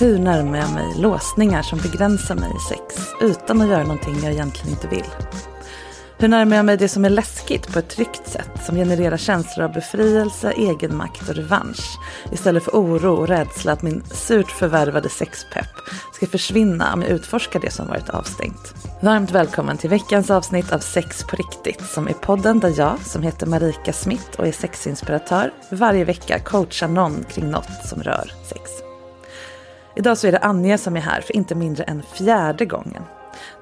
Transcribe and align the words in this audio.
Hur 0.00 0.18
närmar 0.18 0.58
jag 0.58 0.72
mig 0.72 0.94
låsningar 0.96 1.62
som 1.62 1.78
begränsar 1.78 2.34
mig 2.34 2.50
i 2.56 2.68
sex 2.68 3.08
utan 3.20 3.60
att 3.60 3.68
göra 3.68 3.82
någonting 3.82 4.20
jag 4.22 4.32
egentligen 4.32 4.70
inte 4.70 4.88
vill? 4.88 5.04
Hur 6.18 6.28
närmar 6.28 6.56
jag 6.56 6.64
mig 6.64 6.76
det 6.76 6.88
som 6.88 7.04
är 7.04 7.10
läskigt 7.10 7.72
på 7.72 7.78
ett 7.78 7.88
tryggt 7.88 8.28
sätt 8.28 8.50
som 8.66 8.76
genererar 8.76 9.16
känslor 9.16 9.64
av 9.64 9.72
befrielse, 9.72 10.52
egenmakt 10.52 11.28
och 11.28 11.34
revansch 11.34 11.98
istället 12.32 12.62
för 12.64 12.72
oro 12.72 13.14
och 13.14 13.28
rädsla 13.28 13.72
att 13.72 13.82
min 13.82 14.02
surt 14.10 14.50
förvärvade 14.50 15.08
sexpepp 15.08 15.74
ska 16.14 16.26
försvinna 16.26 16.92
om 16.94 17.02
jag 17.02 17.10
utforskar 17.10 17.60
det 17.60 17.70
som 17.70 17.86
varit 17.86 18.08
avstängt. 18.08 18.74
Varmt 19.02 19.30
välkommen 19.30 19.76
till 19.76 19.90
veckans 19.90 20.30
avsnitt 20.30 20.72
av 20.72 20.78
Sex 20.78 21.24
på 21.24 21.36
riktigt 21.36 21.90
som 21.90 22.08
är 22.08 22.12
podden 22.12 22.60
där 22.60 22.74
jag, 22.76 22.98
som 23.04 23.22
heter 23.22 23.46
Marika 23.46 23.92
Smith 23.92 24.30
och 24.38 24.46
är 24.46 24.52
sexinspiratör, 24.52 25.52
varje 25.70 26.04
vecka 26.04 26.38
coachar 26.38 26.88
någon 26.88 27.24
kring 27.24 27.50
något 27.50 27.88
som 27.88 28.02
rör 28.02 28.32
sex. 28.48 28.70
Idag 29.96 30.18
så 30.18 30.26
är 30.26 30.32
det 30.32 30.38
Anja 30.38 30.78
som 30.78 30.96
är 30.96 31.00
här 31.00 31.20
för 31.20 31.36
inte 31.36 31.54
mindre 31.54 31.84
än 31.84 32.02
fjärde 32.02 32.66
gången. 32.66 33.02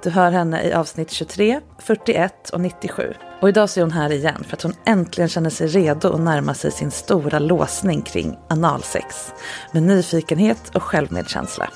Du 0.03 0.11
hör 0.11 0.31
henne 0.31 0.63
i 0.63 0.73
avsnitt 0.73 1.11
23, 1.11 1.61
41 1.79 2.51
och 2.51 2.61
97. 2.61 3.15
Och 3.41 3.49
idag 3.49 3.71
så 3.71 3.81
är 3.81 3.83
hon 3.83 3.93
här 3.93 4.13
igen 4.13 4.45
för 4.49 4.57
att 4.57 4.63
hon 4.63 4.75
äntligen 4.85 5.29
känner 5.29 5.51
sig 5.51 5.67
redo 5.67 6.13
att 6.13 6.21
närma 6.21 6.55
sig 6.55 6.73
sin 6.73 6.91
stora 6.91 7.39
låsning 7.39 8.03
kring 8.03 8.39
analsex. 8.49 9.33
Med 9.73 9.83
nyfikenhet 9.83 10.71
och 10.75 10.83
självmedkänsla. 10.83 11.69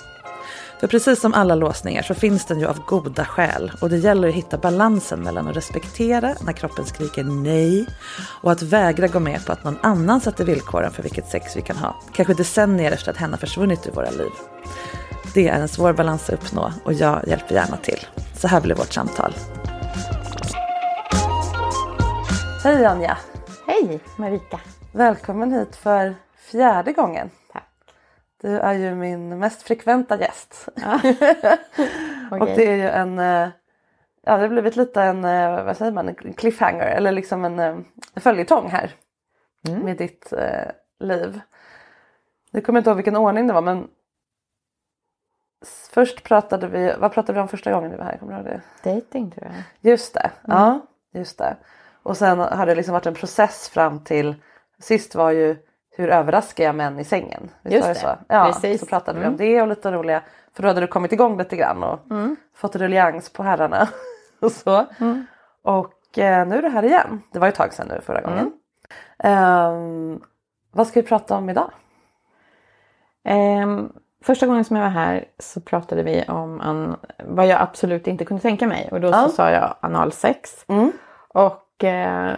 För 0.82 0.88
precis 0.88 1.20
som 1.20 1.34
alla 1.34 1.54
låsningar 1.54 2.02
så 2.02 2.14
finns 2.14 2.44
den 2.44 2.60
ju 2.60 2.66
av 2.66 2.84
goda 2.86 3.24
skäl 3.24 3.72
och 3.80 3.90
det 3.90 3.96
gäller 3.96 4.28
att 4.28 4.34
hitta 4.34 4.58
balansen 4.58 5.20
mellan 5.20 5.48
att 5.48 5.56
respektera 5.56 6.34
när 6.44 6.52
kroppen 6.52 6.84
skriker 6.84 7.24
nej 7.24 7.86
och 8.42 8.52
att 8.52 8.62
vägra 8.62 9.06
gå 9.06 9.20
med 9.20 9.46
på 9.46 9.52
att 9.52 9.64
någon 9.64 9.78
annan 9.82 10.20
sätter 10.20 10.44
villkoren 10.44 10.92
för 10.92 11.02
vilket 11.02 11.28
sex 11.28 11.56
vi 11.56 11.62
kan 11.62 11.76
ha. 11.76 11.96
Kanske 12.12 12.34
decennier 12.34 12.92
efter 12.92 13.10
att 13.10 13.16
hen 13.16 13.30
har 13.30 13.38
försvunnit 13.38 13.86
ur 13.86 13.92
våra 13.92 14.10
liv. 14.10 14.30
Det 15.34 15.48
är 15.48 15.60
en 15.60 15.68
svår 15.68 15.92
balans 15.92 16.28
att 16.28 16.34
uppnå 16.34 16.72
och 16.84 16.92
jag 16.92 17.28
hjälper 17.28 17.54
gärna 17.54 17.76
till. 17.76 18.06
Så 18.36 18.48
här 18.48 18.60
blir 18.60 18.74
vårt 18.74 18.92
samtal. 18.92 19.34
Hej 22.64 22.84
Anja! 22.84 23.18
Hej 23.66 24.00
Marika! 24.16 24.60
Välkommen 24.92 25.52
hit 25.52 25.76
för 25.76 26.14
fjärde 26.50 26.92
gången. 26.92 27.30
Du 28.42 28.58
är 28.58 28.72
ju 28.72 28.94
min 28.94 29.38
mest 29.38 29.62
frekventa 29.62 30.20
gäst. 30.20 30.68
Ja. 30.74 30.94
Och 32.30 32.42
Okej. 32.42 32.56
det 32.56 32.66
är 32.66 32.76
ju 32.76 32.88
en, 32.88 33.18
eh, 33.18 33.48
ja 34.22 34.36
det 34.36 34.42
har 34.42 34.48
blivit 34.48 34.76
lite 34.76 35.02
en, 35.02 35.24
eh, 35.24 35.64
vad 35.64 35.76
säger 35.76 35.92
man, 35.92 36.08
en 36.08 36.32
cliffhanger 36.32 36.86
eller 36.86 37.12
liksom 37.12 37.44
en, 37.44 37.58
eh, 37.58 37.76
en 38.14 38.22
följetong 38.22 38.70
här. 38.70 38.94
Mm. 39.68 39.80
Med 39.80 39.96
ditt 39.96 40.32
eh, 40.32 40.70
liv. 41.00 41.40
Nu 42.50 42.60
kommer 42.60 42.76
jag 42.76 42.80
inte 42.80 42.90
ihåg 42.90 42.96
vilken 42.96 43.16
ordning 43.16 43.46
det 43.46 43.52
var 43.52 43.62
men 43.62 43.88
Först 45.90 46.22
pratade 46.24 46.68
vi, 46.68 46.94
vad 46.98 47.12
pratade 47.12 47.32
vi 47.32 47.40
om 47.40 47.48
första 47.48 47.72
gången 47.72 47.90
du 47.90 47.96
var 47.96 48.04
här? 48.04 48.18
Kommer 48.18 48.32
du 48.32 48.38
ihåg 48.38 48.60
det? 48.82 48.90
Dating 48.90 49.30
tror 49.30 49.46
jag. 49.46 49.92
Just 49.92 50.14
det, 50.14 50.30
ja 50.46 50.86
just 51.12 51.38
det. 51.38 51.56
Och 52.02 52.16
sen 52.16 52.38
har 52.38 52.66
det 52.66 52.74
liksom 52.74 52.92
varit 52.92 53.06
en 53.06 53.14
process 53.14 53.68
fram 53.68 54.04
till 54.04 54.34
Sist 54.78 55.14
var 55.14 55.30
ju 55.30 55.56
hur 55.96 56.08
överraskar 56.08 56.64
jag 56.64 56.74
män 56.74 56.98
i 56.98 57.04
sängen? 57.04 57.50
Visst 57.62 57.74
Just 57.76 57.88
det, 57.88 57.94
Så? 57.94 58.16
Ja, 58.28 58.44
precis. 58.52 58.80
så 58.80 58.86
pratade 58.86 59.18
vi 59.18 59.24
Mm. 59.24 59.32
om 59.32 59.36
det 59.36 59.62
och 59.62 59.68
lite 59.68 59.92
roliga 59.92 60.22
för 60.54 60.62
då 60.62 60.68
hade 60.68 60.80
du 60.80 60.86
kommit 60.86 61.12
igång 61.12 61.38
lite 61.38 61.56
grann 61.56 61.82
och 61.82 61.98
fått 62.54 62.76
ruljans 62.76 63.32
på 63.32 63.42
herrarna 63.42 63.88
och 64.40 64.52
så. 64.52 64.86
Mm. 65.00 65.26
Och 65.62 66.18
eh, 66.18 66.46
nu 66.46 66.56
är 66.58 66.62
du 66.62 66.68
här 66.68 66.82
igen. 66.84 67.22
Det 67.32 67.38
var 67.38 67.46
ju 67.46 67.48
ett 67.48 67.54
tag 67.56 67.72
sedan 67.72 67.88
nu 67.88 68.00
förra 68.00 68.20
gången. 68.20 68.52
Ehm, 69.18 70.20
vad 70.72 70.86
ska 70.86 71.00
vi 71.00 71.06
prata 71.08 71.36
om 71.36 71.50
idag? 71.50 71.70
Ehm, 73.24 73.92
första 74.24 74.46
gången 74.46 74.64
som 74.64 74.76
jag 74.76 74.82
var 74.84 74.90
här 74.90 75.24
så 75.38 75.60
pratade 75.60 76.02
vi 76.02 76.24
om 76.28 76.60
an, 76.60 76.96
vad 77.24 77.46
jag 77.46 77.60
absolut 77.60 78.06
inte 78.06 78.24
kunde 78.24 78.42
tänka 78.42 78.66
mig. 78.66 78.88
Och 78.92 79.00
då 79.00 79.12
så 79.12 79.28
sa 79.28 79.50
jag 79.50 79.74
analsex. 79.80 80.64
Mm. 80.68 80.92
Och 81.28 81.84
eh, 81.84 82.36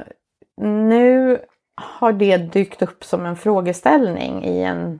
nu 0.56 1.38
har 1.74 2.12
det 2.12 2.36
dykt 2.36 2.82
upp 2.82 3.04
som 3.04 3.26
en 3.26 3.36
frågeställning 3.36 4.44
i 4.44 4.62
en, 4.62 4.98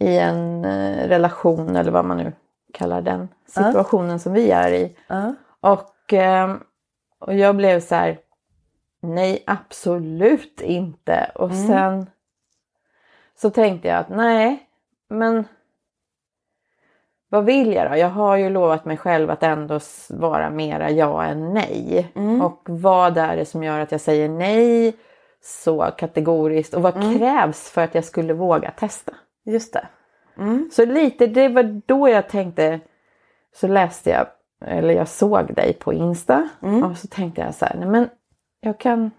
i 0.00 0.16
en 0.18 0.64
eh, 0.64 1.08
relation 1.08 1.76
eller 1.76 1.90
vad 1.92 2.04
man 2.04 2.16
nu 2.16 2.32
kallar 2.74 3.02
den 3.02 3.28
situationen 3.46 4.18
som 4.20 4.32
vi 4.32 4.50
är 4.50 4.72
i. 4.72 4.96
Ja. 5.06 5.34
Och, 5.60 6.12
eh, 6.12 6.56
och 7.18 7.34
jag 7.34 7.56
blev 7.56 7.80
så 7.80 7.94
här, 7.94 8.18
nej 9.02 9.42
absolut 9.46 10.60
inte. 10.60 11.30
Och 11.34 11.50
Mm. 11.50 11.66
sen 11.66 12.06
så 13.36 13.50
tänkte 13.50 13.88
jag 13.88 13.98
att 13.98 14.08
nej, 14.08 14.68
men 15.08 15.44
vad 17.28 17.44
vill 17.44 17.72
jag 17.72 17.90
då? 17.90 17.96
Jag 17.96 18.10
har 18.10 18.36
ju 18.36 18.50
lovat 18.50 18.84
mig 18.84 18.96
själv 18.96 19.30
att 19.30 19.42
ändå 19.42 19.80
vara 20.10 20.50
mera 20.50 20.90
ja 20.90 21.24
än 21.24 21.54
nej. 21.54 22.12
Mm. 22.14 22.42
Och 22.42 22.62
vad 22.66 23.18
är 23.18 23.36
det 23.36 23.44
som 23.44 23.62
gör 23.62 23.80
att 23.80 23.92
jag 23.92 24.00
säger 24.00 24.28
nej 24.28 24.96
så 25.42 25.90
kategoriskt? 25.98 26.74
Och 26.74 26.82
vad 26.82 26.96
Mm. 26.96 27.18
krävs 27.18 27.70
för 27.70 27.80
att 27.82 27.94
jag 27.94 28.04
skulle 28.04 28.32
våga 28.32 28.70
testa? 28.70 29.12
Just 29.44 29.72
det. 29.72 29.86
Mm. 30.38 30.70
Så 30.72 30.84
lite, 30.84 31.26
det 31.26 31.48
var 31.48 31.82
då 31.86 32.08
jag 32.08 32.28
tänkte, 32.28 32.80
så 33.54 33.66
läste 33.68 34.10
jag, 34.10 34.26
eller 34.64 34.94
jag 34.94 35.08
såg 35.08 35.54
dig 35.54 35.72
på 35.72 35.92
Insta 35.92 36.48
Mm. 36.62 36.84
och 36.84 36.96
så 36.96 37.06
tänkte 37.08 37.40
jag 37.40 37.54
så 37.54 37.64
här, 37.64 37.76
nej 37.78 37.88
men 37.88 38.08
jag 38.60 38.80
kan, 38.80 39.10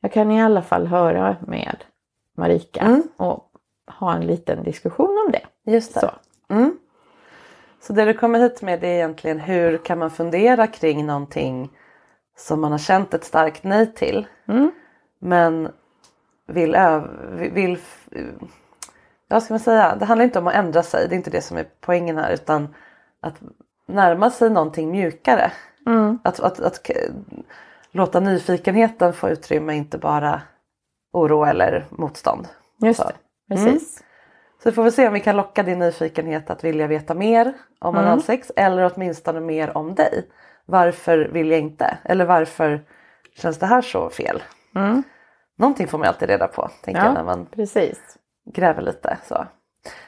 jag 0.00 0.12
kan 0.12 0.30
i 0.30 0.42
alla 0.42 0.62
fall 0.62 0.86
höra 0.86 1.36
med 1.46 1.84
Marika 2.36 2.80
Mm. 2.80 3.02
och 3.16 3.50
ha 4.00 4.14
en 4.14 4.26
liten 4.26 4.62
diskussion 4.64 5.22
om 5.26 5.32
det. 5.32 5.70
Just 5.72 5.94
det. 5.94 6.00
Så. 6.00 6.10
Mm. 6.54 6.78
Så 7.80 7.92
det 7.92 8.04
du 8.04 8.14
kommer 8.14 8.38
hit 8.38 8.62
med 8.62 8.84
är 8.84 8.88
egentligen 8.88 9.40
hur 9.40 9.78
kan 9.78 9.98
man 9.98 10.10
fundera 10.10 10.66
kring 10.66 11.06
någonting 11.06 11.70
som 12.36 12.60
man 12.60 12.72
har 12.72 12.78
känt 12.78 13.14
ett 13.14 13.24
starkt 13.24 13.64
nej 13.64 13.94
till. 13.94 14.26
Mm. 14.48 14.70
Men 15.24 15.68
vill, 16.46 16.76
vill 17.52 17.78
ja, 19.28 19.40
ska 19.40 19.54
man 19.54 19.60
säga, 19.60 19.96
det 19.96 20.04
handlar 20.04 20.24
inte 20.24 20.38
om 20.38 20.46
att 20.46 20.54
ändra 20.54 20.82
sig, 20.82 21.08
det 21.08 21.14
är 21.14 21.16
inte 21.16 21.30
det 21.30 21.40
som 21.40 21.56
är 21.56 21.66
poängen 21.80 22.16
här 22.16 22.32
utan 22.32 22.74
att 23.20 23.34
närma 23.88 24.30
sig 24.30 24.50
någonting 24.50 24.90
mjukare. 24.90 25.52
Mm. 25.86 26.18
Att, 26.24 26.40
att, 26.40 26.60
att 26.60 26.90
låta 27.90 28.20
nyfikenheten 28.20 29.12
få 29.12 29.28
utrymme, 29.28 29.74
inte 29.74 29.98
bara 29.98 30.42
oro 31.12 31.44
eller 31.44 31.84
motstånd. 31.90 32.48
Just 32.82 33.00
Så. 33.00 33.08
det, 33.08 33.14
precis. 33.54 34.02
Så 34.62 34.68
vi 34.70 34.74
får 34.74 34.82
väl 34.82 34.92
se 34.92 35.06
om 35.06 35.14
vi 35.14 35.20
kan 35.20 35.36
locka 35.36 35.62
din 35.62 35.78
nyfikenhet 35.78 36.50
att 36.50 36.64
vilja 36.64 36.86
veta 36.86 37.14
mer 37.14 37.52
om 37.78 37.94
Mm. 37.94 38.06
analsex 38.08 38.52
eller 38.56 38.92
åtminstone 38.94 39.40
mer 39.40 39.76
om 39.76 39.94
dig. 39.94 40.28
Varför 40.66 41.18
vill 41.18 41.50
jag 41.50 41.60
inte? 41.60 41.98
Eller 42.04 42.24
varför 42.24 42.84
känns 43.36 43.58
det 43.58 43.66
här 43.66 43.82
så 43.82 44.10
fel? 44.10 44.42
Mm. 44.74 45.02
Någonting 45.56 45.88
får 45.88 45.98
man 45.98 46.08
alltid 46.08 46.28
reda 46.28 46.48
på 46.48 46.70
tänker 46.82 47.00
Ja. 47.00 47.06
jag 47.06 47.14
när 47.14 47.24
man 47.24 47.46
Precis. 47.46 48.18
gräver 48.52 48.82
lite. 48.82 49.18
Så. 49.24 49.46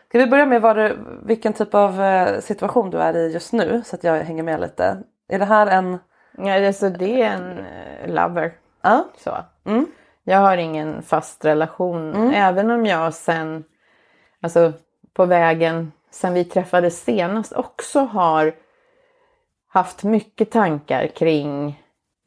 Ska 0.08 0.19
vi 0.19 0.26
börja 0.26 0.46
med 0.46 0.62
vad 0.62 0.76
du, 0.76 0.98
vilken 1.22 1.52
typ 1.52 1.75
av 1.75 2.02
eh, 2.02 2.40
situation 2.40 2.90
du 2.90 2.98
är 2.98 3.16
i 3.16 3.32
just 3.32 3.52
nu 3.52 3.82
så 3.87 3.96
att 3.96 4.04
jag 4.04 4.14
hänger 4.25 4.43
med 4.43 4.60
lite. 4.60 5.02
Är 5.28 5.38
det 5.38 5.44
här 5.44 5.66
en... 5.66 5.98
Ja, 6.38 6.66
alltså 6.66 6.90
det 6.90 7.22
är 7.22 7.31
en 7.31 7.58
eh, 7.58 8.14
lover. 8.14 8.52
Ja. 8.82 9.04
Så. 9.19 9.37
Mm. 9.64 9.87
Jag 10.25 10.38
har 10.38 10.56
ingen 10.56 11.02
fast 11.02 11.44
relation. 11.44 12.31
Även 12.34 12.70
om 12.70 12.87
jag 12.87 13.14
sen, 13.14 13.64
alltså 14.42 14.72
på 15.14 15.25
vägen, 15.25 15.92
sen 16.10 16.34
vi 16.34 16.44
träffades 16.44 17.04
senast 17.04 17.52
också 17.52 18.00
har 18.00 18.52
haft 19.69 20.02
mycket 20.04 20.50
tankar 20.50 21.06
kring 21.06 21.82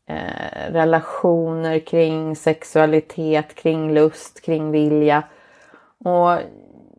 eh, 0.09 0.71
relationer, 0.71 1.79
kring 1.79 2.35
sexualitet, 2.35 3.56
kring 3.56 3.94
lust, 3.94 4.41
kring 4.45 4.71
vilja. 4.71 5.23
Och 6.06 6.39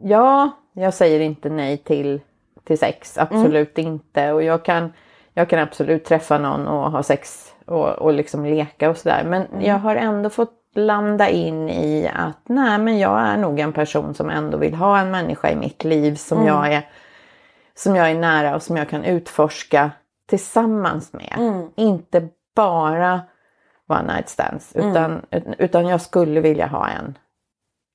ja, 0.03 0.51
jag 0.73 0.95
säger 0.95 1.21
inte 1.21 1.49
nej 1.49 1.79
till, 1.79 2.21
till 2.65 2.79
sex, 2.79 3.19
absolut 3.19 3.79
inte. 3.79 4.33
Och 4.33 4.43
jag 4.43 4.65
kan, 4.65 4.93
jag 5.35 5.49
kan 5.49 5.59
absolut 5.59 6.05
träffa 6.05 6.39
någon 6.39 6.69
och 6.69 6.91
ha 6.91 7.03
sex 7.03 7.55
och, 7.67 7.89
och 7.89 8.13
liksom 8.13 8.45
leka 8.45 8.91
och 8.91 8.97
sådär. 8.97 9.25
Men 9.25 9.47
jag 9.61 9.79
har 9.79 9.97
ändå 9.97 10.31
fått 10.31 10.57
landa 10.75 11.29
in 11.29 11.69
i 11.69 12.11
att 12.15 12.41
nej 12.49 12.79
men 12.79 12.99
jag 12.99 13.21
är 13.21 13.37
nog 13.37 13.61
en 13.61 13.73
person 13.73 14.15
som 14.15 14.31
ändå 14.31 14.59
vill 14.59 14.75
ha 14.75 14.99
en 14.99 15.11
människa 15.11 15.51
i 15.51 15.57
mitt 15.57 15.85
liv 15.85 16.15
som 16.15 16.47
jag 16.47 16.73
är 16.73 16.89
som 17.75 17.97
jag 17.97 18.11
är 18.11 18.15
nära 18.15 18.55
och 18.55 18.63
som 18.63 18.77
jag 18.77 18.89
kan 18.89 19.05
utforska 19.05 19.91
tillsammans 20.27 21.13
med. 21.13 21.35
Inte 21.77 22.29
bara 22.55 23.21
one 23.87 24.13
night 24.15 24.29
stands 24.29 24.77
utan, 24.77 25.27
utan 25.59 25.87
jag 25.87 26.01
skulle 26.01 26.41
vilja 26.41 26.67
ha 26.67 26.89
en 26.89 27.19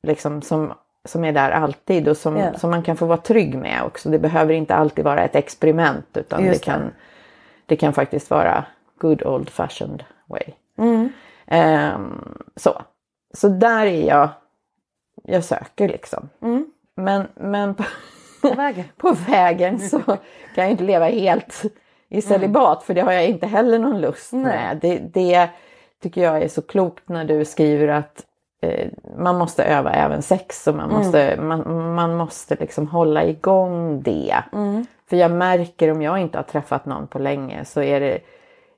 liksom 0.07 0.41
som, 0.41 0.73
som 1.05 1.23
är 1.25 1.31
där 1.31 1.51
alltid 1.51 2.07
och 2.07 2.17
som, 2.17 2.37
Ja. 2.37 2.53
som 2.53 2.69
man 2.69 2.83
kan 2.83 2.97
få 2.97 3.05
vara 3.05 3.17
trygg 3.17 3.55
med 3.57 3.83
också. 3.83 4.09
Det 4.09 4.19
behöver 4.19 4.53
inte 4.53 4.75
alltid 4.75 5.05
vara 5.05 5.23
ett 5.23 5.35
experiment 5.35 6.17
utan 6.17 6.43
det 6.43 6.49
det. 6.49 6.63
kan, 6.63 6.91
det 7.65 7.75
kan 7.75 7.93
faktiskt 7.93 8.29
vara 8.29 8.65
good 8.99 9.23
old 9.25 9.49
fashioned 9.49 10.03
way. 10.27 10.53
Mm. 10.77 11.09
Ehm, 11.47 12.37
så. 12.55 12.81
så 13.33 13.47
där 13.47 13.85
är 13.85 14.07
jag, 14.07 14.29
jag 15.23 15.43
söker 15.43 15.87
liksom. 15.87 16.29
Mm. 16.41 16.65
Men, 16.95 17.27
men 17.35 17.75
på, 17.75 17.83
På 18.41 18.53
vägen. 18.53 18.85
på 18.97 19.11
vägen 19.11 19.79
så 19.79 19.99
kan 19.99 20.63
jag 20.63 20.71
inte 20.71 20.83
leva 20.83 21.05
helt 21.05 21.63
i 22.09 22.21
celibat 22.21 22.83
för 22.83 22.93
det 22.93 23.01
har 23.01 23.11
jag 23.11 23.25
inte 23.25 23.47
heller 23.47 23.79
någon 23.79 24.01
lust 24.01 24.33
med. 24.33 24.77
Det, 24.81 24.97
det 24.99 25.49
tycker 26.03 26.23
jag 26.23 26.41
är 26.41 26.47
så 26.47 26.61
klokt 26.61 27.09
när 27.09 27.25
du 27.25 27.45
skriver 27.45 27.87
att 27.87 28.25
eh, 28.61 28.87
man 29.17 29.37
måste 29.37 29.63
öva 29.63 29.91
även 29.93 30.21
sex 30.21 30.67
och 30.67 30.75
man 30.75 30.89
måste, 30.89 31.41
man, 31.41 31.93
man 31.95 32.15
måste 32.15 32.55
liksom 32.55 32.87
hålla 32.87 33.25
igång 33.25 34.01
det. 34.01 34.43
För 35.09 35.17
jag 35.17 35.31
märker 35.31 35.91
om 35.91 36.01
jag 36.01 36.19
inte 36.19 36.37
har 36.37 36.43
träffat 36.43 36.85
någon 36.85 37.07
på 37.07 37.19
länge 37.19 37.65
så 37.65 37.81
är 37.81 37.99
det, 37.99 38.19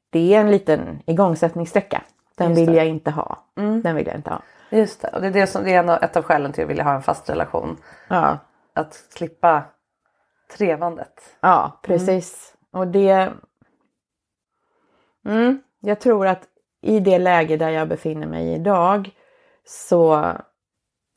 det 0.09 0.33
är 0.33 0.39
en 0.39 0.51
liten 0.51 0.99
igångsättningssträcka. 1.05 2.01
Den 2.35 2.55
vill 2.55 2.73
jag 2.73 2.87
inte 2.87 3.11
ha. 3.11 3.37
Den 3.55 3.95
vill 3.95 4.07
jag 4.07 4.15
inte 4.15 4.29
ha. 4.29 4.41
Just 4.69 5.01
det, 5.01 5.07
och 5.07 5.21
det 5.21 5.27
är, 5.27 5.31
det 5.31 5.47
som, 5.47 5.63
det 5.63 5.73
är 5.73 6.03
ett 6.03 6.17
av 6.17 6.23
skälen 6.23 6.51
till 6.51 6.63
att 6.63 6.69
vilja 6.69 6.83
ha 6.83 6.93
en 6.93 7.01
fast 7.01 7.29
relation. 7.29 7.77
Ja. 8.07 8.37
Att 8.73 8.93
slippa 8.93 9.63
trevandet. 10.57 11.21
Ja, 11.41 11.79
precis. 11.81 12.56
Och 12.73 12.87
det... 12.87 13.33
Mm, 15.25 15.61
jag 15.79 15.99
tror 15.99 16.27
att 16.27 16.47
i 16.81 16.99
det 16.99 17.19
läge 17.19 17.57
där 17.57 17.69
jag 17.69 17.87
befinner 17.87 18.27
mig 18.27 18.53
idag 18.53 19.09
så, 19.65 20.15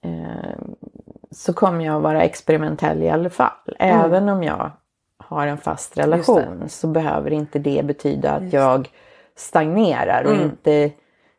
eh, 0.04 0.58
så 1.30 1.52
kommer 1.52 1.84
jag 1.84 2.00
vara 2.00 2.22
experimentell 2.22 3.02
i 3.02 3.10
alla 3.10 3.30
fall. 3.30 3.76
Även 3.78 4.28
om 4.28 4.42
jag 4.42 4.70
har 5.18 5.46
en 5.46 5.58
fast 5.58 5.98
relation 5.98 6.68
så 6.68 6.86
behöver 6.86 7.30
inte 7.30 7.58
det 7.58 7.84
betyda 7.86 8.32
att 8.32 8.52
jag 8.52 8.90
stagnerar 9.36 10.24
och 10.24 10.34
inte 10.34 10.90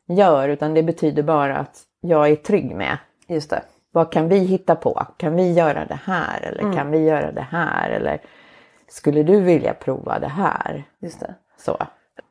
gör 0.07 0.49
utan 0.49 0.73
det 0.73 0.83
betyder 0.83 1.23
bara 1.23 1.57
att 1.57 1.83
jag 2.01 2.29
är 2.29 2.35
trygg 2.35 2.75
med 2.75 2.97
Just 3.27 3.49
det. 3.49 3.63
vad 3.91 4.11
kan 4.11 4.27
vi 4.29 4.37
hitta 4.37 4.75
på? 4.75 5.05
Kan 5.17 5.35
vi 5.35 5.53
göra 5.53 5.85
det 5.85 5.99
här? 6.03 6.41
Eller 6.41 6.73
kan 6.73 6.91
vi 6.91 6.97
göra 6.97 7.31
det 7.31 7.47
här? 7.51 7.89
Eller 7.89 8.21
skulle 8.91 9.23
du 9.23 9.41
vilja 9.41 9.73
prova 9.73 10.19
det 10.19 10.27
här? 10.27 10.83
Just 10.99 11.19
det. 11.19 11.35
Så. 11.57 11.77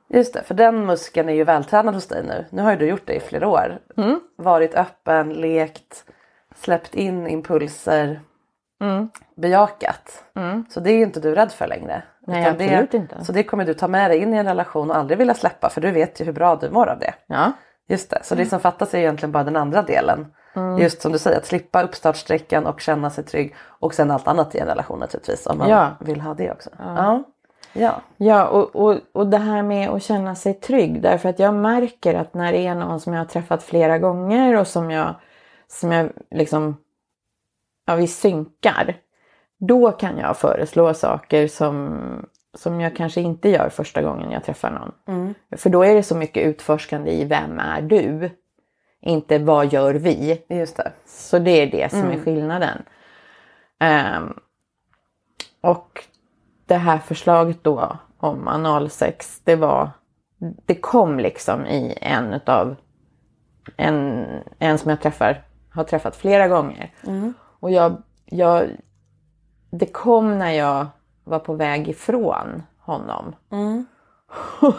Just 0.09 0.35
det, 0.35 0.43
för 0.43 0.55
den 0.55 0.87
muskeln 0.87 1.29
är 1.29 1.33
ju 1.33 1.45
vältränad 1.45 1.95
hos 1.95 2.07
dig 2.07 2.23
nu. 2.25 2.45
Nu 2.51 2.62
har 2.62 2.71
ju 2.71 2.77
du 2.77 2.87
gjort 2.87 3.07
det 3.07 3.15
i 3.15 3.21
flera 3.21 3.49
år. 3.49 3.79
Mm. 3.97 4.21
Varit 4.37 4.75
öppen, 4.75 5.33
lekt, 5.33 6.05
släppt 6.57 6.95
in 6.95 7.27
impulser, 7.27 8.21
Mm. 8.81 9.09
bejakat. 9.37 10.25
Så 10.71 10.81
det 10.81 10.91
är 10.91 11.03
inte 11.03 11.21
du 11.21 11.35
rädd 11.35 11.53
för 11.53 11.67
längre. 11.67 12.03
Nej, 12.27 12.41
Utan 12.41 12.53
absolut 12.53 12.91
det, 12.91 12.97
inte. 12.97 13.25
Så 13.25 13.33
det 13.33 13.43
kommer 13.43 13.65
du 13.65 13.75
ta 13.75 13.89
med 13.89 14.11
dig 14.11 14.19
in 14.19 14.35
i 14.35 14.37
en 14.37 14.47
relation 14.47 14.91
och 14.91 14.97
aldrig 14.97 15.19
vilja 15.19 15.35
släppa 15.35 15.69
för 15.71 15.81
du 15.81 15.91
vet 15.91 16.21
ju 16.21 16.25
hur 16.25 16.33
bra 16.33 16.56
du 16.56 16.71
mår 16.71 16.87
av 16.87 16.99
det. 16.99 17.15
Ja. 17.27 17.53
Just 17.89 18.11
det, 18.11 18.19
så 18.23 18.35
det 18.35 18.47
som 18.47 18.61
fattas 18.61 18.95
är 18.95 18.99
egentligen 18.99 19.33
bara 19.33 19.45
den 19.45 19.56
andra 19.56 19.83
delen. 19.83 20.27
Just 20.79 21.02
som 21.02 21.12
du 21.12 21.19
säger, 21.19 21.37
att 21.38 21.47
slippa 21.47 21.82
uppstartsträckan 21.82 22.67
och 22.67 22.81
känna 22.81 23.11
sig 23.11 23.25
trygg. 23.25 23.55
Och 23.62 23.94
sen 23.94 24.11
allt 24.11 24.29
annat 24.29 24.55
i 24.55 24.58
en 24.58 24.67
relation 24.67 24.99
naturligtvis 24.99 25.47
om 25.47 25.58
man 25.58 25.69
Ja. 25.69 25.91
vill 26.00 26.20
ha 26.20 26.35
det 26.35 26.50
också. 26.52 26.70
Ja. 26.79 27.23
Ja. 27.73 28.00
Ja, 28.17 28.47
och, 28.47 28.76
och, 28.76 28.97
och 29.12 29.26
det 29.26 29.38
här 29.38 29.62
med 29.62 29.88
att 29.91 30.02
känna 30.02 30.35
sig 30.35 30.55
trygg. 30.55 31.02
Därför 31.02 31.29
att 31.29 31.38
jag 31.38 31.55
märker 31.55 32.14
att 32.14 32.35
när 32.35 32.52
det 32.52 32.67
är 32.67 32.75
någon 32.75 33.00
som 33.00 33.12
jag 33.12 33.20
har 33.20 33.26
träffat 33.26 33.62
flera 33.62 33.99
gånger 33.99 34.56
och 34.56 34.67
som 34.67 34.91
jag, 34.91 35.14
som 35.69 35.93
jag 35.93 36.11
liksom, 36.31 36.76
ja 37.87 37.94
vi 37.94 38.06
synkar. 38.06 38.96
Då 39.58 39.93
kan 39.93 40.19
jag 40.19 40.37
föreslå 40.37 40.94
saker 40.94 41.49
som, 41.49 42.00
som 42.58 42.81
jag 42.81 42.96
kanske 42.96 43.20
inte 43.20 43.49
gör 43.49 43.69
första 43.69 44.03
gången 44.03 44.31
jag 44.31 44.44
träffar 44.44 44.70
någon. 44.70 44.93
För 45.56 45.70
då 45.70 45.82
är 45.84 45.94
det 45.94 46.03
så 46.03 46.17
mycket 46.17 46.46
utforskande 46.46 47.10
i 47.13 47.25
vem 47.25 47.58
är 47.58 47.82
du? 47.82 48.31
Inte 49.01 49.39
vad 49.39 49.73
gör 49.73 49.95
vi? 49.95 50.43
Just 50.49 50.77
det. 50.77 50.93
Så 51.07 51.39
det 51.39 51.51
är 51.51 51.67
det 51.71 51.91
som 51.91 52.11
är 52.11 52.19
skillnaden. 52.25 52.83
Ehm, 53.79 54.35
och 55.61 56.05
det 56.67 56.75
här 56.77 56.99
förslaget 56.99 57.65
då 57.65 57.99
om 58.19 58.49
analsex, 58.49 59.41
det 59.45 59.57
var, 59.57 59.91
det 60.39 60.75
kom 60.75 61.19
liksom 61.19 61.67
i 61.67 61.99
en 62.01 62.33
utav, 62.33 62.77
en, 63.77 64.27
en 64.59 64.79
som 64.79 64.91
jag 64.91 65.01
träffar, 65.01 65.45
har 65.71 65.85
träffat 65.85 66.17
flera 66.17 66.49
gånger. 66.49 66.95
Och 67.61 67.71
jag, 67.71 68.03
jag, 68.25 68.69
det 69.71 69.87
kom 69.87 70.39
när 70.39 70.51
jag 70.51 70.87
var 71.25 71.39
på 71.39 71.55
väg 71.55 71.89
ifrån 71.89 72.63
honom. 72.79 73.35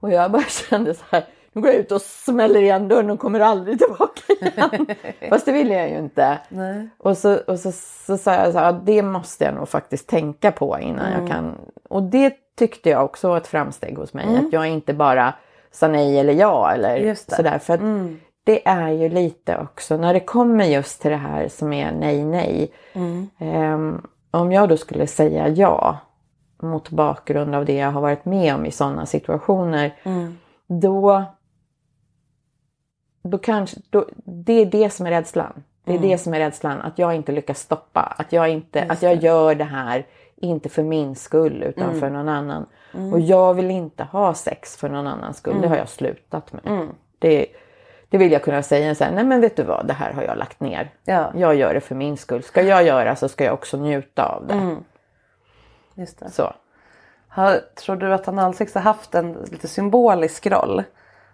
och 0.00 0.12
jag 0.12 0.30
bara 0.32 0.42
kände 0.42 0.94
så 0.94 1.04
här, 1.10 1.24
nu 1.58 1.62
går 1.62 1.70
jag 1.70 1.80
ut 1.80 1.92
och 1.92 2.02
smäller 2.02 2.60
igen 2.60 2.88
dörren 2.88 3.10
och 3.10 3.18
kommer 3.18 3.40
aldrig 3.40 3.78
tillbaka 3.78 4.20
igen. 4.40 4.86
Fast 5.28 5.46
det 5.46 5.52
ville 5.52 5.74
jag 5.74 5.90
ju 5.90 5.98
inte. 5.98 6.38
Nej. 6.48 6.88
Och 6.98 7.16
så, 7.18 7.36
och 7.36 7.58
så, 7.58 7.72
så 8.06 8.18
sa 8.18 8.34
jag 8.34 8.52
så 8.52 8.58
här, 8.58 8.66
"Ja, 8.66 8.80
det 8.84 9.02
måste 9.02 9.44
jag 9.44 9.54
nog 9.54 9.68
faktiskt 9.68 10.08
tänka 10.08 10.52
på 10.52 10.78
innan 10.80 11.12
jag 11.12 11.28
kan. 11.28 11.54
Och 11.88 12.02
det 12.02 12.34
tyckte 12.58 12.90
jag 12.90 13.04
också 13.04 13.28
var 13.28 13.36
ett 13.36 13.46
framsteg 13.46 13.96
hos 13.98 14.14
mig. 14.14 14.26
Att 14.46 14.52
jag 14.52 14.66
inte 14.68 14.94
bara 14.94 15.34
sa 15.70 15.88
nej 15.88 16.18
eller 16.18 16.32
ja 16.32 16.72
eller 16.72 16.96
sådär. 17.36 17.58
För 17.58 17.74
att 17.74 17.80
det 18.44 18.68
är 18.68 18.88
ju 18.88 19.08
lite 19.08 19.58
också 19.58 19.96
när 19.96 20.14
det 20.14 20.20
kommer 20.20 20.64
just 20.64 21.02
till 21.02 21.10
det 21.10 21.16
här 21.16 21.48
som 21.48 21.72
är 21.72 21.92
nej 21.92 22.24
nej. 22.24 22.72
Ehm, 23.38 24.02
om 24.30 24.52
jag 24.52 24.68
då 24.68 24.76
skulle 24.76 25.06
säga 25.06 25.48
ja 25.48 25.98
mot 26.62 26.90
bakgrund 26.90 27.54
av 27.54 27.64
det 27.64 27.74
jag 27.74 27.90
har 27.92 28.00
varit 28.00 28.24
med 28.24 28.54
om 28.54 28.66
i 28.66 28.70
sådana 28.70 29.06
situationer. 29.06 29.94
Då 30.80 31.24
då 33.22 33.38
kanske, 33.38 33.80
då, 33.90 34.06
det 34.24 34.52
är 34.52 34.66
det 34.66 34.90
som 34.90 35.06
är 35.06 35.10
rädslan. 35.10 35.64
Det 35.84 35.94
är 35.94 35.98
det 35.98 36.18
som 36.18 36.34
är 36.34 36.38
rädslan, 36.38 36.80
att 36.80 36.98
jag 36.98 37.14
inte 37.14 37.32
lyckas 37.32 37.58
stoppa. 37.58 38.00
Att 38.00 38.32
jag, 38.32 38.48
inte, 38.48 38.86
att 38.88 39.02
jag 39.02 39.14
gör 39.14 39.54
det 39.54 39.64
här, 39.64 40.06
inte 40.36 40.68
för 40.68 40.82
min 40.82 41.14
skull 41.14 41.62
utan 41.62 42.00
för 42.00 42.10
någon 42.10 42.28
annan. 42.28 42.66
Och 43.12 43.20
jag 43.20 43.54
vill 43.54 43.70
inte 43.70 44.04
ha 44.04 44.34
sex 44.34 44.76
för 44.76 44.88
någon 44.88 45.06
annans 45.06 45.36
skull, 45.36 45.60
det 45.62 45.68
har 45.68 45.76
jag 45.76 45.88
slutat 45.88 46.52
med. 46.52 46.88
Det, 47.18 47.46
det 48.08 48.18
vill 48.18 48.32
jag 48.32 48.42
kunna 48.42 48.62
säga 48.62 48.94
så 48.94 49.04
här, 49.04 49.12
nej 49.12 49.24
men 49.24 49.40
vet 49.40 49.56
du 49.56 49.62
vad, 49.62 49.86
det 49.86 49.92
här 49.92 50.12
har 50.12 50.22
jag 50.22 50.38
lagt 50.38 50.60
ner. 50.60 50.90
Ja. 51.04 51.32
Jag 51.34 51.54
gör 51.54 51.74
det 51.74 51.80
för 51.80 51.94
min 51.94 52.16
skull. 52.16 52.42
Ska 52.42 52.62
jag 52.62 52.84
göra 52.84 53.16
så 53.16 53.28
ska 53.28 53.44
jag 53.44 53.54
också 53.54 53.76
njuta 53.76 54.24
av 54.24 54.46
det. 54.46 54.76
Just 55.94 56.18
det. 56.18 56.30
Så. 56.30 56.52
Har, 57.28 57.60
tror 57.74 57.96
du 57.96 58.14
att 58.14 58.28
analsex 58.28 58.74
har 58.74 58.82
haft 58.82 59.14
en 59.14 59.32
lite 59.32 59.68
symbolisk 59.68 60.46
roll? 60.46 60.82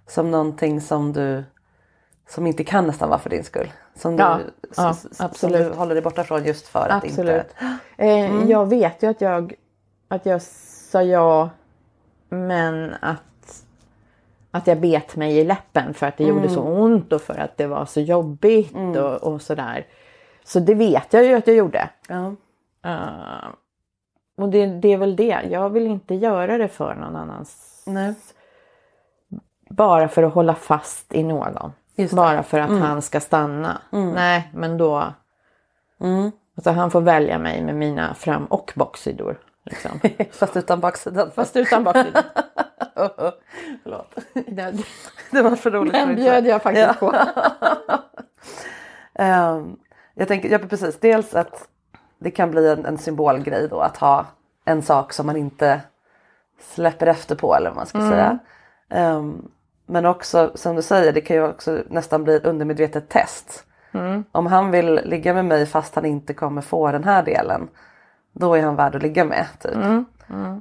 Som 0.07 0.31
någonting 0.31 0.81
som 0.81 1.13
du 1.13 1.45
som 2.29 2.47
inte 2.47 2.65
kan 2.65 2.87
nästan 2.87 3.09
vara 3.09 3.19
för 3.19 3.31
din 3.31 3.45
skull? 3.45 3.73
Som 3.95 4.17
Ja, 4.17 4.39
du, 4.63 4.69
ja. 4.77 4.95
Som 5.33 5.53
du 5.53 5.69
håller 5.69 5.95
dig 5.95 6.03
borta 6.03 6.25
från 6.25 6.45
just 6.45 6.67
för 6.69 6.89
att 6.89 7.05
Absolut. 7.05 7.35
inte... 7.37 7.79
Eh, 8.05 8.51
Jag 8.51 8.69
vet 8.69 9.03
ju 9.03 9.07
att 9.11 9.21
jag, 9.21 9.55
att 10.09 10.27
jag 10.27 10.43
sa 10.43 11.03
ja 11.03 11.51
men 12.29 12.95
att, 13.01 13.65
att 14.51 14.67
jag 14.67 14.81
bet 14.81 15.17
mig 15.17 15.39
i 15.39 15.45
läppen 15.45 15.95
för 15.95 16.07
att 16.07 16.17
det 16.17 16.25
gjorde 16.25 16.49
så 16.49 16.61
ont 16.61 17.13
och 17.13 17.23
för 17.23 17.35
att 17.39 17.57
det 17.57 17.67
var 17.67 17.87
så 17.87 18.01
jobbigt 18.01 18.77
och, 18.77 19.15
och 19.33 19.43
sådär. 19.43 19.87
Så 20.45 20.61
det 20.61 20.75
vet 20.75 21.13
jag 21.13 21.25
ju 21.25 21.35
att 21.35 21.47
jag 21.47 21.57
gjorde. 21.57 21.89
Ja. 22.09 22.35
Eh, 22.85 23.49
och 24.37 24.49
det, 24.49 24.67
det 24.67 24.93
är 24.93 24.97
väl 24.97 25.17
det. 25.17 25.41
Jag 25.51 25.71
vill 25.71 25.87
inte 25.87 26.15
göra 26.15 26.59
det 26.59 26.69
för 26.69 26.95
någon 26.95 27.17
annans. 27.17 27.83
Nej. 27.87 28.15
Bara 29.71 30.09
för 30.09 30.23
att 30.23 30.35
hålla 30.35 30.55
fast 30.55 31.15
i 31.15 31.23
någon. 31.23 31.73
Det. 31.97 32.13
Bara 32.13 32.43
för 32.43 32.59
att 32.59 32.71
han 32.81 33.03
ska 33.03 33.21
stanna. 33.21 33.81
Nej, 33.91 34.51
men 34.55 34.79
då... 34.79 35.13
Alltså 36.57 36.71
han 36.71 36.91
får 36.91 37.01
välja 37.01 37.39
mig 37.39 37.63
med 37.63 37.75
mina 37.75 38.15
fram 38.15 38.45
och 38.45 38.73
baksidor. 38.77 39.39
Liksom. 39.65 40.01
Fast 40.33 40.57
utan 40.57 40.81
baksidan. 40.81 41.31
Fast 41.35 41.57
utan 41.57 41.85
baksidan. 41.85 42.23
Förlåt. 43.83 44.15
Den, 44.47 44.83
Det 45.31 45.43
var 45.43 45.57
för 45.57 45.71
roligt. 45.71 45.93
den 45.93 46.15
bjöd 46.15 46.47
jag 46.47 46.63
faktiskt 46.63 47.01
på. 47.01 47.15
Ehm, 49.15 49.77
jag 50.15 50.29
tänker, 50.29 50.49
ja 50.49 50.59
precis, 50.59 51.01
dels 51.01 51.35
att 51.35 51.69
det 52.19 52.31
kan 52.31 52.51
bli 52.51 52.69
en, 52.69 52.87
en 52.87 52.99
symbolgrej 52.99 53.69
då 53.69 53.81
att 53.81 53.97
ha 53.97 54.27
en 54.65 54.83
sak 54.83 55.13
som 55.13 55.27
man 55.27 55.37
inte 55.37 55.81
släpper 56.61 57.07
efter 57.07 57.35
på 57.37 57.55
eller 57.55 57.71
vad 57.71 57.77
man 57.77 57.87
ska 57.87 57.99
säga. 58.01 58.39
Ehm, 58.91 59.49
men 59.87 60.07
också 60.07 60.53
som 60.55 60.77
du 60.77 60.83
säger, 60.83 61.13
det 61.13 61.21
kan 61.21 61.37
ju 61.37 61.49
också 61.49 61.83
nästan 61.89 62.25
bli 62.25 62.37
ett 62.37 62.45
undermedvetet 62.45 63.09
test. 63.09 63.65
Om 64.33 64.47
han 64.47 64.71
vill 64.71 65.01
ligga 65.05 65.35
med 65.35 65.45
mig 65.45 65.67
fast 65.67 65.95
han 65.95 66.05
inte 66.05 66.35
kommer 66.35 66.63
få 66.63 66.93
den 66.93 67.05
här 67.05 67.23
delen. 67.23 67.69
Då 68.33 68.55
är 68.55 68.63
han 68.63 68.77
värd 68.77 68.95
att 68.95 69.03
ligga 69.03 69.25
med. 69.25 69.47
Typ. 69.61 69.75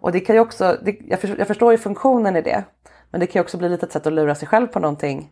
Och 0.01 0.11
det 0.11 0.19
kan 0.19 0.35
ju 0.35 0.41
också, 0.41 0.77
det, 0.81 0.97
jag, 1.05 1.19
förstår, 1.19 1.39
jag 1.39 1.47
förstår 1.47 1.71
ju 1.71 1.77
funktionen 1.77 2.35
i 2.35 2.41
det. 2.41 2.63
Men 3.11 3.19
det 3.19 3.27
kan 3.27 3.39
ju 3.39 3.43
också 3.43 3.57
bli 3.57 3.69
lite 3.69 3.85
ett 3.85 3.91
sätt 3.91 4.07
att 4.07 4.13
lura 4.13 4.35
sig 4.35 4.47
själv 4.47 4.67
på 4.67 4.79
någonting 4.79 5.31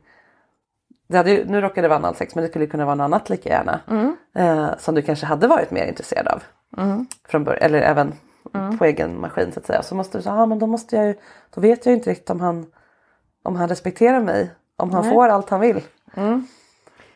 det 1.12 1.18
hade 1.18 1.32
ju, 1.32 1.46
nu 1.46 1.62
råkade 1.62 1.82
det 1.82 1.88
vara 1.88 2.00
analsex 2.00 2.36
men 2.36 2.44
det 2.44 2.50
skulle 2.50 2.68
kunna 2.68 2.86
vara 2.86 2.96
något 2.96 3.06
annat 3.06 3.30
lika 3.30 3.50
gärna. 3.50 3.80
Eh, 4.36 4.78
som 4.78 4.96
du 4.96 5.02
kanske 5.02 5.26
hade 5.26 5.48
varit 5.48 5.72
mer 5.72 5.86
intresserad 5.86 6.28
av. 6.28 6.44
Från 7.28 7.44
början, 7.44 7.64
eller 7.64 7.80
även 7.80 8.14
på 8.78 8.86
egen 8.86 9.20
maskin 9.20 9.52
så 9.52 9.60
att 9.60 9.66
säga. 9.66 9.84
Så 9.84 9.96
måste 9.96 10.18
du 10.18 10.22
säga, 10.22 10.36
ah, 10.36 10.46
men 10.46 10.60
då 10.60 10.68
måste 10.68 10.96
jag 10.96 11.06
ju, 11.06 11.16
då 11.56 11.62
vet 11.62 11.86
jag 11.86 11.92
ju 11.92 11.98
inte 11.98 12.10
riktigt 12.10 12.30
om 12.30 12.42
han, 12.42 12.66
om 13.44 13.56
han 13.56 13.68
respekterar 13.70 14.20
mig. 14.20 14.52
Om 14.78 14.92
han 14.92 15.04
får 15.04 15.28
allt 15.28 15.50
han 15.50 15.60
vill. 15.60 15.82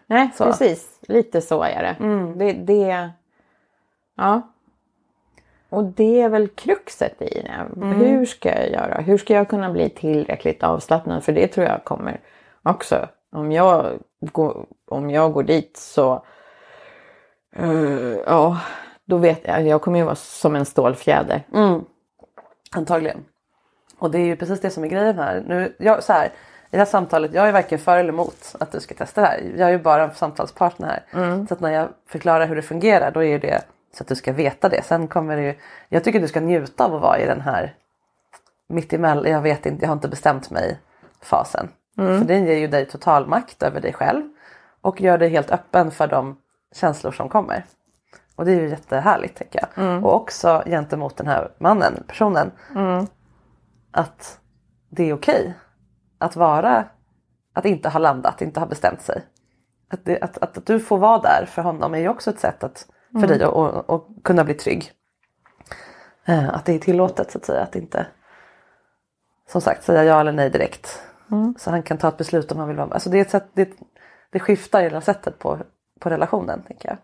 Nej, 0.07 0.29
Så. 0.35 0.43
precis. 0.45 0.99
Lite 1.01 1.41
så 1.41 1.63
är 1.63 1.83
det. 1.83 1.95
det. 2.35 2.53
Det... 2.53 3.09
Ja. 4.17 4.41
Och 5.69 5.83
det 5.83 6.21
är 6.21 6.29
väl 6.29 6.47
kruxet 6.47 7.21
i 7.21 7.41
det. 7.41 7.85
Hur 7.95 8.25
ska 8.25 8.49
jag 8.49 8.69
göra? 8.71 9.01
Hur 9.01 9.17
ska 9.17 9.33
jag 9.33 9.49
kunna 9.49 9.71
bli 9.71 9.89
tillräckligt 9.89 10.63
avslappnad? 10.63 11.23
För 11.23 11.31
det 11.31 11.47
tror 11.47 11.65
jag 11.65 11.83
kommer 11.83 12.19
också. 12.63 13.07
Om 13.31 13.51
jag 13.51 13.99
går, 14.19 14.65
om 14.87 15.09
jag 15.09 15.33
går 15.33 15.43
dit 15.43 15.77
så... 15.77 16.25
eh, 17.55 18.13
ja, 18.25 18.59
då 19.05 19.17
vet 19.17 19.41
jag. 19.47 19.67
Jag 19.67 19.81
kommer 19.81 19.99
ju 19.99 20.05
vara 20.05 20.15
som 20.15 20.55
en 20.55 20.65
stålfjäder. 20.65 21.43
Antagligen. 22.71 23.25
Och 24.05 24.11
det 24.11 24.19
är 24.19 24.25
ju 24.25 24.35
precis 24.35 24.61
det 24.61 24.69
som 24.69 24.83
är 24.83 24.87
grejen 24.87 25.19
här. 25.19 25.43
Nu, 25.47 25.75
jag, 25.77 26.03
så 26.03 26.13
här 26.13 26.25
I 26.25 26.29
det 26.71 26.77
här 26.77 26.85
samtalet, 26.85 27.33
jag 27.33 27.47
är 27.47 27.51
varken 27.51 27.79
för 27.79 27.97
eller 27.97 28.09
emot 28.09 28.55
att 28.59 28.71
du 28.71 28.79
ska 28.79 28.95
testa 28.95 29.21
det 29.21 29.27
här. 29.27 29.53
Jag 29.57 29.67
är 29.67 29.71
ju 29.71 29.79
bara 29.79 30.03
en 30.03 30.13
samtalspartner 30.13 30.87
här. 30.87 31.03
Så 31.47 31.53
att 31.53 31.59
när 31.59 31.71
jag 31.71 31.89
förklarar 32.07 32.47
hur 32.47 32.55
det 32.55 32.61
fungerar 32.61 33.11
då 33.11 33.23
är 33.23 33.39
det 33.39 33.61
så 33.97 34.03
att 34.03 34.07
du 34.07 34.15
ska 34.15 34.33
veta 34.33 34.69
det. 34.69 34.81
Sen 34.83 35.07
kommer 35.07 35.35
det 35.35 35.41
ju, 35.41 35.55
jag 35.89 36.03
tycker 36.03 36.19
du 36.19 36.27
ska 36.27 36.39
njuta 36.39 36.85
av 36.85 36.95
att 36.95 37.01
vara 37.01 37.19
i 37.19 37.25
den 37.25 37.41
här 37.41 37.73
mittemellan, 38.67 39.31
jag 39.31 39.41
vet 39.41 39.65
inte, 39.65 39.83
jag 39.83 39.89
har 39.89 39.93
inte 39.95 40.07
bestämt 40.07 40.51
mig 40.51 40.79
fasen. 41.21 41.69
För 41.95 42.25
den 42.25 42.45
ger 42.45 42.57
ju 42.57 42.67
dig 42.67 42.85
total 42.85 43.27
makt 43.27 43.63
över 43.63 43.81
dig 43.81 43.93
själv 43.93 44.23
och 44.81 45.01
gör 45.01 45.17
dig 45.17 45.29
helt 45.29 45.51
öppen 45.51 45.91
för 45.91 46.07
de 46.07 46.37
känslor 46.75 47.11
som 47.11 47.29
kommer. 47.29 47.65
Och 48.35 48.45
det 48.45 48.51
är 48.51 48.61
ju 48.61 48.69
jättehärligt 48.69 49.37
tänker 49.37 49.59
jag. 49.59 49.69
Och 50.05 50.15
också 50.15 50.63
gentemot 50.65 51.17
den 51.17 51.27
här 51.27 51.51
mannen, 51.57 52.03
personen. 52.07 52.51
Att 53.97 54.39
det 54.89 55.09
är 55.09 55.13
okej 55.13 55.53
att 56.17 56.35
vara, 56.35 56.85
att 57.53 57.65
inte 57.65 57.89
ha 57.89 57.99
landat, 57.99 58.41
inte 58.41 58.59
ha 58.59 58.67
bestämt 58.67 59.01
sig. 59.01 59.25
Att, 59.89 60.05
det, 60.05 60.21
att, 60.21 60.37
att, 60.37 60.57
att 60.57 60.65
du 60.65 60.79
får 60.79 60.97
vara 60.97 61.19
där 61.19 61.45
för 61.45 61.61
honom 61.61 61.93
är 61.93 61.97
ju 61.99 62.09
också 62.09 62.29
ett 62.29 62.39
sätt 62.39 62.63
att, 62.63 62.87
för 63.19 63.27
dig 63.27 63.43
att, 63.43 63.53
att, 63.53 63.89
att 63.89 64.05
kunna 64.23 64.43
bli 64.43 64.53
trygg. 64.53 64.91
Eh, 66.25 66.49
Att 66.49 66.65
det 66.65 66.73
är 66.73 66.79
tillåtet 66.79 67.31
så 67.31 67.37
att 67.37 67.45
säga. 67.45 67.61
Att 67.63 67.75
inte 67.75 68.07
som 69.47 69.61
sagt 69.61 69.83
säga 69.83 70.03
ja 70.03 70.19
eller 70.19 70.31
nej 70.31 70.49
direkt. 70.49 71.01
Så 71.57 71.69
han 71.69 71.83
kan 71.83 71.97
ta 71.97 72.07
ett 72.07 72.17
beslut 72.17 72.51
om 72.51 72.57
han 72.57 72.67
vill 72.67 72.77
vara 72.77 72.87
med. 72.87 72.93
Alltså 72.93 73.09
det, 73.09 73.17
är 73.17 73.21
ett 73.21 73.29
sätt, 73.29 73.47
det, 73.53 73.69
det 74.31 74.39
skiftar 74.39 74.81
hela 74.81 75.01
sättet 75.01 75.39
på, 75.39 75.57
på 75.99 76.09
relationen. 76.09 76.63
tänker 76.67 76.89
jag. 76.89 76.97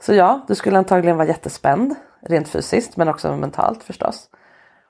Så 0.00 0.14
ja, 0.14 0.44
du 0.48 0.54
skulle 0.54 0.78
antagligen 0.78 1.16
vara 1.16 1.28
jättespänd 1.28 1.94
rent 2.22 2.48
fysiskt 2.48 2.96
men 2.96 3.08
också 3.08 3.36
mentalt 3.36 3.82
förstås. 3.82 4.30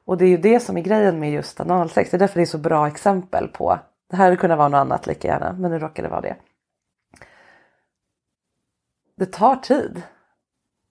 Och 0.04 0.18
det 0.18 0.24
är 0.24 0.28
ju 0.28 0.36
det 0.36 0.60
som 0.60 0.76
är 0.76 0.80
grejen 0.80 1.20
med 1.20 1.32
just 1.32 1.60
analsex. 1.60 2.10
Det 2.10 2.16
är 2.16 2.18
därför 2.18 2.36
det 2.36 2.44
är 2.44 2.46
så 2.46 2.58
bra 2.58 2.86
exempel 2.86 3.48
på. 3.48 3.78
Det 4.10 4.16
här 4.16 4.24
hade 4.24 4.36
kunnat 4.36 4.58
vara 4.58 4.68
något 4.68 4.78
annat 4.78 5.06
lika 5.06 5.28
gärna 5.28 5.52
men 5.52 5.70
nu 5.70 5.78
råkar 5.78 6.02
det 6.02 6.08
vara 6.08 6.20
det. 6.20 6.36
Det 9.16 9.26
tar 9.26 9.56
tid 9.56 10.02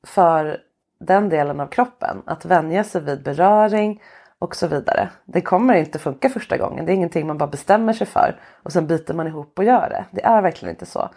för 0.07 0.57
den 0.99 1.29
delen 1.29 1.59
av 1.59 1.67
kroppen 1.67 2.21
att 2.25 2.45
vänja 2.45 2.83
sig 2.83 3.01
vid 3.01 3.23
beröring 3.23 4.01
och 4.39 4.55
så 4.55 4.67
vidare. 4.67 5.09
Det 5.25 5.41
kommer 5.41 5.73
inte 5.73 5.99
funka 5.99 6.29
första 6.29 6.57
gången. 6.57 6.85
Det 6.85 6.91
är 6.91 6.95
ingenting 6.95 7.27
man 7.27 7.37
bara 7.37 7.49
bestämmer 7.49 7.93
sig 7.93 8.07
för 8.07 8.39
och 8.63 8.71
sen 8.71 8.87
biter 8.87 9.13
man 9.13 9.27
ihop 9.27 9.59
och 9.59 9.65
gör 9.65 9.89
det. 9.89 10.05
Det 10.11 10.25
är 10.25 10.41
verkligen 10.41 10.75
inte 10.75 10.85
så. 10.85 11.09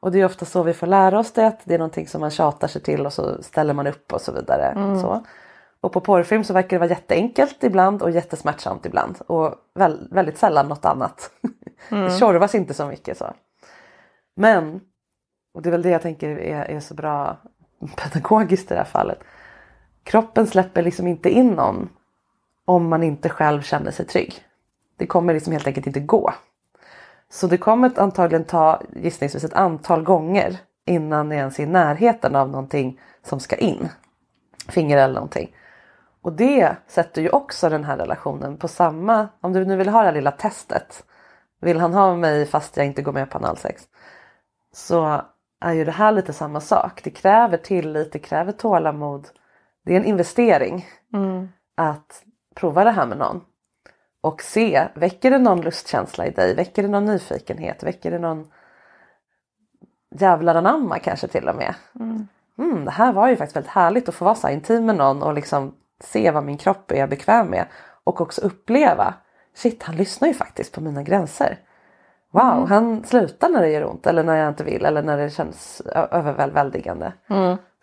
Och 0.00 0.12
det 0.12 0.20
är 0.20 0.24
ofta 0.24 0.44
så 0.44 0.62
vi 0.62 0.72
får 0.72 0.86
lära 0.86 1.18
oss 1.18 1.32
det. 1.32 1.46
Att 1.46 1.60
det 1.64 1.74
är 1.74 1.78
någonting 1.78 2.08
som 2.08 2.20
man 2.20 2.30
tjatar 2.30 2.68
sig 2.68 2.82
till 2.82 3.06
och 3.06 3.12
så 3.12 3.42
ställer 3.42 3.74
man 3.74 3.86
upp 3.86 4.12
och 4.12 4.20
så 4.20 4.32
vidare. 4.32 4.74
Så. 5.00 5.24
Och 5.86 5.92
på 5.92 6.00
porrfilm 6.00 6.44
så 6.44 6.52
verkar 6.52 6.68
det 6.68 6.78
vara 6.78 6.90
jätteenkelt 6.90 7.64
ibland 7.64 8.02
och 8.02 8.10
jättesmärtsamt 8.10 8.86
ibland. 8.86 9.18
Och 9.26 9.54
väl, 9.74 10.08
väldigt 10.10 10.38
sällan 10.38 10.68
något 10.68 10.84
annat. 10.84 11.30
det 11.90 12.18
tjorvas 12.18 12.54
inte 12.54 12.74
så 12.74 12.86
mycket 12.86 13.18
så. 13.18 13.34
Men, 14.36 14.80
och 15.54 15.62
det 15.62 15.68
är 15.68 15.70
väl 15.70 15.82
det 15.82 15.90
jag 15.90 16.02
tänker 16.02 16.28
är, 16.28 16.64
är 16.64 16.80
så 16.80 16.94
bra 16.94 17.36
pedagogiskt 17.96 18.70
i 18.70 18.74
det 18.74 18.80
här 18.80 18.84
fallet. 18.84 19.18
Kroppen 20.02 20.46
släpper 20.46 20.82
liksom 20.82 21.06
inte 21.06 21.30
in 21.30 21.50
någon 21.50 21.88
om 22.64 22.88
man 22.88 23.02
inte 23.02 23.28
själv 23.28 23.62
känner 23.62 23.90
sig 23.90 24.06
trygg. 24.06 24.34
Det 24.96 25.06
kommer 25.06 25.34
liksom 25.34 25.52
helt 25.52 25.66
enkelt 25.66 25.86
inte 25.86 26.00
gå. 26.00 26.32
Så 27.30 27.46
det 27.46 27.58
kommer 27.58 28.00
antagligen 28.00 28.44
ta 28.44 28.80
gissningsvis 28.96 29.44
ett 29.44 29.52
antal 29.52 30.02
gånger 30.02 30.56
innan 30.86 31.28
det 31.28 31.36
ens 31.36 31.58
är 31.58 31.62
i 31.62 31.66
närheten 31.66 32.36
av 32.36 32.48
någonting 32.48 33.00
som 33.22 33.40
ska 33.40 33.56
in. 33.56 33.88
Finger 34.68 34.98
eller 34.98 35.14
någonting. 35.14 35.54
Och 36.26 36.32
det 36.32 36.76
sätter 36.86 37.22
ju 37.22 37.28
också 37.28 37.68
den 37.68 37.84
här 37.84 37.96
relationen 37.96 38.56
på 38.56 38.68
samma, 38.68 39.28
om 39.40 39.52
du 39.52 39.64
nu 39.64 39.76
vill 39.76 39.88
ha 39.88 40.00
det 40.00 40.06
här 40.06 40.14
lilla 40.14 40.30
testet. 40.30 41.04
Vill 41.60 41.80
han 41.80 41.94
ha 41.94 42.16
mig 42.16 42.46
fast 42.46 42.76
jag 42.76 42.86
inte 42.86 43.02
går 43.02 43.12
med 43.12 43.30
på 43.30 43.38
analsex? 43.38 43.82
Så 44.72 45.22
är 45.60 45.72
ju 45.72 45.84
det 45.84 45.92
här 45.92 46.12
lite 46.12 46.32
samma 46.32 46.60
sak. 46.60 47.00
Det 47.04 47.10
kräver 47.10 47.56
tillit, 47.56 48.12
det 48.12 48.18
kräver 48.18 48.52
tålamod. 48.52 49.28
Det 49.84 49.92
är 49.92 50.00
en 50.00 50.04
investering 50.04 50.86
att 51.76 52.24
prova 52.54 52.84
det 52.84 52.90
här 52.90 53.06
med 53.06 53.18
någon. 53.18 53.40
Och 54.20 54.42
se, 54.42 54.88
väcker 54.94 55.30
det 55.30 55.38
någon 55.38 55.60
lustkänsla 55.60 56.26
i 56.26 56.30
dig? 56.30 56.54
Väcker 56.54 56.82
det 56.82 56.88
någon 56.88 57.04
nyfikenhet? 57.04 57.82
Väcker 57.82 58.10
det 58.10 58.18
någon 58.18 58.50
jävlar 60.10 60.54
anamma 60.54 60.98
kanske 60.98 61.28
till 61.28 61.48
och 61.48 61.56
med? 61.56 61.74
Mm, 62.58 62.84
det 62.84 62.90
här 62.90 63.12
var 63.12 63.28
ju 63.28 63.36
faktiskt 63.36 63.56
väldigt 63.56 63.72
härligt 63.72 64.08
att 64.08 64.14
få 64.14 64.24
vara 64.24 64.34
så 64.34 64.48
intim 64.48 64.86
med 64.86 64.96
någon 64.96 65.22
och 65.22 65.34
liksom 65.34 65.74
se 66.00 66.30
vad 66.30 66.44
min 66.44 66.58
kropp 66.58 66.92
är 66.92 67.06
bekväm 67.06 67.46
med. 67.46 67.66
Och 68.04 68.20
också 68.20 68.40
uppleva, 68.40 69.14
shit 69.54 69.82
han 69.82 69.96
lyssnar 69.96 70.28
ju 70.28 70.34
faktiskt 70.34 70.74
på 70.74 70.80
mina 70.80 71.02
gränser. 71.02 71.58
Wow, 72.30 72.68
han 72.68 73.04
slutar 73.04 73.48
när 73.48 73.60
det 73.60 73.68
gör 73.68 73.90
ont 73.90 74.06
eller 74.06 74.22
när 74.22 74.36
jag 74.36 74.48
inte 74.48 74.64
vill 74.64 74.84
eller 74.84 75.02
när 75.02 75.16
det 75.16 75.30
känns 75.30 75.80
överväldigande. 76.10 77.12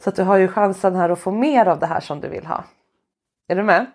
Så 0.03 0.10
att 0.10 0.15
du 0.15 0.24
har 0.24 0.38
ju 0.38 0.48
chansen 0.48 0.96
här 0.96 1.10
att 1.10 1.20
få 1.20 1.32
mer 1.32 1.67
av 1.67 1.79
det 1.79 1.86
här 1.86 2.00
som 2.00 2.20
du 2.20 2.27
vill 2.27 2.46
ha. 2.46 2.63
Är 3.48 3.55
du 3.55 3.63
med? 3.63 3.86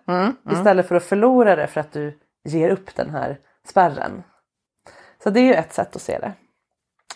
Istället 0.50 0.88
för 0.88 0.94
att 0.94 1.04
förlora 1.04 1.56
det 1.56 1.66
för 1.66 1.80
att 1.80 1.92
du 1.92 2.18
ger 2.44 2.70
upp 2.70 2.94
den 2.94 3.10
här 3.10 3.38
spärren. 3.66 4.22
Så 5.22 5.30
det 5.30 5.40
är 5.40 5.44
ju 5.44 5.54
ett 5.54 5.72
sätt 5.72 5.96
att 5.96 6.02
se 6.02 6.18
det. 6.18 6.32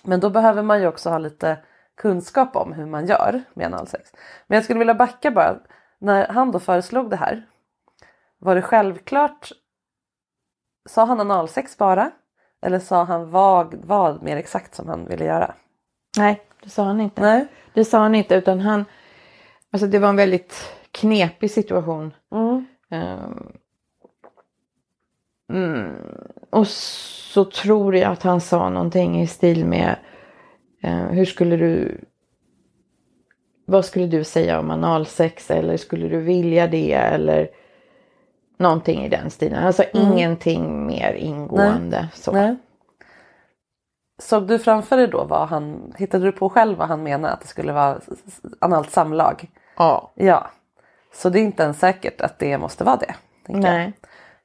Men 0.03 0.21
då 0.21 0.31
behöver 0.31 0.63
man 0.63 0.81
ju 0.81 0.87
också 0.87 1.11
ha 1.11 1.19
lite 1.19 1.59
kunskap 1.97 2.57
om 2.57 2.73
hur 2.73 2.87
man 2.87 3.07
gör 3.07 3.43
med 3.55 3.67
analsex. 3.67 4.13
Men 4.47 4.57
jag 4.57 4.65
skulle 4.65 4.79
vilja 4.79 4.95
backa 4.95 5.31
bara. 5.31 5.57
När 6.03 6.29
han 6.29 6.53
då 6.53 6.59
föreslog 6.59 7.11
det 7.11 7.17
här. 7.17 7.47
Var 8.39 8.55
det 8.55 8.63
självklart? 8.63 9.53
Sa 10.89 11.05
han 11.05 11.21
analsex 11.21 11.79
bara? 11.79 12.11
Eller 12.63 12.79
sa 12.79 13.05
han 13.05 13.31
vad, 13.31 13.75
vad 13.75 14.23
mer 14.23 14.37
exakt 14.37 14.75
som 14.75 14.89
han 14.89 15.07
ville 15.07 15.25
göra? 15.25 15.55
Nej, 16.19 16.43
det 16.63 16.71
sa 16.71 16.85
han 16.85 17.01
inte. 17.01 17.23
Nej. 17.23 17.47
Det 17.75 17.85
sa 17.85 17.99
han 17.99 18.15
inte 18.15 18.35
utan 18.35 18.61
han, 18.61 18.85
alltså 19.71 19.87
det 19.87 19.99
var 19.99 20.09
en 20.09 20.17
väldigt 20.17 20.75
knepig 20.91 21.51
situation. 21.51 22.15
Mm. 22.33 22.67
Mm. 25.53 25.97
Och 26.51 26.67
så 26.67 27.45
tror 27.45 27.97
jag 27.97 28.13
att 28.13 28.23
han 28.23 28.41
sa 28.41 28.69
någonting 28.69 29.21
i 29.21 29.27
stil 29.27 29.67
med 29.67 29.97
eh, 30.83 31.07
hur 31.07 31.25
skulle 31.25 31.57
du 31.57 32.05
vad 33.73 33.85
skulle 33.85 34.07
du 34.07 34.25
säga 34.25 34.59
om 34.59 34.71
analsex 34.71 35.51
eller 35.51 35.77
skulle 35.77 36.09
du 36.09 36.21
vilja 36.21 36.67
det 36.67 36.93
eller 36.93 37.49
någonting 38.57 39.05
i 39.05 39.09
den 39.09 39.31
stilen. 39.31 39.67
Alltså 39.67 39.85
ingenting 39.93 40.87
mer 40.87 41.13
ingående. 41.13 42.09
Så. 42.15 42.33
Nej. 42.33 42.57
Såg 44.19 44.49
du 44.49 44.59
framför 44.59 44.97
dig 44.97 45.09
då 45.09 45.25
vad 45.25 45.49
han, 45.49 45.93
hittade 45.97 46.25
du 46.25 46.33
på 46.33 46.49
själv 46.49 46.79
vad 46.79 46.89
han 46.89 47.03
menade 47.03 47.35
att 47.35 47.41
det 47.41 47.47
skulle 47.47 47.73
vara 47.73 48.01
analt 48.59 48.91
samlag? 48.91 49.51
Ja. 49.77 50.13
Ja. 50.15 50.51
Så 51.15 51.29
det 51.29 51.41
är 51.41 51.43
inte 51.43 51.63
ens 51.63 51.79
säkert 51.79 52.21
att 52.21 52.39
det 52.39 52.59
måste 52.59 52.85
vara 52.85 52.97
det. 52.97 53.15
tänker 53.47 53.69
Jag. 53.69 53.75
Nej. 53.75 53.93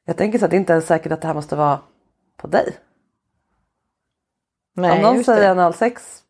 jag 0.06 0.18
tänker 0.18 0.40
så 0.40 0.46
att 0.46 0.52
det 0.52 0.58
inte 0.58 0.74
ens 0.74 0.88
säkert 0.88 1.12
att 1.12 1.22
det 1.22 1.28
här 1.28 1.36
måste 1.36 1.56
vara 1.56 1.80
på 2.38 2.48
dig. 2.48 2.78
Nej, 4.76 4.92
Om 4.92 5.02
någon 5.02 5.24
säger 5.24 5.42
det. 5.42 5.52
analsex, 5.52 6.24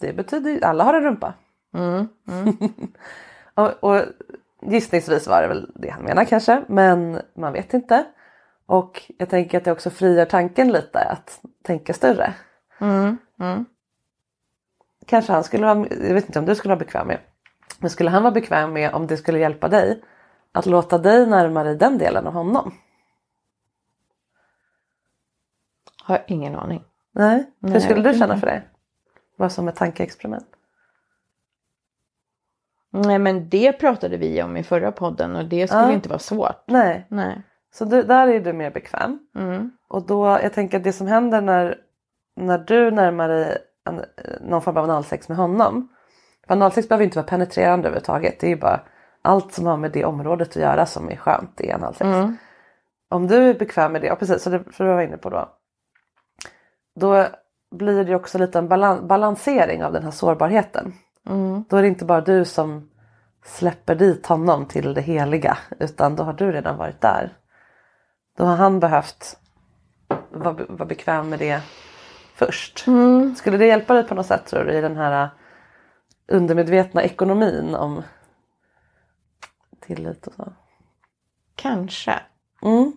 det 0.00 0.12
betyder 0.12 0.50
ju 0.50 0.62
alla 0.62 0.84
har 0.84 0.94
en 0.94 1.02
rumpa. 1.02 1.34
Mm. 1.74 2.08
och, 3.54 3.84
och 3.84 4.04
gissningsvis 4.62 5.26
var 5.26 5.42
det 5.42 5.48
väl 5.48 5.70
det 5.74 5.90
han 5.90 6.02
menar 6.02 6.24
kanske, 6.24 6.64
men 6.68 7.20
man 7.34 7.52
vet 7.52 7.74
inte. 7.74 8.04
Och 8.66 9.12
jag 9.18 9.28
tänker 9.28 9.58
att 9.58 9.64
det 9.64 9.72
också 9.72 9.90
frigör 9.90 10.24
tanken 10.24 10.72
lite 10.72 10.98
att 10.98 11.40
tänka 11.62 11.94
större. 11.94 12.34
Mm. 12.80 13.18
Mm. 13.40 13.64
Kanske 15.06 15.32
han 15.32 15.44
skulle 15.44 15.66
vara, 15.66 15.86
jag 15.90 16.14
vet 16.14 16.26
inte 16.26 16.38
om 16.38 16.44
du 16.46 16.54
skulle 16.54 16.74
vara 16.74 16.84
bekväm 16.84 17.06
med, 17.06 17.18
men 17.78 17.90
skulle 17.90 18.10
han 18.10 18.22
vara 18.22 18.32
bekväm 18.32 18.72
med 18.72 18.94
om 18.94 19.06
det 19.06 19.16
skulle 19.16 19.38
hjälpa 19.38 19.68
dig 19.68 20.02
att 20.52 20.66
låta 20.66 20.98
dig 20.98 21.26
närma 21.26 21.64
dig 21.64 21.76
den 21.76 21.98
delen 21.98 22.26
av 22.26 22.32
honom? 22.32 22.74
Har 26.02 26.24
ingen 26.26 26.56
aning. 26.56 26.84
Nej, 27.12 27.50
hur 27.60 27.80
skulle 27.80 28.12
du 28.12 28.18
känna 28.18 28.36
för 28.36 28.46
det? 28.46 28.62
Bara 29.38 29.50
som 29.50 29.68
ett 29.68 29.76
tankeexperiment. 29.76 30.46
Nej 32.92 33.18
men 33.18 33.48
det 33.48 33.72
pratade 33.72 34.16
vi 34.16 34.42
om 34.42 34.56
i 34.56 34.62
förra 34.62 34.92
podden 34.92 35.36
och 35.36 35.44
det 35.44 35.68
skulle 35.68 35.82
Ja. 35.82 35.92
inte 35.92 36.08
vara 36.08 36.18
svårt. 36.18 36.64
Nej, 36.66 37.06
Nej. 37.08 37.42
så 37.74 37.84
du, 37.84 38.02
där 38.02 38.28
är 38.28 38.40
du 38.40 38.52
mer 38.52 38.70
bekväm. 38.70 39.18
Mm. 39.38 39.70
Och 39.88 40.06
då, 40.06 40.26
jag 40.26 40.52
tänker 40.52 40.76
att 40.78 40.84
det 40.84 40.92
som 40.92 41.06
händer 41.06 41.40
när, 41.40 41.76
när 42.36 42.58
du 42.58 42.90
närmar 42.90 43.28
dig 43.28 43.58
en, 43.88 44.04
någon 44.40 44.62
form 44.62 44.76
av 44.76 44.84
analsex 44.84 45.28
med 45.28 45.36
honom. 45.38 45.88
För 46.46 46.54
analsex 46.54 46.88
behöver 46.88 47.04
inte 47.04 47.18
vara 47.18 47.26
penetrerande 47.26 47.88
överhuvudtaget. 47.88 48.40
Det 48.40 48.46
är 48.46 48.50
ju 48.50 48.56
bara 48.56 48.80
allt 49.22 49.52
som 49.52 49.66
har 49.66 49.76
med 49.76 49.92
det 49.92 50.04
området 50.04 50.48
att 50.48 50.56
göra 50.56 50.86
som 50.86 51.10
är 51.10 51.16
skönt 51.16 51.60
i 51.60 51.72
analsex. 51.72 52.06
Mm. 52.08 52.36
Om 53.10 53.26
du 53.26 53.36
är 53.36 53.54
bekväm 53.54 53.92
med 53.92 54.00
det, 54.00 54.06
ja 54.06 54.16
precis, 54.16 54.42
så 54.42 54.50
det 54.50 54.64
för 54.72 54.84
det 54.84 54.94
var 54.94 55.02
inne 55.02 55.16
på 55.16 55.30
då. 55.30 55.48
Då 57.00 57.26
blir 57.70 58.04
det 58.04 58.14
också 58.14 58.38
lite 58.38 58.58
en 58.58 58.68
balan, 58.68 59.06
balansering 59.06 59.84
av 59.84 59.92
den 59.92 60.04
här 60.04 60.10
sårbarheten. 60.10 60.92
Mm. 61.26 61.64
Då 61.68 61.76
är 61.76 61.82
det 61.82 61.88
inte 61.88 62.04
bara 62.04 62.20
du 62.20 62.44
som 62.44 62.90
släpper 63.44 63.94
dit 63.94 64.26
honom 64.26 64.66
till 64.66 64.94
det 64.94 65.00
heliga 65.00 65.58
utan 65.80 66.16
då 66.16 66.22
har 66.22 66.32
du 66.32 66.52
redan 66.52 66.76
varit 66.76 67.00
där. 67.00 67.36
Då 68.36 68.44
har 68.44 68.56
han 68.56 68.80
behövt 68.80 69.38
vara, 70.30 70.52
vara 70.68 70.86
bekväm 70.86 71.28
med 71.28 71.38
det 71.38 71.60
först. 72.34 72.86
Mm. 72.86 73.34
Skulle 73.34 73.56
det 73.56 73.66
hjälpa 73.66 73.94
dig 73.94 74.04
på 74.04 74.14
något 74.14 74.26
sätt 74.26 74.46
tror 74.46 74.64
du 74.64 74.72
i 74.72 74.80
den 74.80 74.96
här 74.96 75.30
undermedvetna 76.28 77.02
ekonomin 77.02 77.74
om 77.74 78.02
tillit 79.80 80.26
och 80.26 80.34
så? 80.34 80.52
Kanske. 81.54 82.20
Mm. 82.62 82.92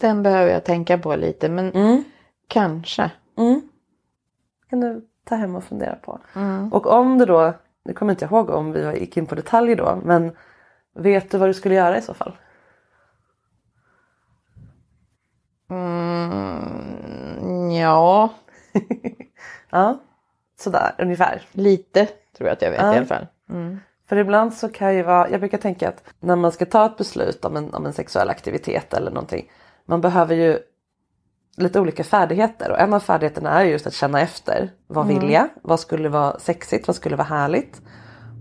Den 0.00 0.22
behöver 0.22 0.52
jag 0.52 0.64
tänka 0.64 0.98
på 0.98 1.16
lite 1.16 1.48
men 1.48 1.72
Mm. 1.72 2.04
kanske. 2.48 3.10
Mm. 3.36 3.68
kan 4.70 4.80
du 4.80 5.09
ta 5.30 5.36
hem 5.36 5.56
och 5.56 5.64
fundera 5.64 5.94
på. 5.96 6.18
Mm. 6.36 6.72
Och 6.72 6.86
om 6.86 7.18
du 7.18 7.24
då, 7.26 7.52
nu 7.84 7.92
kommer 7.94 8.12
inte 8.12 8.24
jag 8.24 8.32
ihåg 8.32 8.50
om 8.50 8.72
vi 8.72 8.98
gick 9.00 9.16
in 9.16 9.26
på 9.26 9.34
detaljer 9.34 9.76
då, 9.76 9.98
men 10.04 10.32
vet 10.94 11.30
du 11.30 11.38
vad 11.38 11.48
du 11.48 11.54
skulle 11.54 11.74
göra 11.74 11.98
i 11.98 12.02
så 12.02 12.14
fall? 12.14 12.32
Mm, 16.30 17.70
ja, 17.70 18.28
Ja, 19.70 19.98
sådär 20.60 20.94
ungefär. 20.98 21.42
lite 21.52 22.06
tror 22.36 22.48
jag 22.48 22.52
att 22.52 22.62
jag 22.62 22.70
vet 22.70 22.80
Ja. 22.80 22.94
i 22.94 22.96
alla 22.96 23.06
fall. 23.06 23.26
Mm. 23.50 23.80
För 24.08 24.16
ibland 24.16 24.54
så 24.54 24.68
kan 24.68 24.94
ju 24.94 25.02
vara, 25.02 25.30
jag 25.30 25.40
brukar 25.40 25.58
tänka 25.58 25.88
att 25.88 26.04
när 26.20 26.36
man 26.36 26.52
ska 26.52 26.66
ta 26.66 26.86
ett 26.86 26.96
beslut 26.96 27.44
om 27.44 27.56
en, 27.56 27.74
om 27.74 27.86
en 27.86 27.92
sexuell 27.92 28.28
aktivitet 28.30 28.94
eller 28.94 29.10
någonting. 29.10 29.50
Man 29.84 30.00
behöver 30.00 30.34
ju 30.34 30.58
lite 31.60 31.80
olika 31.80 32.04
färdigheter 32.04 32.70
och 32.70 32.78
en 32.80 32.94
av 32.94 33.00
färdigheterna 33.00 33.50
är 33.50 33.64
just 33.64 33.86
att 33.86 33.94
känna 33.94 34.20
efter. 34.20 34.70
Vad 34.86 35.06
vill 35.06 35.30
jag? 35.30 35.48
Vad 35.62 35.80
skulle 35.80 36.08
vara 36.08 36.38
sexigt? 36.38 36.86
Vad 36.86 36.96
skulle 36.96 37.16
vara 37.16 37.28
härligt? 37.28 37.82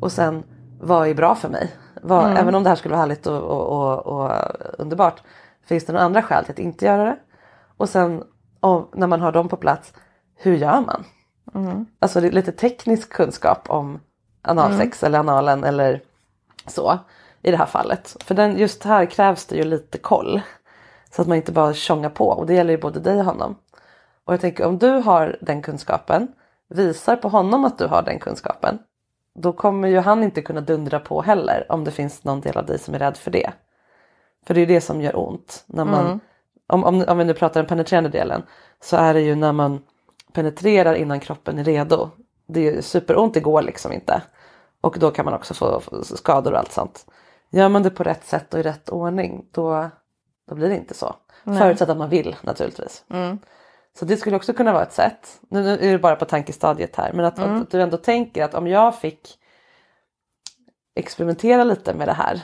Och 0.02 0.12
sen 0.12 0.44
vad 0.82 1.08
är 1.08 1.14
bra 1.14 1.36
för 1.36 1.50
mig? 1.50 1.76
Vad, 2.02 2.38
Även 2.38 2.56
om 2.56 2.64
det 2.64 2.70
här 2.70 2.76
skulle 2.76 2.92
vara 2.92 3.02
härligt 3.02 3.28
och, 3.28 3.42
och, 3.42 3.68
och, 3.68 4.08
och 4.08 4.32
underbart. 4.78 5.22
Finns 5.66 5.86
det 5.86 5.94
några 5.94 6.06
andra 6.06 6.22
skäl 6.22 6.44
till 6.44 6.52
att 6.52 6.60
inte 6.60 6.86
göra 6.86 7.04
det? 7.04 7.18
Och 7.78 7.90
sen 7.90 8.24
och 8.60 8.90
när 8.94 9.08
man 9.08 9.22
har 9.22 9.32
dem 9.32 9.50
på 9.50 9.58
plats, 9.58 9.94
hur 10.36 10.56
gör 10.56 10.82
man? 10.82 11.04
Alltså 12.00 12.22
det 12.22 12.28
är 12.28 12.32
lite 12.32 12.52
teknisk 12.52 13.10
kunskap 13.14 13.70
om 13.70 14.00
analsex 14.42 15.04
eller 15.04 15.20
analen 15.20 15.64
eller 15.64 16.02
så 16.68 17.00
i 17.42 17.52
det 17.52 17.58
här 17.58 17.66
fallet. 17.66 18.18
För 18.24 18.36
den, 18.36 18.58
just 18.58 18.84
här 18.84 19.06
krävs 19.06 19.46
det 19.46 19.56
ju 19.56 19.64
lite 19.64 19.98
koll. 19.98 20.42
Så 21.12 21.22
att 21.22 21.28
man 21.28 21.38
inte 21.38 21.52
bara 21.52 21.74
tjongar 21.74 22.10
på 22.10 22.28
och 22.28 22.46
det 22.46 22.54
gäller 22.54 22.72
ju 22.72 22.78
både 22.78 23.00
dig 23.00 23.20
och 23.20 23.26
honom. 23.26 23.56
Och 24.26 24.34
jag 24.34 24.42
tänker 24.42 24.66
om 24.66 24.78
du 24.78 24.90
har 24.90 25.38
den 25.42 25.62
kunskapen, 25.62 26.28
visar 26.70 27.16
på 27.16 27.30
honom 27.30 27.66
att 27.66 27.78
du 27.78 27.88
har 27.88 28.02
den 28.02 28.20
kunskapen. 28.20 28.80
Då 29.36 29.54
kommer 29.54 29.88
ju 29.88 30.00
han 30.00 30.24
inte 30.24 30.42
kunna 30.42 30.62
dundra 30.62 31.00
på 31.00 31.22
heller 31.22 31.66
om 31.70 31.84
det 31.84 31.92
finns 31.92 32.24
någon 32.24 32.42
del 32.42 32.58
av 32.58 32.66
dig 32.66 32.80
som 32.80 32.94
är 32.94 33.00
rädd 33.00 33.18
för 33.18 33.32
det. 33.32 33.52
För 34.46 34.54
det 34.54 34.62
är 34.62 34.68
det 34.68 34.82
som 34.82 35.02
gör 35.02 35.20
ont. 35.20 35.64
När 35.66 35.86
man, 35.86 36.20
om, 36.68 36.84
om, 36.84 37.06
om 37.08 37.18
vi 37.18 37.26
nu 37.26 37.34
pratar 37.34 37.60
den 37.60 37.68
penetrerande 37.68 38.10
delen 38.10 38.44
så 38.82 38.98
är 38.98 39.14
det 39.14 39.22
ju 39.22 39.36
när 39.36 39.52
man 39.52 39.82
penetrerar 40.34 40.94
innan 40.94 41.20
kroppen 41.20 41.60
är 41.60 41.64
redo. 41.64 42.10
Det 42.48 42.60
är 42.60 42.74
ju 42.74 42.82
superont, 42.82 43.34
det 43.34 43.40
går 43.40 43.62
liksom 43.62 43.92
inte. 43.92 44.22
Och 44.82 44.98
då 45.00 45.12
kan 45.12 45.26
man 45.26 45.34
också 45.34 45.54
få 45.54 45.82
skador 46.04 46.52
och 46.52 46.60
allt 46.60 46.72
sånt. 46.72 47.06
Gör 47.50 47.70
man 47.70 47.84
det 47.84 47.90
på 47.90 48.04
rätt 48.04 48.26
sätt 48.26 48.54
och 48.54 48.60
i 48.60 48.64
rätt 48.64 48.90
ordning 48.90 49.46
då, 49.52 49.90
då 50.50 50.56
blir 50.56 50.70
det 50.70 50.76
inte 50.76 50.94
så. 50.94 51.16
Förutsatt 51.44 51.90
att 51.90 51.98
man 51.98 52.10
vill 52.10 52.36
naturligtvis. 52.42 53.06
Så 54.00 54.06
det 54.06 54.18
skulle 54.18 54.36
också 54.36 54.54
kunna 54.54 54.74
vara 54.74 54.84
ett 54.84 54.94
sätt. 54.94 55.40
Nu, 55.50 55.64
nu 55.64 55.72
är 55.72 55.92
det 55.92 56.00
bara 56.00 56.16
på 56.16 56.26
tankestadiet 56.26 56.96
här. 56.96 57.14
Men 57.14 57.26
att, 57.26 57.40
att, 57.40 57.62
att 57.62 57.72
du 57.72 57.82
ändå 57.82 57.98
tänker 57.98 58.44
att 58.44 58.54
om 58.54 58.68
jag 58.68 59.00
fick 59.00 59.40
experimentera 60.96 61.64
lite 61.64 61.94
med 61.94 62.08
det 62.08 62.14
här. 62.14 62.42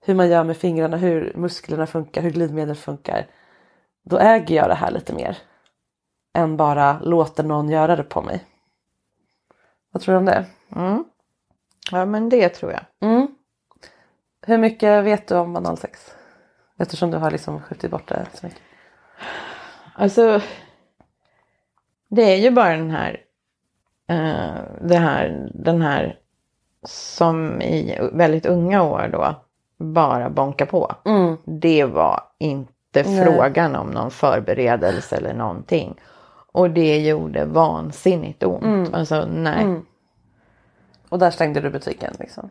Hur 0.00 0.14
man 0.14 0.28
gör 0.28 0.44
med 0.44 0.56
fingrarna, 0.56 0.96
hur 0.96 1.32
musklerna 1.36 1.86
funkar, 1.86 2.22
hur 2.22 2.30
glidmedel 2.30 2.76
funkar. 2.76 3.26
Då 4.04 4.18
äger 4.18 4.56
jag 4.56 4.68
det 4.68 4.74
här 4.74 4.90
lite 4.90 5.14
mer. 5.14 5.38
Än 6.34 6.56
bara 6.56 7.00
låter 7.00 7.44
någon 7.44 7.68
göra 7.68 7.96
det 7.96 8.02
på 8.02 8.22
mig. 8.22 8.44
Vad 9.92 10.02
tror 10.02 10.12
du 10.12 10.18
om 10.18 10.24
det? 10.24 10.44
Mm. 10.76 11.04
Ja 11.90 12.06
men 12.06 12.28
det 12.28 12.48
tror 12.48 12.72
jag. 12.72 12.84
Mm. 13.00 13.28
Hur 14.46 14.58
mycket 14.58 15.04
vet 15.04 15.28
du 15.28 15.36
om 15.36 15.56
analsex? 15.56 16.14
Eftersom 16.78 17.10
du 17.10 17.16
har 17.16 17.30
liksom 17.30 17.60
skjutit 17.60 17.90
bort 17.90 18.08
det 18.08 18.26
så 18.34 18.46
mycket. 18.46 18.60
Alltså. 19.94 20.40
Det 22.08 22.22
är 22.22 22.36
ju 22.36 22.50
bara 22.50 22.76
den 22.76 22.90
här. 22.90 23.20
Eh, 24.08 24.62
det 24.80 24.96
här 24.98 25.48
den 25.54 25.82
här. 25.82 26.18
Som 26.88 27.62
i 27.62 27.98
väldigt 28.12 28.46
unga 28.46 28.82
år 28.82 29.08
då. 29.12 29.34
Bara 29.78 30.30
bonka 30.30 30.66
på. 30.66 30.94
Mm. 31.04 31.36
Det 31.44 31.84
var 31.84 32.22
inte 32.38 33.02
Nej. 33.02 33.24
frågan 33.24 33.76
om 33.76 33.90
någon 33.90 34.10
förberedelse 34.10 35.16
eller 35.16 35.34
någonting. 35.34 36.00
Och 36.52 36.70
det 36.70 36.98
gjorde 36.98 37.44
vansinnigt 37.44 38.42
ont. 38.42 38.94
Alltså 38.94 39.26
nej. 39.26 39.62
Mm. 39.62 39.86
Och 41.08 41.18
där 41.18 41.30
stängde 41.30 41.60
du 41.60 41.70
butiken 41.70 42.14
liksom? 42.18 42.50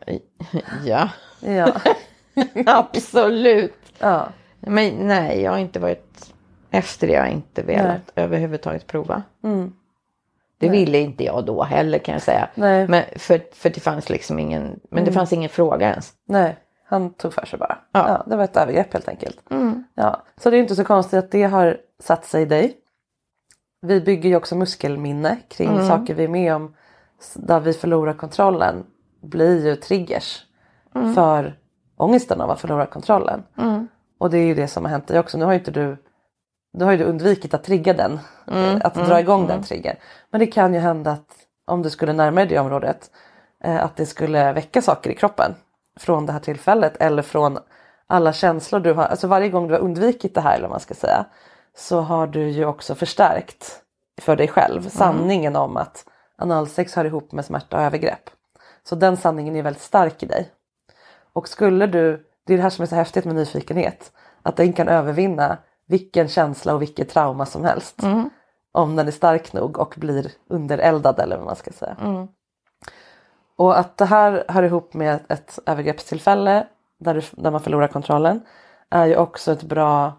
Ja, 0.84 1.08
Ja. 1.40 1.72
absolut. 2.66 3.85
Ja. 3.98 4.28
Men 4.60 4.94
nej, 5.08 5.40
jag 5.42 5.50
har 5.50 5.58
inte 5.58 5.80
varit 5.80 6.34
efter 6.70 7.06
det. 7.06 7.12
Jag 7.12 7.20
har 7.22 7.28
inte 7.28 7.62
velat 7.62 8.12
överhuvudtaget 8.14 8.86
prova. 8.86 9.22
Mm. 9.44 9.72
Det 10.58 10.68
ville 10.68 10.98
inte 10.98 11.24
jag 11.24 11.44
då 11.44 11.62
heller 11.62 11.98
kan 11.98 12.12
jag 12.12 12.22
säga. 12.22 12.48
Nej. 12.54 12.88
Men 12.88 13.04
för, 13.16 13.40
för 13.52 13.70
det 13.70 13.80
fanns 13.80 14.10
liksom 14.10 14.38
ingen, 14.38 14.80
men 14.90 15.04
det 15.04 15.12
fanns 15.12 15.32
ingen 15.32 15.50
fråga 15.50 15.90
ens. 15.90 16.12
Nej. 16.28 16.56
han 16.84 17.10
tog 17.14 17.32
för 17.32 17.46
sig 17.46 17.58
bara. 17.58 17.78
Ja. 17.92 18.08
Ja. 18.08 18.24
det 18.30 18.36
var 18.36 18.44
ett 18.44 18.56
övergrepp 18.56 18.92
helt 18.92 19.08
enkelt. 19.08 19.50
Mm. 19.50 19.84
Ja. 19.94 20.22
Så 20.36 20.50
det 20.50 20.56
är 20.56 20.60
inte 20.60 20.76
så 20.76 20.84
konstigt 20.84 21.18
att 21.18 21.30
det 21.30 21.42
har 21.42 21.76
satt 22.02 22.24
sig 22.24 22.42
i 22.42 22.44
dig. 22.44 22.76
Vi 23.80 24.00
bygger 24.00 24.28
ju 24.30 24.36
också 24.36 24.54
muskelminne 24.56 25.36
kring 25.48 25.68
Mm. 25.68 25.86
saker 25.88 26.14
vi 26.14 26.24
är 26.24 26.28
med 26.28 26.54
om 26.54 26.74
där 27.34 27.60
vi 27.60 27.72
förlorar 27.72 28.12
kontrollen 28.14 28.86
blir 29.22 29.66
ju 29.66 29.76
triggers 29.76 30.42
Mm. 30.94 31.14
för 31.14 31.58
ångesten 31.96 32.40
av 32.40 32.50
att 32.50 32.60
förlora 32.60 32.86
kontrollen. 32.86 33.42
Och 34.18 34.30
det 34.30 34.38
är 34.38 34.44
ju 34.46 34.54
det 34.54 34.68
som 34.68 34.84
har 34.84 34.90
hänt 34.90 35.06
dig 35.06 35.18
också. 35.18 35.38
Nu 35.38 35.44
har 35.44 35.52
ju 35.52 35.58
inte 35.58 35.70
du, 35.70 35.96
du 36.72 36.84
har 36.84 36.92
ju 36.92 37.04
undvikit 37.04 37.54
att 37.54 37.64
trigga 37.64 37.92
den, 37.94 38.18
Mm. 38.46 38.64
eh, 38.76 38.80
att 38.86 38.94
dra 38.94 39.20
igång 39.20 39.46
den 39.46 39.62
triggern. 39.62 39.96
Men 40.30 40.40
det 40.40 40.46
kan 40.46 40.74
ju 40.74 40.80
hända 40.80 41.10
att 41.10 41.28
om 41.66 41.82
du 41.82 41.90
skulle 41.90 42.12
närma 42.12 42.40
dig 42.40 42.46
det 42.48 42.58
området 42.58 43.10
eh, 43.64 43.84
att 43.84 43.96
det 43.96 44.06
skulle 44.06 44.52
väcka 44.52 44.82
saker 44.82 45.10
i 45.10 45.14
kroppen 45.14 45.54
från 46.00 46.26
det 46.26 46.32
här 46.32 46.40
tillfället 46.40 46.96
eller 46.96 47.22
från 47.22 47.58
alla 48.06 48.32
känslor 48.32 48.80
du 48.80 48.92
har. 48.92 49.04
Alltså 49.04 49.26
varje 49.26 49.48
gång 49.48 49.68
du 49.68 49.74
har 49.74 49.80
undvikit 49.80 50.34
det 50.34 50.40
här 50.40 50.52
eller 50.54 50.62
vad 50.62 50.70
man 50.70 50.80
ska 50.80 50.94
säga 50.94 51.26
så 51.76 52.00
har 52.00 52.26
du 52.26 52.48
ju 52.50 52.64
också 52.66 52.94
förstärkt 52.94 53.80
för 54.20 54.36
dig 54.36 54.48
själv 54.48 54.88
sanningen 54.88 55.56
om 55.56 55.76
att 55.76 56.04
analsex 56.38 56.94
hör 56.94 57.04
ihop 57.04 57.32
med 57.32 57.44
smärta 57.44 57.76
och 57.76 57.82
övergrepp. 57.82 58.30
Så 58.88 58.94
den 58.94 59.16
sanningen 59.16 59.56
är 59.56 59.62
väldigt 59.62 59.82
stark 59.82 60.22
i 60.22 60.26
dig. 60.26 60.48
Och 61.36 61.48
skulle 61.48 61.86
du, 61.86 62.26
det 62.46 62.52
är 62.52 62.56
det 62.56 62.62
här 62.62 62.70
som 62.70 62.82
är 62.82 62.86
så 62.86 62.94
häftigt 62.94 63.24
med 63.24 63.34
nyfikenhet, 63.34 64.12
att 64.42 64.56
den 64.56 64.72
kan 64.72 64.88
övervinna 64.88 65.58
vilken 65.88 66.28
känsla 66.28 66.74
och 66.74 66.82
vilket 66.82 67.08
trauma 67.08 67.46
som 67.46 67.64
helst. 67.64 68.02
Om 68.72 68.96
den 68.96 69.06
är 69.06 69.10
stark 69.10 69.52
nog 69.52 69.78
och 69.78 69.94
blir 69.96 70.32
undereldad 70.48 71.20
eller 71.20 71.36
vad 71.36 71.46
man 71.46 71.56
ska 71.56 71.70
säga. 71.70 71.96
Och 73.56 73.78
att 73.78 73.96
det 73.96 74.04
här 74.04 74.44
hör 74.48 74.62
ihop 74.62 74.94
med 74.94 75.20
ett 75.28 75.58
övergreppstillfälle 75.66 76.66
där, 77.00 77.14
du, 77.14 77.22
där 77.42 77.50
man 77.50 77.60
förlorar 77.60 77.88
kontrollen 77.88 78.40
är 78.90 79.06
ju 79.06 79.16
också 79.16 79.52
ett 79.52 79.62
bra, 79.62 80.12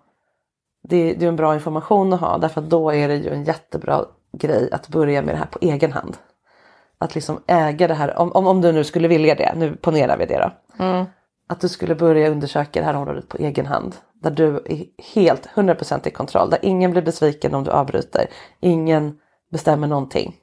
det, 0.83 1.13
det 1.13 1.25
är 1.25 1.29
en 1.29 1.35
bra 1.35 1.53
information 1.53 2.13
att 2.13 2.19
ha 2.19 2.37
därför 2.37 2.61
att 2.61 2.69
då 2.69 2.89
är 2.93 3.07
det 3.07 3.15
ju 3.15 3.29
en 3.29 3.43
jättebra 3.43 4.05
grej 4.37 4.69
att 4.71 4.87
börja 4.87 5.21
med 5.21 5.35
det 5.35 5.39
här 5.39 5.45
på 5.45 5.59
egen 5.61 5.91
hand. 5.91 6.17
Att 6.99 7.15
liksom 7.15 7.43
äga 7.47 7.87
det 7.87 7.93
här, 7.93 8.17
om, 8.17 8.31
om, 8.31 8.47
om 8.47 8.61
du 8.61 8.71
nu 8.71 8.83
skulle 8.83 9.07
vilja 9.07 9.35
det, 9.35 9.53
nu 9.55 9.75
ponerar 9.75 10.17
vi 10.17 10.25
det 10.25 10.37
då. 10.37 10.51
Att 11.49 11.61
du 11.61 11.69
skulle 11.69 11.95
börja 11.95 12.29
undersöka 12.29 12.79
det 12.79 12.85
här 12.85 12.93
området 12.93 13.27
på 13.27 13.37
egen 13.37 13.65
hand. 13.65 13.95
Där 14.13 14.31
du 14.31 14.55
är 14.55 14.85
helt 15.13 15.47
100% 15.47 16.07
i 16.07 16.11
kontroll. 16.11 16.49
Där 16.49 16.59
ingen 16.61 16.91
blir 16.91 17.01
besviken 17.01 17.53
om 17.53 17.63
du 17.63 17.71
avbryter. 17.71 18.27
Ingen 18.59 19.19
bestämmer 19.51 19.87
någonting. 19.87 20.35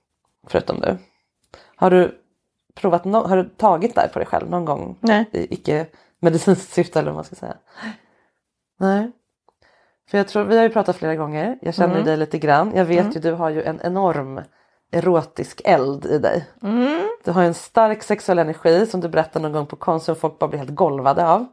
Förutom 0.48 0.80
du. 0.80 0.98
Har 1.76 1.90
du 1.90 2.18
provat, 2.74 3.04
no- 3.04 3.28
har 3.28 3.36
du 3.36 3.44
tagit 3.48 3.94
där 3.94 4.08
på 4.12 4.18
dig 4.18 4.28
själv 4.28 4.50
någon 4.50 4.64
gång? 4.64 4.98
Nej. 5.00 5.24
I 5.32 5.54
icke 5.54 5.86
medicinskt 6.20 6.72
syfte 6.72 6.98
eller 6.98 7.10
vad 7.10 7.14
man 7.14 7.24
ska 7.24 7.34
säga. 7.34 7.56
Nej. 8.80 9.10
För 10.10 10.18
jag 10.18 10.28
tror, 10.28 10.44
vi 10.44 10.56
har 10.56 10.64
ju 10.64 10.70
pratat 10.70 10.96
flera 10.96 11.14
gånger. 11.16 11.58
Jag 11.62 11.74
känner 11.74 11.96
ju 11.98 12.02
dig 12.02 12.16
lite 12.16 12.38
grann. 12.38 12.72
Jag 12.74 12.84
vet 12.84 13.16
ju 13.16 13.20
du 13.20 13.32
har 13.32 13.50
ju 13.50 13.62
en 13.62 13.80
enorm 13.84 14.40
erotisk 14.94 15.60
eld 15.64 16.06
i 16.06 16.18
dig. 16.18 16.44
Du 17.24 17.30
har 17.30 17.42
en 17.42 17.54
stark 17.54 18.02
sexuell 18.02 18.38
energi 18.38 18.86
som 18.86 19.00
du 19.00 19.08
berättar 19.08 19.40
någon 19.40 19.52
gång 19.52 19.66
på 19.66 19.76
Konsum. 19.76 20.16
Folk 20.16 20.38
bara 20.38 20.48
blir 20.48 20.58
helt 20.58 20.74
golvade 20.74 21.26
av. 21.28 21.46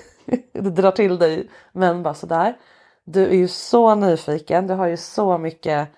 du 0.52 0.70
drar 0.70 0.90
till 0.90 1.18
dig 1.18 1.50
män 1.72 2.02
bara 2.02 2.14
sådär. 2.14 2.56
Du 3.04 3.22
är 3.26 3.34
ju 3.36 3.48
så 3.48 3.94
nyfiken. 3.94 4.66
Du 4.66 4.74
har 4.74 4.86
ju 4.86 4.96
så 4.96 5.38
mycket 5.38 5.88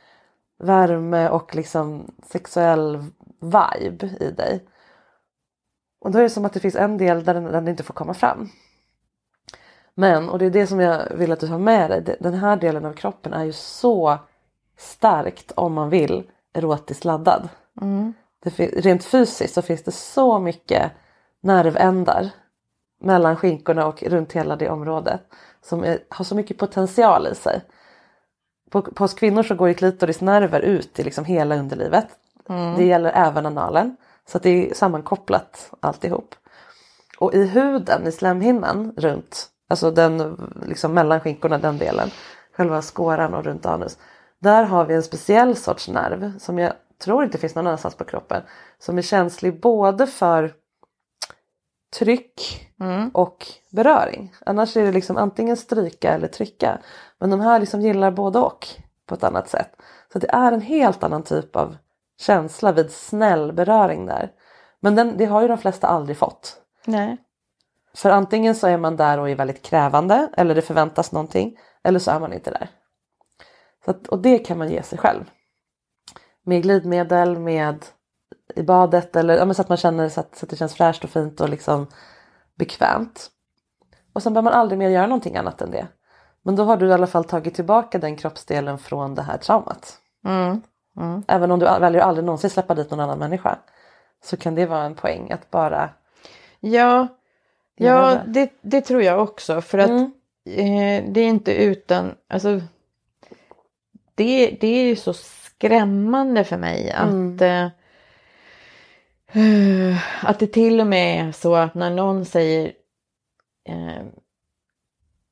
värme 0.59 1.29
och 1.29 1.55
liksom 1.55 2.15
sexuell 2.27 3.05
vibe 3.41 4.07
i 4.21 4.31
dig. 4.31 4.65
Och 6.01 6.11
då 6.11 6.19
är 6.19 6.23
det 6.23 6.31
som 6.31 6.45
att 6.45 6.53
det 6.53 6.61
finns 6.61 6.77
en 6.77 6.99
del 6.99 7.25
där 7.25 7.35
den, 7.35 7.45
där 7.45 7.53
den 7.53 7.69
inte 7.69 7.83
får 7.83 7.95
komma 7.95 8.15
fram. 8.15 8.49
Men, 9.95 10.29
och 10.29 10.39
det 10.39 10.47
är 10.47 10.51
det 10.51 10.67
som 10.67 10.81
jag 10.81 11.15
vill 11.15 11.33
att 11.33 11.41
du 11.41 11.47
har 11.47 11.59
med 11.59 11.91
dig, 11.91 12.03
det- 12.03 12.17
den 12.21 12.35
här 12.35 12.57
delen 12.57 12.85
av 12.85 12.93
kroppen 12.93 13.33
är 13.33 13.45
ju 13.45 13.53
så 13.53 14.19
starkt 14.77 15.53
om 15.57 15.73
man 15.73 15.91
vill 15.91 16.31
erotiskt 16.55 17.05
laddad. 17.05 17.49
Fin- 18.51 18.71
rent 18.77 19.05
fysiskt 19.05 19.55
så 19.55 19.63
finns 19.63 19.83
det 19.83 19.93
så 19.93 20.39
mycket 20.39 20.93
nervändar 21.43 22.31
mellan 23.01 23.37
skinkorna 23.37 23.87
och 23.87 24.03
runt 24.03 24.33
hela 24.33 24.57
det 24.57 24.69
området 24.71 25.21
som 25.63 25.85
är, 25.85 25.99
har 26.09 26.25
så 26.25 26.35
mycket 26.35 26.59
potential 26.59 27.27
i 27.27 27.35
sig. 27.35 27.61
På, 28.71 28.83
på 28.83 29.05
oss 29.05 29.15
kvinnor 29.15 29.43
så 29.43 29.55
går 29.55 29.69
ju 29.69 29.75
klitorisnerver 29.75 30.61
ut 30.61 30.99
i 30.99 31.03
liksom 31.03 31.25
hela 31.25 31.57
underlivet. 31.57 32.07
Det 32.77 32.85
gäller 32.85 33.13
även 33.15 33.47
analen. 33.47 33.97
Så 34.29 34.37
att 34.37 34.43
det 34.43 34.71
är 34.71 34.75
sammankopplat 34.75 35.71
alltihop. 35.81 36.35
Och 37.19 37.35
i 37.35 37.45
huden, 37.47 38.07
i 38.07 38.13
slemhinnan 38.13 38.93
runt, 38.97 39.49
alltså 39.69 39.91
den 39.91 40.37
liksom 40.67 40.95
mellan 40.95 41.21
skinkorna, 41.21 41.59
den 41.59 41.79
delen, 41.79 42.11
själva 42.57 42.83
skåran 42.83 43.35
och 43.35 43.45
runt 43.45 43.67
anus. 43.67 43.99
Där 44.45 44.65
har 44.65 44.85
vi 44.85 44.95
en 44.95 45.03
speciell 45.03 45.57
sorts 45.57 45.89
nerv 45.89 46.39
som 46.39 46.59
jag 46.59 46.73
tror 46.99 47.25
inte 47.25 47.39
finns 47.39 47.55
någon 47.55 47.67
annanstans 47.67 47.95
på 47.95 48.05
kroppen. 48.05 48.43
Som 48.79 48.99
är 48.99 49.03
känslig 49.03 49.61
både 49.61 50.07
för 50.07 50.53
tryck 51.99 52.71
och 53.13 53.47
beröring. 53.71 54.35
Annars 54.47 54.77
är 54.77 54.85
det 54.85 54.93
liksom 54.93 55.17
antingen 55.17 55.57
stryka 55.57 56.15
eller 56.15 56.29
trycka. 56.29 56.79
Men 57.19 57.31
de 57.31 57.41
här 57.41 57.61
liksom 57.61 57.81
gillar 57.81 58.11
både 58.11 58.39
och 58.39 58.69
på 59.07 59.15
ett 59.15 59.25
annat 59.25 59.49
sätt. 59.49 59.71
Så 60.13 60.19
det 60.19 60.31
är 60.31 60.53
en 60.53 60.61
helt 60.61 61.03
annan 61.03 61.23
typ 61.23 61.57
av 61.57 61.77
känsla 62.21 62.73
vid 62.73 62.91
snäll 62.91 63.53
beröring 63.53 64.07
där. 64.07 64.33
Men 64.81 64.95
den, 64.95 65.17
det 65.17 65.25
har 65.25 65.43
ju 65.43 65.49
de 65.49 65.59
flesta 65.59 65.87
aldrig 65.87 66.17
fått. 66.17 66.61
Nej. 66.85 67.17
För 67.95 68.11
antingen 68.11 68.55
så 68.55 68.67
är 68.67 68.77
man 68.77 68.97
där 68.97 69.19
och 69.19 69.31
är 69.31 69.35
väldigt 69.37 69.63
krävande 69.63 70.29
eller 70.37 70.55
det 70.55 70.63
förväntas 70.63 71.13
någonting 71.13 71.59
eller 71.83 71.99
så 71.99 72.11
är 72.11 72.21
man 72.21 72.33
inte 72.33 72.51
där. 72.51 72.71
Så 73.85 73.91
att, 73.91 74.07
och 74.07 74.19
det 74.19 74.39
kan 74.39 74.59
man 74.59 74.69
ge 74.71 74.83
sig 74.83 74.99
själv. 74.99 75.31
Med 76.45 76.63
glidmedel, 76.63 77.39
med 77.39 77.85
i 78.55 78.63
badet 78.63 79.17
eller 79.17 79.37
ja, 79.37 79.55
så 79.55 79.63
att 79.63 79.69
man 79.69 79.79
känner 79.79 80.09
så 80.09 80.21
att, 80.21 80.37
så 80.37 80.47
att 80.47 80.51
det 80.51 80.57
känns 80.57 80.75
fräscht 80.75 81.05
och 81.05 81.11
fint 81.11 81.41
och 81.41 81.49
liksom 81.49 81.87
bekvämt. 82.59 83.31
Och 84.13 84.23
sen 84.23 84.33
behöver 84.33 84.51
man 84.51 84.61
aldrig 84.61 84.79
mer 84.79 84.89
göra 84.89 85.07
någonting 85.07 85.37
annat 85.37 85.63
än 85.63 85.71
det. 85.71 85.87
Men 86.43 86.57
då 86.57 86.65
har 86.65 86.77
du 86.77 86.87
i 86.89 86.93
alla 86.93 87.07
fall 87.07 87.25
tagit 87.25 87.55
tillbaka 87.55 87.99
den 87.99 88.17
kroppsdelen 88.17 88.79
från 88.79 89.15
det 89.15 89.23
här 89.23 89.39
traumat. 89.39 89.99
Även 91.27 91.51
om 91.51 91.59
du 91.59 91.67
väljer 91.67 92.01
att 92.01 92.07
aldrig 92.09 92.25
någonsin 92.25 92.51
släppa 92.51 92.75
dit 92.75 92.91
någon 92.91 93.01
annan 93.01 93.19
människa. 93.19 93.59
Så 94.25 94.37
kan 94.37 94.55
det 94.55 94.67
vara 94.67 94.85
en 94.85 94.95
poäng 94.95 95.33
att 95.33 95.51
bara 95.51 95.91
Ja, 96.61 97.09
ja 97.77 98.11
det. 98.11 98.23
det, 98.27 98.53
det 98.63 98.81
tror 98.81 99.03
jag 99.03 99.23
också. 99.23 99.61
För 99.61 99.79
att 99.79 99.91
Mm. 99.91 100.13
eh, 100.47 101.13
det 101.13 101.21
är 101.21 101.27
inte 101.29 101.55
utan... 101.65 102.15
Alltså, 102.29 102.61
det, 104.15 104.51
det 104.61 104.67
är 104.67 104.85
ju 104.85 104.97
så 104.97 105.13
skrämmande 105.13 106.45
för 106.45 106.57
mig 106.57 106.91
att... 106.91 107.11
Mm. 107.11 107.71
Eh, 109.33 109.97
att 110.25 110.39
det 110.39 110.47
till 110.47 110.81
och 110.81 110.87
med 110.87 111.29
är 111.29 111.33
så 111.33 111.55
att 111.55 111.75
när 111.75 111.91
någon 111.91 112.25
säger 112.25 112.73
eh, 113.69 114.05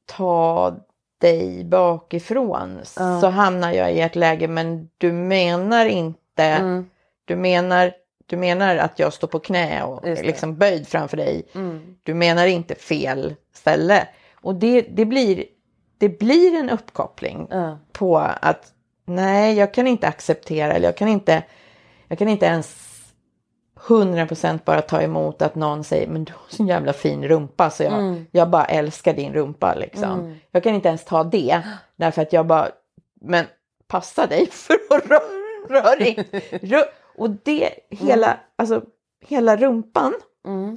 ta 0.06 0.74
dig 1.20 1.64
bakifrån 1.64 2.80
Ja. 2.96 3.20
så 3.20 3.26
hamnar 3.28 3.72
jag 3.72 3.92
i 3.92 4.00
ett 4.00 4.16
läge 4.16 4.48
men 4.48 4.88
du 4.98 5.12
menar 5.12 5.86
inte 5.86 6.12
Mm. 6.42 6.90
du 7.24 7.36
menar, 7.36 7.92
du 8.26 8.36
menar 8.36 8.76
att 8.76 8.98
jag 8.98 9.12
står 9.12 9.28
på 9.28 9.38
knä 9.38 9.82
och 9.82 10.00
det. 10.02 10.22
liksom 10.22 10.56
böjd 10.56 10.88
framför 10.88 11.16
dig. 11.16 11.42
Mm. 11.54 11.96
Du 12.02 12.14
menar 12.14 12.46
inte 12.46 12.74
fel 12.74 13.34
ställe. 13.54 14.08
Och 14.40 14.54
det, 14.54 14.80
det, 14.80 15.04
blir, 15.04 15.44
det 16.02 16.08
blir 16.18 16.54
en 16.54 16.70
uppkoppling 16.70 17.46
Ja. 17.50 17.78
på 17.92 18.18
att 18.18 18.72
nej, 19.06 19.54
jag 19.58 19.74
kan 19.74 19.86
inte 19.86 20.08
acceptera 20.08 20.72
eller 20.72 20.88
jag 20.88 20.96
kan 20.96 21.08
inte, 21.08 21.42
jag 22.08 22.18
kan 22.18 22.28
inte 22.28 22.46
ens 22.46 22.88
100% 23.88 24.58
bara 24.64 24.82
ta 24.82 25.02
emot 25.02 25.42
att 25.42 25.54
någon 25.54 25.84
säger 25.84 26.08
men 26.08 26.24
du 26.24 26.32
har 26.32 26.40
så 26.48 26.64
jävla 26.64 26.92
fin 26.92 27.28
rumpa 27.28 27.70
så 27.70 27.82
jag, 27.82 27.92
Mm. 27.92 28.26
jag 28.30 28.50
bara 28.50 28.64
älskar 28.64 29.14
din 29.14 29.32
rumpa 29.32 29.74
liksom. 29.74 30.38
Jag 30.50 30.62
kan 30.62 30.74
inte 30.74 30.88
ens 30.88 31.04
ta 31.04 31.24
det 31.24 31.62
därför 31.96 32.22
att 32.22 32.32
jag 32.32 32.46
bara, 32.46 32.68
men 33.20 33.44
passa 33.88 34.26
dig 34.26 34.46
för 34.50 34.74
att 34.74 35.06
röra 35.10 35.20
rör. 35.68 35.96
Rö- 36.60 36.88
och 37.16 37.30
det, 37.30 37.70
hela, 37.90 38.36
alltså 38.56 38.82
hela 39.26 39.56
rumpan 39.56 40.14
Mm. 40.46 40.76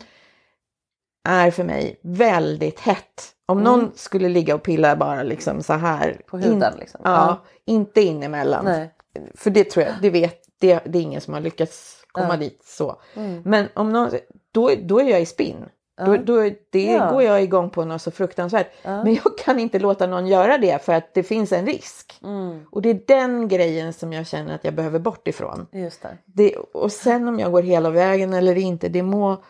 är 1.28 1.52
för 1.52 1.64
mig 1.64 2.00
väldigt 2.02 2.80
hett. 2.80 3.32
Om 3.47 3.63
någon 3.63 3.91
skulle 3.95 4.29
ligga 4.29 4.55
och 4.55 4.63
pilla 4.63 4.95
bara 4.95 5.23
liksom 5.23 5.63
så 5.63 5.73
här. 5.73 6.21
På 6.27 6.38
huden 6.38 6.73
liksom. 6.79 7.01
Ja, 7.03 7.12
Ja. 7.12 7.41
inte 7.65 8.01
in 8.01 8.23
emellan. 8.23 8.65
Nej. 8.65 8.91
För 9.36 9.49
det 9.49 9.63
tror 9.63 9.86
jag, 9.86 9.93
det 10.01 10.10
vet, 10.10 10.41
det, 10.60 10.79
det 10.86 10.97
är 10.99 11.01
ingen 11.01 11.21
som 11.21 11.34
har 11.34 11.41
lyckats 11.41 12.03
komma 12.12 12.27
Ja. 12.27 12.34
Mm. 12.34 12.39
dit 12.39 12.62
så. 12.65 12.95
Men 13.43 13.67
om 13.73 13.93
någon, 13.93 14.10
då, 14.51 14.71
då 14.84 14.99
är 14.99 15.03
jag 15.10 15.21
i 15.21 15.25
spinn. 15.25 15.65
Då, 16.05 16.17
då, 16.17 16.49
det 16.69 16.86
Ja. 16.91 17.12
går 17.12 17.23
jag 17.23 17.43
igång 17.43 17.69
på 17.69 17.86
något 17.86 18.01
så 18.01 18.12
fruktansvärt. 18.12 18.67
Men 18.84 19.13
jag 19.13 19.38
kan 19.38 19.60
inte 19.60 19.79
låta 19.79 20.08
någon 20.08 20.27
göra 20.27 20.58
det 20.58 20.86
för 20.86 20.93
att 20.93 21.13
det 21.13 21.23
finns 21.23 21.51
en 21.51 21.65
risk. 21.65 22.19
Mm. 22.23 22.65
Och 22.71 22.81
det 22.81 22.89
är 22.89 23.01
den 23.08 23.47
grejen 23.47 23.93
som 23.93 24.13
jag 24.13 24.27
känner 24.27 24.55
att 24.55 24.63
jag 24.63 24.73
behöver 24.73 24.99
bort 24.99 25.27
ifrån. 25.27 25.67
Just 25.71 26.01
det. 26.01 26.17
Det, 26.25 26.55
och 26.55 26.91
sen 26.91 27.27
om 27.27 27.39
jag 27.39 27.51
går 27.51 27.62
hela 27.62 27.89
vägen 27.89 28.34
eller 28.34 28.55
inte, 28.58 28.89
det 28.89 29.01
må, 29.03 29.43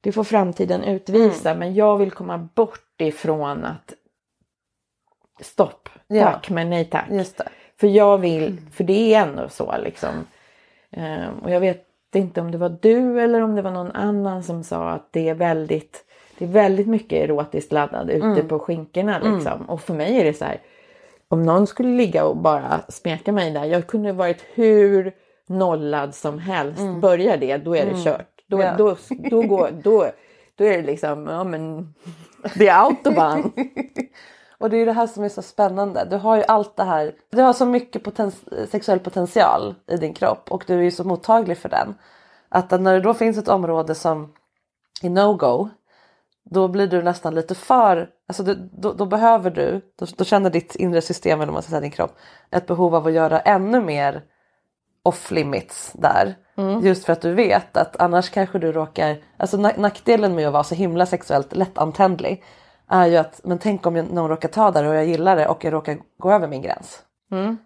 det 0.00 0.12
får 0.12 0.24
framtiden 0.24 0.84
utvisa. 0.84 1.54
Men 1.54 1.74
jag 1.74 1.98
vill 1.98 2.10
komma 2.10 2.38
bort 2.54 2.80
ifrån 3.06 3.64
att 3.64 3.94
stopp, 5.40 5.88
Ja. 6.06 6.24
tack 6.24 6.50
men 6.50 6.70
nej 6.70 6.84
tack. 6.84 7.10
För 7.80 7.86
jag 7.86 8.18
vill, 8.18 8.60
för 8.72 8.84
det 8.84 9.14
är 9.14 9.22
ändå 9.22 9.48
så 9.48 9.74
liksom. 9.78 10.26
Ehm, 10.90 11.38
och 11.38 11.50
jag 11.50 11.60
vet 11.60 11.84
inte 12.14 12.40
om 12.40 12.50
det 12.50 12.58
var 12.58 12.76
du 12.82 13.20
eller 13.20 13.40
om 13.42 13.54
det 13.56 13.62
var 13.62 13.70
någon 13.70 13.90
annan 13.92 14.42
som 14.42 14.64
sa 14.64 14.90
att 14.90 15.12
det 15.12 15.28
är 15.28 15.34
väldigt, 15.34 16.04
det 16.38 16.44
är 16.44 16.48
väldigt 16.48 16.86
mycket 16.86 17.12
erotiskt 17.24 17.72
laddad 17.72 18.10
ute 18.10 18.42
på 18.48 18.58
skinkorna 18.58 19.18
liksom. 19.18 19.62
Och 19.70 19.80
för 19.80 19.94
mig 19.94 20.20
är 20.20 20.24
det 20.24 20.34
så 20.34 20.44
här, 20.44 20.60
om 21.28 21.42
någon 21.42 21.66
skulle 21.66 21.88
ligga 21.96 22.24
och 22.24 22.36
bara 22.36 22.80
smeka 22.88 23.32
mig 23.32 23.50
där, 23.50 23.64
jag 23.64 23.86
kunde 23.86 24.12
varit 24.12 24.44
hur 24.54 25.12
nollad 25.46 26.14
som 26.14 26.38
helst. 26.38 26.80
Börjar 27.00 27.36
det, 27.36 27.56
då 27.56 27.76
är 27.76 27.86
det 27.86 28.04
kört. 28.04 28.28
Då, 28.46 28.60
Ja. 28.60 28.74
då, 28.78 28.96
då, 29.30 29.42
går, 29.42 29.70
då, 29.82 30.06
då 30.54 30.64
är 30.64 30.76
det 30.76 30.82
liksom, 30.82 31.26
ja 31.26 31.44
men 31.44 31.94
det 32.54 32.68
är 32.68 32.82
autobahn. 32.82 33.52
Och 34.58 34.70
det 34.70 34.76
är 34.76 34.78
ju 34.78 34.84
det 34.84 34.92
här 34.92 35.06
som 35.06 35.24
är 35.24 35.28
så 35.28 35.42
spännande. 35.42 36.06
Du 36.10 36.16
har 36.16 36.36
ju 36.36 36.44
allt 36.48 36.76
det 36.76 36.84
här. 36.84 37.14
Du 37.30 37.42
har 37.42 37.52
så 37.52 37.66
mycket 37.66 38.02
poten- 38.04 38.66
sexuell 38.70 38.98
potential 38.98 39.74
i 39.86 39.96
din 39.96 40.14
kropp 40.14 40.52
och 40.52 40.64
du 40.66 40.78
är 40.78 40.82
ju 40.82 40.90
så 40.90 41.04
mottaglig 41.04 41.58
för 41.58 41.68
den. 41.68 41.94
Att 42.48 42.70
när 42.70 42.94
det 42.94 43.00
då 43.00 43.14
finns 43.14 43.38
ett 43.38 43.48
område 43.48 43.94
som 43.94 44.32
är 45.02 45.10
no-go. 45.10 45.68
Då 46.50 46.68
blir 46.68 46.86
du 46.86 47.02
nästan 47.02 47.34
lite 47.34 47.54
för, 47.54 48.08
alltså 48.28 48.42
du, 48.42 48.54
då, 48.72 48.92
då 48.92 49.06
behöver 49.06 49.50
du, 49.50 49.80
då, 49.98 50.06
då 50.16 50.24
känner 50.24 50.50
ditt 50.50 50.74
inre 50.74 51.00
system 51.00 51.40
eller 51.40 51.52
man 51.52 51.62
ska 51.62 51.70
säga 51.70 51.80
din 51.80 51.90
kropp 51.90 52.16
ett 52.50 52.66
behov 52.66 52.94
av 52.94 53.06
att 53.06 53.12
göra 53.12 53.40
ännu 53.40 53.80
mer 53.80 54.22
off 55.08 55.30
limits 55.30 55.92
där. 55.94 56.34
Just 56.82 57.04
för 57.04 57.12
att 57.12 57.20
du 57.20 57.34
vet 57.34 57.76
att 57.76 57.96
annars 58.00 58.30
kanske 58.30 58.58
du 58.58 58.72
råkar, 58.72 59.16
alltså 59.36 59.56
nack- 59.56 59.78
nackdelen 59.80 60.34
med 60.34 60.46
att 60.46 60.52
vara 60.52 60.64
så 60.64 60.74
himla 60.74 61.06
sexuellt 61.06 61.56
lättantändlig 61.56 62.44
är 62.88 63.06
ju 63.06 63.16
att 63.16 63.40
men 63.44 63.58
tänk 63.58 63.86
om 63.86 63.96
jag, 63.96 64.10
någon 64.12 64.28
råkar 64.30 64.48
ta 64.48 64.70
där 64.70 64.84
och 64.84 64.94
jag 64.94 65.04
gillar 65.06 65.36
det 65.36 65.46
och 65.48 65.64
jag 65.64 65.72
råkar 65.72 65.98
gå 66.18 66.32
över 66.32 66.48
min 66.48 66.62
gräns. 66.62 67.02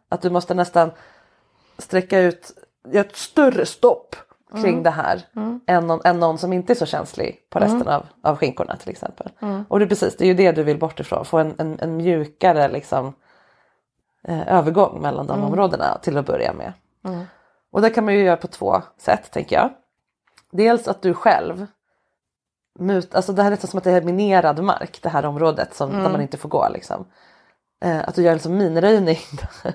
Att 0.09 0.23
du 0.23 0.31
måste 0.31 0.55
nästan 0.55 0.91
sträcka 1.79 2.19
ut, 2.21 2.51
göra 2.93 3.05
ett 3.05 3.17
större 3.17 3.67
stopp 3.67 4.17
kring 4.63 4.83
det 4.83 4.91
här 4.91 5.23
än, 5.67 5.87
någon, 5.87 6.01
än 6.05 6.21
någon 6.21 6.39
som 6.39 6.53
inte 6.53 6.73
är 6.73 6.75
så 6.75 6.87
känslig 6.87 7.37
på 7.51 7.59
resten 7.59 7.89
av, 7.89 8.07
av 8.23 8.37
skinkorna 8.37 8.77
till 8.77 8.91
exempel. 8.91 9.29
Och 9.69 9.79
det 9.79 9.85
är 9.85 9.89
precis, 9.89 10.17
det 10.17 10.25
är 10.25 10.29
ju 10.29 10.35
det 10.35 10.53
du 10.53 10.63
vill 10.63 10.79
bort 10.79 11.01
ifrån, 11.01 11.25
få 11.25 11.39
en, 11.39 11.55
en, 11.59 11.79
en 11.81 11.97
mjukare 11.97 12.69
liksom, 12.69 13.13
eh, 14.29 14.49
övergång 14.59 15.03
mellan 15.03 15.27
de 15.27 15.41
områdena 15.47 15.99
till 16.03 16.17
att 16.19 16.27
börja 16.27 16.53
med. 16.53 16.73
Och 17.71 17.81
det 17.81 17.91
kan 17.91 18.05
man 18.05 18.15
ju 18.15 18.25
göra 18.25 18.37
på 18.37 18.47
två 18.47 18.83
sätt 18.99 19.31
tänker 19.33 19.57
jag. 19.57 19.71
Dels 20.53 20.89
att 20.89 21.03
du 21.03 21.15
själv 21.15 21.67
mut, 22.79 23.15
alltså 23.15 23.33
det 23.33 23.43
här 23.43 23.49
är 23.49 23.51
nästan 23.51 23.71
som 23.71 23.79
att 23.79 23.85
det 23.85 23.91
är 23.91 24.03
minerad 24.03 24.65
mark 24.65 24.99
det 25.03 25.09
här 25.09 25.25
området 25.25 25.75
som, 25.75 25.91
där 25.91 26.11
man 26.11 26.21
inte 26.21 26.37
får 26.37 26.49
gå 26.49 26.69
liksom. 26.69 27.07
Eh, 27.85 28.09
att 28.09 28.15
du 28.15 28.23
gör 28.23 28.33
en 28.33 28.41
sån 28.41 28.59
minröjning 28.59 29.19
där. 29.63 29.75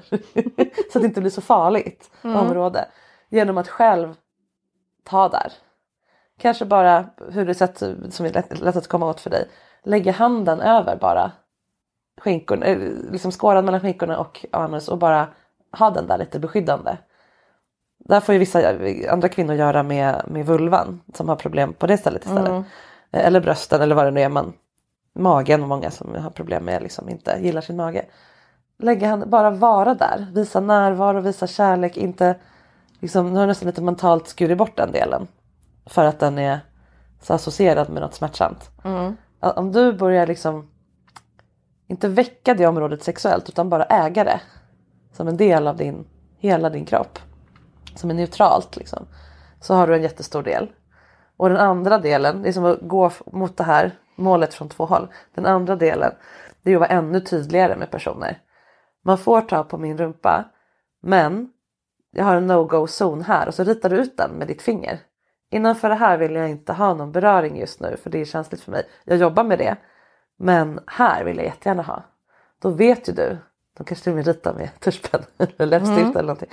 så 0.91 0.97
att 0.97 1.01
det 1.01 1.07
inte 1.07 1.21
blir 1.21 1.31
så 1.31 1.41
farligt 1.41 2.11
område. 2.21 2.87
Genom 3.29 3.57
att 3.57 3.67
själv 3.67 4.15
ta 5.03 5.29
där. 5.29 5.53
Kanske 6.39 6.65
bara 6.65 7.09
hur 7.31 7.45
det 7.45 7.55
sätt 7.55 7.77
som 8.09 8.25
är 8.25 8.33
lätt, 8.33 8.59
lätt 8.59 8.75
att 8.75 8.87
komma 8.87 9.05
åt 9.05 9.21
för 9.21 9.29
dig. 9.29 9.49
Lägga 9.83 10.11
handen 10.11 10.61
över 10.61 10.95
bara 10.95 11.31
skinkorna, 12.21 12.65
eh, 12.65 12.77
liksom 13.11 13.31
skåran 13.31 13.65
mellan 13.65 13.81
skinkorna 13.81 14.19
och 14.19 14.45
anus 14.51 14.87
och 14.87 14.97
bara 14.97 15.27
ha 15.71 15.89
den 15.89 16.07
där 16.07 16.17
lite 16.17 16.39
beskyddande. 16.39 16.97
Där 17.99 18.19
får 18.19 18.33
ju 18.33 18.39
vissa 18.39 18.73
andra 19.09 19.29
kvinnor 19.29 19.55
göra 19.55 19.83
med, 19.83 20.21
med 20.27 20.45
vulvan 20.45 21.01
som 21.13 21.29
har 21.29 21.35
problem 21.35 21.73
på 21.73 21.87
det 21.87 21.97
stället 21.97 22.25
istället. 22.25 22.47
Eh, 23.11 23.25
Eller 23.25 23.41
brösten 23.41 23.81
eller 23.81 23.95
vad 23.95 24.05
det 24.05 24.11
nu 24.11 24.21
är 24.21 24.29
man 24.29 24.53
magen 25.15 25.61
och 25.61 25.67
många 25.67 25.91
som 25.91 26.15
har 26.15 26.29
problem 26.29 26.63
med 26.65 26.83
liksom 26.83 27.09
inte 27.09 27.37
gillar 27.41 27.61
sin 27.61 27.75
mage. 27.75 28.05
Lägga 28.79 29.09
handen, 29.09 29.29
bara 29.29 29.49
vara 29.49 29.93
där, 29.93 30.27
visa 30.33 30.59
närvaro, 30.59 31.21
visa 31.21 31.47
kärlek, 31.47 31.97
inte 31.97 32.35
liksom, 32.99 33.27
nu 33.27 33.33
har 33.33 33.39
jag 33.41 33.47
nästan 33.47 33.67
lite 33.67 33.81
mentalt 33.81 34.27
skurit 34.27 34.57
bort 34.57 34.77
den 34.77 34.91
delen. 34.91 35.27
För 35.85 36.05
att 36.05 36.19
den 36.19 36.37
är 36.39 36.59
så 37.21 37.33
associerad 37.33 37.89
med 37.89 38.01
något 38.01 38.13
smärtsamt. 38.13 38.69
Att 39.39 39.57
Om 39.57 39.71
du 39.71 39.93
börjar 39.93 40.27
liksom 40.27 40.69
inte 41.87 42.07
väcka 42.07 42.53
det 42.53 42.67
området 42.67 43.03
sexuellt 43.03 43.49
utan 43.49 43.69
bara 43.69 43.83
äga 43.83 44.23
det 44.23 44.39
som 45.13 45.27
en 45.27 45.37
del 45.37 45.67
av 45.67 45.77
din, 45.77 46.05
hela 46.39 46.69
din 46.69 46.85
kropp. 46.85 47.19
Som 47.97 48.09
är 48.09 48.13
neutralt 48.13 48.75
liksom. 48.75 49.07
Så 49.61 49.73
har 49.73 49.87
du 49.87 49.95
en 49.95 50.01
jättestor 50.01 50.43
del. 50.43 50.71
Och 51.37 51.49
den 51.49 51.57
andra 51.57 51.97
delen, 51.97 52.41
det 52.41 52.49
är 52.49 52.53
som 52.53 52.65
att 52.65 52.79
gå 52.81 53.11
mot 53.25 53.57
det 53.57 53.63
här 53.63 53.91
målet 54.15 54.53
från 54.53 54.69
två 54.69 54.85
håll. 54.85 55.07
Den 55.35 55.45
andra 55.45 55.75
delen, 55.75 56.11
det 56.63 56.71
är 56.71 56.75
att 56.75 56.79
vara 56.79 56.89
ännu 56.89 57.19
tydligare 57.19 57.75
med 57.75 57.91
personer. 57.91 58.41
Man 59.03 59.17
får 59.17 59.41
ta 59.41 59.63
på 59.63 59.77
min 59.77 59.97
rumpa, 59.97 60.45
men 61.01 61.49
jag 62.11 62.25
har 62.25 62.35
en 62.35 62.47
no-go 62.47 62.87
zon 62.87 63.21
här 63.21 63.47
och 63.47 63.53
så 63.53 63.63
ritar 63.63 63.89
du 63.89 63.95
ut 63.95 64.17
den 64.17 64.31
med 64.31 64.47
ditt 64.47 64.61
finger. 64.61 64.99
Innanför 65.49 65.89
det 65.89 65.95
här 65.95 66.17
vill 66.17 66.35
jag 66.35 66.49
inte 66.49 66.73
ha 66.73 66.93
någon 66.93 67.11
beröring 67.11 67.59
just 67.59 67.79
nu 67.79 67.97
för 68.03 68.09
det 68.09 68.21
är 68.21 68.25
känsligt 68.25 68.61
för 68.61 68.71
mig. 68.71 68.83
Jag 69.03 69.17
jobbar 69.17 69.43
med 69.43 69.59
det. 69.59 69.75
Men 70.37 70.79
här 70.87 71.23
vill 71.23 71.37
jag 71.37 71.45
jättegärna 71.45 71.83
ha. 71.83 72.03
Då 72.61 72.69
vet 72.69 73.09
ju 73.09 73.13
du, 73.13 73.37
de 73.77 73.83
kanske 73.83 74.03
till 74.03 74.11
och 74.11 74.15
med 74.15 74.27
ritar 74.27 74.53
med 74.53 74.79
tuschpenna 74.79 75.25
eller 75.37 75.65
läppstift 75.65 76.15
eller 76.15 76.21
någonting. 76.21 76.49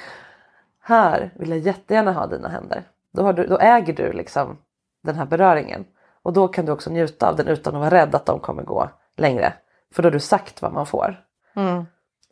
Här 0.86 1.30
vill 1.34 1.50
jag 1.50 1.58
jättegärna 1.58 2.12
ha 2.12 2.26
dina 2.26 2.48
händer. 2.48 2.82
Då, 3.12 3.32
du, 3.32 3.46
då 3.46 3.58
äger 3.58 3.92
du 3.92 4.12
liksom 4.12 4.58
den 5.02 5.14
här 5.14 5.26
beröringen. 5.26 5.84
Och 6.22 6.32
då 6.32 6.48
kan 6.48 6.66
du 6.66 6.72
också 6.72 6.90
njuta 6.90 7.28
av 7.28 7.36
den 7.36 7.48
utan 7.48 7.74
att 7.74 7.80
vara 7.80 7.90
rädd 7.90 8.14
att 8.14 8.26
de 8.26 8.40
kommer 8.40 8.62
gå 8.62 8.90
längre. 9.16 9.52
För 9.94 10.02
då 10.02 10.06
har 10.06 10.12
du 10.12 10.20
sagt 10.20 10.62
vad 10.62 10.72
man 10.72 10.86
får. 10.86 11.20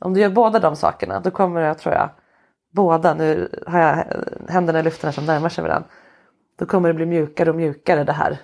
Om 0.01 0.15
du 0.15 0.21
gör 0.21 0.31
båda 0.31 0.59
de 0.59 0.77
sakerna 0.77 1.21
då 1.21 1.31
kommer 1.31 1.61
jag 1.61 1.79
tror 1.79 1.95
jag 1.95 2.11
båda, 2.73 3.15
nu 3.15 3.49
har 3.67 3.81
jag 3.81 4.07
händerna 4.49 4.81
i 4.81 4.83
luften 4.83 5.09
här 5.09 5.13
som 5.13 5.27
närmar 5.27 5.49
sig 5.49 5.65
varandra. 5.65 5.89
Då 6.59 6.67
kommer 6.67 6.89
det 6.89 6.95
bli 6.95 7.07
mjukare 7.07 7.51
och 7.51 7.57
mjukare 7.57 8.05
det 8.05 8.13
här 8.13 8.39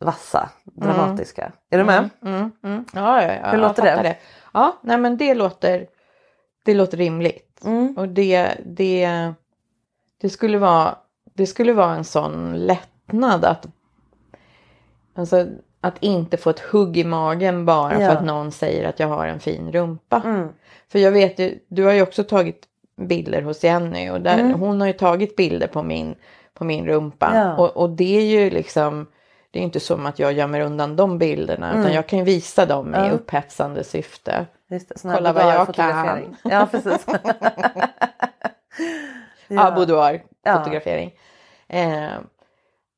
vassa, 0.00 0.50
dramatiska. 0.64 1.52
Är 1.70 1.78
du 1.78 1.84
med? 1.84 2.10
Mm, 2.22 2.52
mm. 2.62 2.84
Ja, 2.92 3.22
ja, 3.22 3.34
ja, 3.34 3.50
Hur 3.50 3.58
låter 3.58 3.82
fattar 3.82 4.02
det? 4.02 4.16
Ja, 4.52 4.78
nej 4.82 4.98
men 4.98 5.16
det 5.16 5.34
låter, 5.34 5.86
det 6.64 6.74
låter 6.74 6.96
rimligt. 6.96 7.47
Mm. 7.64 7.94
Och 7.98 8.08
det, 8.08 8.54
det, 8.66 9.32
det, 10.20 10.30
skulle 10.30 10.58
vara, 10.58 10.96
det 11.34 11.46
skulle 11.46 11.72
vara 11.72 11.94
en 11.94 12.04
sån 12.04 12.52
lättnad 12.58 13.44
att, 13.44 13.66
alltså, 15.14 15.46
att 15.80 15.96
inte 16.00 16.36
få 16.36 16.50
ett 16.50 16.60
hugg 16.60 16.96
i 16.96 17.04
magen 17.04 17.64
bara 17.66 18.00
Ja. 18.00 18.08
för 18.10 18.16
att 18.16 18.24
någon 18.24 18.52
säger 18.52 18.88
att 18.88 19.00
jag 19.00 19.08
har 19.08 19.26
en 19.26 19.40
fin 19.40 19.72
rumpa. 19.72 20.22
Mm. 20.24 20.48
För 20.88 20.98
jag 20.98 21.12
vet 21.12 21.38
ju, 21.38 21.58
du 21.68 21.84
har 21.84 21.92
ju 21.92 22.02
också 22.02 22.24
tagit 22.24 22.64
bilder 22.96 23.42
hos 23.42 23.64
Jenny 23.64 24.10
och 24.10 24.20
där, 24.20 24.38
Mm. 24.38 24.60
hon 24.60 24.80
har 24.80 24.86
ju 24.88 24.92
tagit 24.92 25.36
bilder 25.36 25.66
på 25.66 25.82
min, 25.82 26.14
på 26.54 26.64
min 26.64 26.86
rumpa. 26.86 27.32
Ja. 27.34 27.56
Och, 27.56 27.76
och 27.76 27.90
det 27.90 28.16
är 28.18 28.24
ju 28.24 28.50
liksom, 28.50 29.06
det 29.50 29.58
är 29.58 29.62
inte 29.62 29.80
som 29.80 30.06
att 30.06 30.18
jag 30.18 30.32
gömmer 30.32 30.60
undan 30.60 30.96
de 30.96 31.18
bilderna 31.18 31.70
utan 31.80 31.92
jag 31.92 32.06
kan 32.06 32.24
visa 32.24 32.66
dem 32.66 32.94
i 32.94 32.96
Mm. 32.98 33.08
Ja. 33.08 33.14
upphetsande 33.14 33.84
syfte. 33.84 34.46
Just 34.70 34.88
det, 34.88 34.94
Kolla 35.02 35.32
vad 35.32 35.42
jag 35.42 35.66
boudoir-fotografering. 35.66 36.36
Ja 36.44 36.68
precis. 36.70 37.06
Ja, 39.48 39.70
boudoir 39.70 40.22
Ja. 40.44 40.58
fotografering. 40.58 41.14
Eh, 41.68 42.08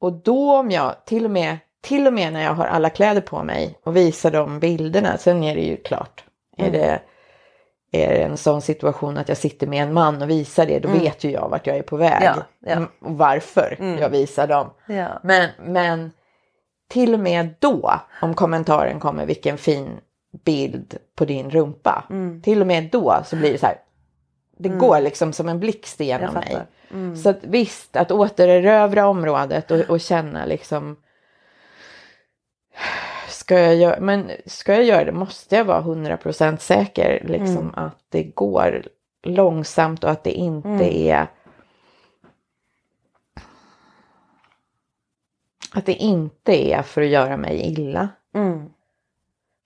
och 0.01 0.13
då 0.13 0.57
om 0.57 0.71
jag 0.71 1.05
till 1.05 1.25
och 1.25 1.31
med 1.31 1.59
till 1.83 2.07
och 2.07 2.13
med 2.13 2.33
när 2.33 2.43
jag 2.45 2.55
har 2.55 2.67
alla 2.67 2.91
kläder 2.91 3.21
på 3.21 3.45
mig 3.45 3.79
och 3.85 3.97
visar 3.97 4.31
de 4.31 4.61
bilderna, 4.61 5.19
sen 5.19 5.43
är 5.45 5.55
det 5.55 5.61
ju 5.63 5.77
klart. 5.77 6.25
Mm. 6.59 6.75
Är, 6.75 6.79
det, 6.79 7.01
är 7.99 8.15
det 8.15 8.23
en 8.23 8.37
sån 8.37 8.63
situation 8.63 9.19
att 9.19 9.29
jag 9.29 9.39
sitter 9.39 9.67
med 9.67 9.83
en 9.83 9.93
man 9.93 10.23
och 10.23 10.31
visar 10.31 10.67
det, 10.67 10.79
då 10.79 10.89
vet 10.89 11.25
ju 11.25 11.31
jag 11.31 11.49
vart 11.49 11.67
jag 11.67 11.77
är 11.77 11.83
på 11.83 11.97
väg. 11.97 12.23
Mm. 12.23 12.35
Ja, 12.39 12.43
ja. 12.61 12.73
Mm, 12.73 12.89
Och 13.01 13.19
varför 13.19 13.77
jag 14.01 14.09
visar 14.09 14.47
dem. 14.47 14.71
Ja. 14.87 15.09
Men, 15.23 15.49
men 15.65 16.13
till 16.91 17.15
och 17.15 17.21
med 17.21 17.55
då, 17.59 17.93
om 18.23 18.35
kommentaren 18.35 19.01
kommer, 19.01 19.27
vilken 19.27 19.59
fin 19.59 20.01
bild 20.45 20.97
på 21.15 21.25
din 21.25 21.51
rumpa. 21.51 22.05
Mm. 22.11 22.43
Till 22.43 22.61
och 22.61 22.67
med 22.67 22.89
då 22.93 23.21
så 23.25 23.37
blir 23.37 23.53
det 23.53 23.59
så 23.59 23.67
här. 23.67 23.77
Det 24.59 24.69
går 24.69 25.01
liksom 25.01 25.33
som 25.33 25.49
en 25.49 25.61
blixt 25.61 26.01
igenom 26.01 26.35
mig. 26.35 26.59
Mm. 26.91 27.17
Så 27.17 27.29
att 27.31 27.39
visst, 27.43 27.97
att 27.97 28.11
återerövra 28.11 29.09
området 29.09 29.71
och, 29.71 29.81
och 29.81 30.01
känna 30.01 30.45
liksom. 30.45 30.97
Ska 33.29 33.59
jag, 33.59 33.77
göra, 33.77 34.01
men 34.01 34.31
ska 34.47 34.75
jag 34.75 34.85
göra 34.85 35.05
det 35.05 35.13
måste 35.13 35.57
jag 35.57 35.65
vara 35.65 35.81
100% 35.83 36.57
säker 36.57 37.23
liksom 37.29 37.57
Mm. 37.57 37.75
att 37.75 37.99
det 38.09 38.23
går 38.23 38.83
långsamt 39.23 40.05
och 40.05 40.11
att 40.11 40.25
det 40.25 40.31
inte 40.33 40.69
Mm. 40.69 40.81
är 40.83 41.27
att 45.73 45.87
det 45.87 45.95
inte 45.95 46.53
är 46.73 46.83
för 46.83 47.03
att 47.03 47.09
göra 47.09 47.37
mig 47.37 47.61
illa. 47.61 48.09
Mm. 48.35 48.71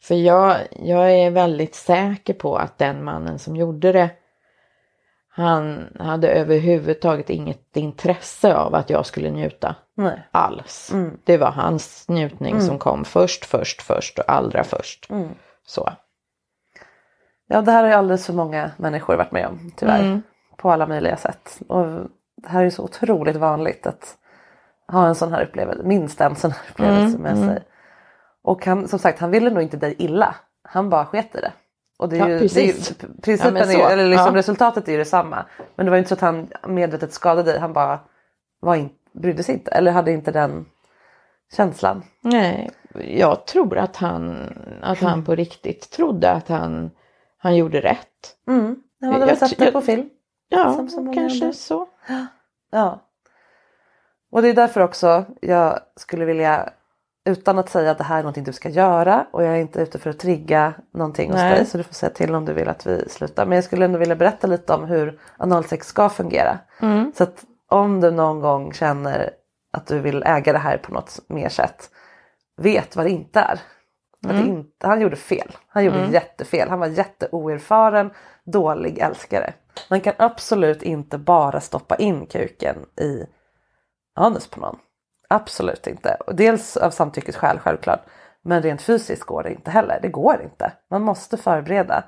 För 0.02 0.14
jag, 0.14 0.56
jag 0.70 1.12
är 1.12 1.30
väldigt 1.30 1.74
säker 1.74 2.34
på 2.34 2.56
att 2.56 2.78
den 2.78 3.04
mannen 3.04 3.38
som 3.38 3.56
gjorde 3.56 3.92
det 3.92 4.10
han 5.36 5.86
hade 5.98 6.28
överhuvudtaget 6.28 7.30
inget 7.30 7.76
intresse 7.76 8.54
av 8.54 8.74
att 8.74 8.90
jag 8.90 9.06
skulle 9.06 9.30
njuta. 9.30 9.74
Nej. 9.94 10.28
alls. 10.30 10.90
Mm. 10.92 11.18
Det 11.24 11.36
var 11.36 11.50
hans 11.50 12.08
njutning 12.08 12.54
mm. 12.54 12.66
som 12.66 12.78
kom 12.78 13.04
först, 13.04 13.44
först, 13.44 13.82
först 13.82 14.18
och 14.18 14.30
allra 14.30 14.64
först. 14.64 15.10
Mm. 15.10 15.28
Så. 15.66 15.92
Ja, 17.46 17.62
det 17.62 17.72
här 17.72 17.82
har 17.82 17.90
ju 17.90 17.94
alldeles 17.94 18.26
för 18.26 18.32
många 18.32 18.70
människor 18.76 19.16
varit 19.16 19.32
med 19.32 19.46
om 19.46 19.72
tyvärr. 19.76 20.00
Mm. 20.00 20.22
På 20.56 20.70
alla 20.70 20.86
möjliga 20.86 21.16
sätt. 21.16 21.60
Och 21.68 21.86
det 22.36 22.48
här 22.48 22.64
är 22.64 22.70
så 22.70 22.82
otroligt 22.82 23.36
vanligt 23.36 23.86
att 23.86 24.18
ha 24.88 25.07
en 25.07 25.14
sån 25.14 25.33
här 25.33 25.44
upplevelse, 25.44 25.83
minst 25.83 26.20
en 26.20 26.37
sån 26.37 26.51
här 26.51 26.61
upplevelse 26.70 27.18
med 27.18 27.38
sig. 27.38 27.62
Och 28.42 28.66
han, 28.66 28.88
som 28.88 28.99
sagt, 28.99 29.18
han 29.18 29.31
ville 29.31 29.51
nog 29.51 29.62
inte 29.62 29.77
dig 29.77 29.94
illa. 29.99 30.35
Han 30.62 30.90
bara 30.90 31.07
sket 31.07 31.35
i 31.35 31.40
det. 31.40 31.53
Och 31.99 32.09
det 32.09 32.18
är 32.18 32.29
ju, 32.29 32.38
det 32.38 32.61
är 32.61 32.66
ju, 32.66 32.73
principen 33.23 33.70
ja, 33.70 33.90
är, 33.90 33.92
eller 33.92 34.09
liksom 34.09 34.27
ja. 34.27 34.38
resultatet 34.38 34.88
är 34.88 34.92
ju 34.92 34.99
detsamma. 34.99 35.44
Men 35.77 35.87
det 35.87 35.90
var 35.90 35.97
ju 35.97 35.99
inte 35.99 36.09
så 36.09 36.14
att 36.14 36.20
han 36.20 36.49
medvetet 36.68 37.12
skadade 37.12 37.51
dig. 37.51 37.61
Han 37.61 37.73
bara 37.73 38.01
var 38.61 38.77
in, 38.77 38.90
brydde 39.12 39.42
sig 39.42 39.55
inte 39.55 39.70
eller 39.70 39.92
hade 39.92 40.12
inte 40.12 40.33
den 40.33 40.66
känslan. 41.57 42.03
Nej, 42.20 42.70
jag 42.94 43.47
tror 43.47 43.79
att 43.79 43.97
han, 43.97 44.53
att 44.83 45.01
han 45.01 45.25
på 45.25 45.35
riktigt 45.35 45.90
trodde 45.90 46.31
att 46.31 46.49
han, 46.49 46.90
han 47.38 47.57
gjorde 47.57 47.81
rätt. 47.81 48.37
Mm. 48.49 48.83
Han 49.01 49.12
hade 49.12 49.27
väl 49.27 49.37
sett 49.37 49.59
det 49.59 49.73
på 49.73 49.81
film. 49.81 50.11
Ja, 50.49 50.73
som, 50.73 50.88
som 50.88 51.14
kanske 51.14 51.53
så. 51.53 51.87
Ja. 52.70 53.01
Och 54.35 54.42
det 54.42 54.49
är 54.49 54.55
därför 54.55 54.81
också 54.81 55.25
jag 55.40 55.81
skulle 55.97 56.25
vilja 56.25 56.68
utan 57.25 57.59
att 57.59 57.68
säga 57.68 57.90
att 57.90 57.99
det 57.99 58.05
här 58.05 58.18
är 58.18 58.23
någonting 58.23 58.44
du 58.44 58.53
ska 58.53 58.68
göra 58.68 59.27
och 59.31 59.44
jag 59.44 59.55
är 59.55 59.61
inte 59.61 59.81
ute 59.81 59.99
för 59.99 60.11
att 60.11 60.18
trigga 60.18 60.75
någonting 60.94 61.31
Nej. 61.31 61.51
hos 61.51 61.59
dig 61.59 61.66
så 61.66 61.79
du 61.79 61.85
får 61.85 61.94
säga 61.94 62.11
till 62.11 62.35
om 62.35 62.44
du 62.44 62.53
vill 62.53 62.68
att 62.68 62.87
vi 62.87 63.09
slutar. 63.09 63.47
Men 63.47 63.57
jag 63.57 63.64
skulle 63.64 63.85
ändå 63.85 63.99
vilja 63.99 64.16
berätta 64.16 64.47
lite 64.47 64.75
om 64.75 64.85
hur 64.85 65.20
analsex 65.37 65.87
ska 65.87 66.09
fungera. 66.09 66.59
Mm. 66.81 67.12
Så 67.16 67.23
att 67.23 67.44
om 67.68 68.01
du 68.01 68.11
någon 68.11 68.40
gång 68.40 68.73
känner 68.73 69.31
att 69.73 69.87
du 69.87 69.99
vill 69.99 70.23
äga 70.23 70.53
det 70.53 70.59
här 70.59 70.79
på 70.79 70.92
något 70.92 71.20
mer 71.29 71.49
sätt, 71.49 71.90
vet 72.57 72.97
vad 72.97 73.07
det 73.07 73.11
inte 73.11 73.40
är. 73.40 73.61
Mm. 74.25 74.37
Att 74.37 74.47
inte, 74.47 74.87
han 74.87 75.01
gjorde 75.01 75.16
fel. 75.16 75.57
Han 75.68 75.85
gjorde 75.85 75.99
mm. 75.99 76.12
jättefel. 76.12 76.68
Han 76.68 76.79
var 76.79 76.87
jätteoerfaren, 76.87 78.11
dålig 78.44 78.99
älskare. 78.99 79.55
Man 79.90 80.01
kan 80.01 80.14
absolut 80.16 80.83
inte 80.83 81.18
bara 81.18 81.61
stoppa 81.61 81.97
in 81.97 82.27
kuken 82.27 82.77
i 83.01 83.27
anus 84.14 84.46
på 84.46 84.61
någon. 84.61 84.79
Absolut 85.29 85.87
inte. 85.87 86.16
Dels 86.33 86.77
av 86.77 86.90
samtyckesskäl 86.90 87.59
självklart. 87.59 88.07
Men 88.42 88.62
rent 88.62 88.83
fysiskt 88.83 89.22
går 89.22 89.42
det 89.42 89.53
inte 89.53 89.70
heller. 89.70 89.98
Det 90.03 90.09
går 90.09 90.42
inte. 90.42 90.72
Man 90.90 91.03
måste 91.03 91.37
förbereda. 91.37 92.05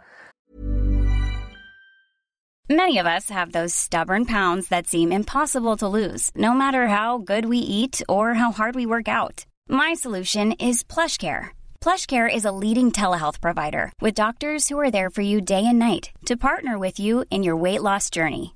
Many 2.68 2.98
of 2.98 3.06
us 3.06 3.30
have 3.30 3.52
those 3.52 3.72
stubborn 3.72 4.26
pounds 4.26 4.68
that 4.68 4.86
seem 4.86 5.12
impossible 5.12 5.76
to 5.76 5.88
lose. 5.88 6.30
No 6.34 6.52
matter 6.52 6.86
how 6.86 7.18
good 7.18 7.44
we 7.44 7.58
eat 7.58 8.02
or 8.08 8.34
how 8.34 8.52
hard 8.52 8.74
we 8.74 8.86
work 8.86 9.08
out. 9.08 9.46
My 9.68 9.94
solution 9.94 10.52
is 10.52 10.84
plush 10.84 11.18
care. 11.18 11.56
PlushCare 11.80 12.28
is 12.28 12.44
a 12.44 12.50
leading 12.50 12.90
telehealth 12.90 13.40
provider 13.40 13.92
with 14.00 14.14
doctors 14.14 14.68
who 14.68 14.76
are 14.80 14.90
there 14.90 15.08
for 15.08 15.22
you 15.22 15.40
day 15.40 15.64
and 15.64 15.78
night 15.78 16.10
to 16.24 16.36
partner 16.36 16.78
with 16.78 16.98
you 16.98 17.24
in 17.30 17.44
your 17.44 17.56
weight 17.56 17.80
loss 17.80 18.10
journey. 18.10 18.55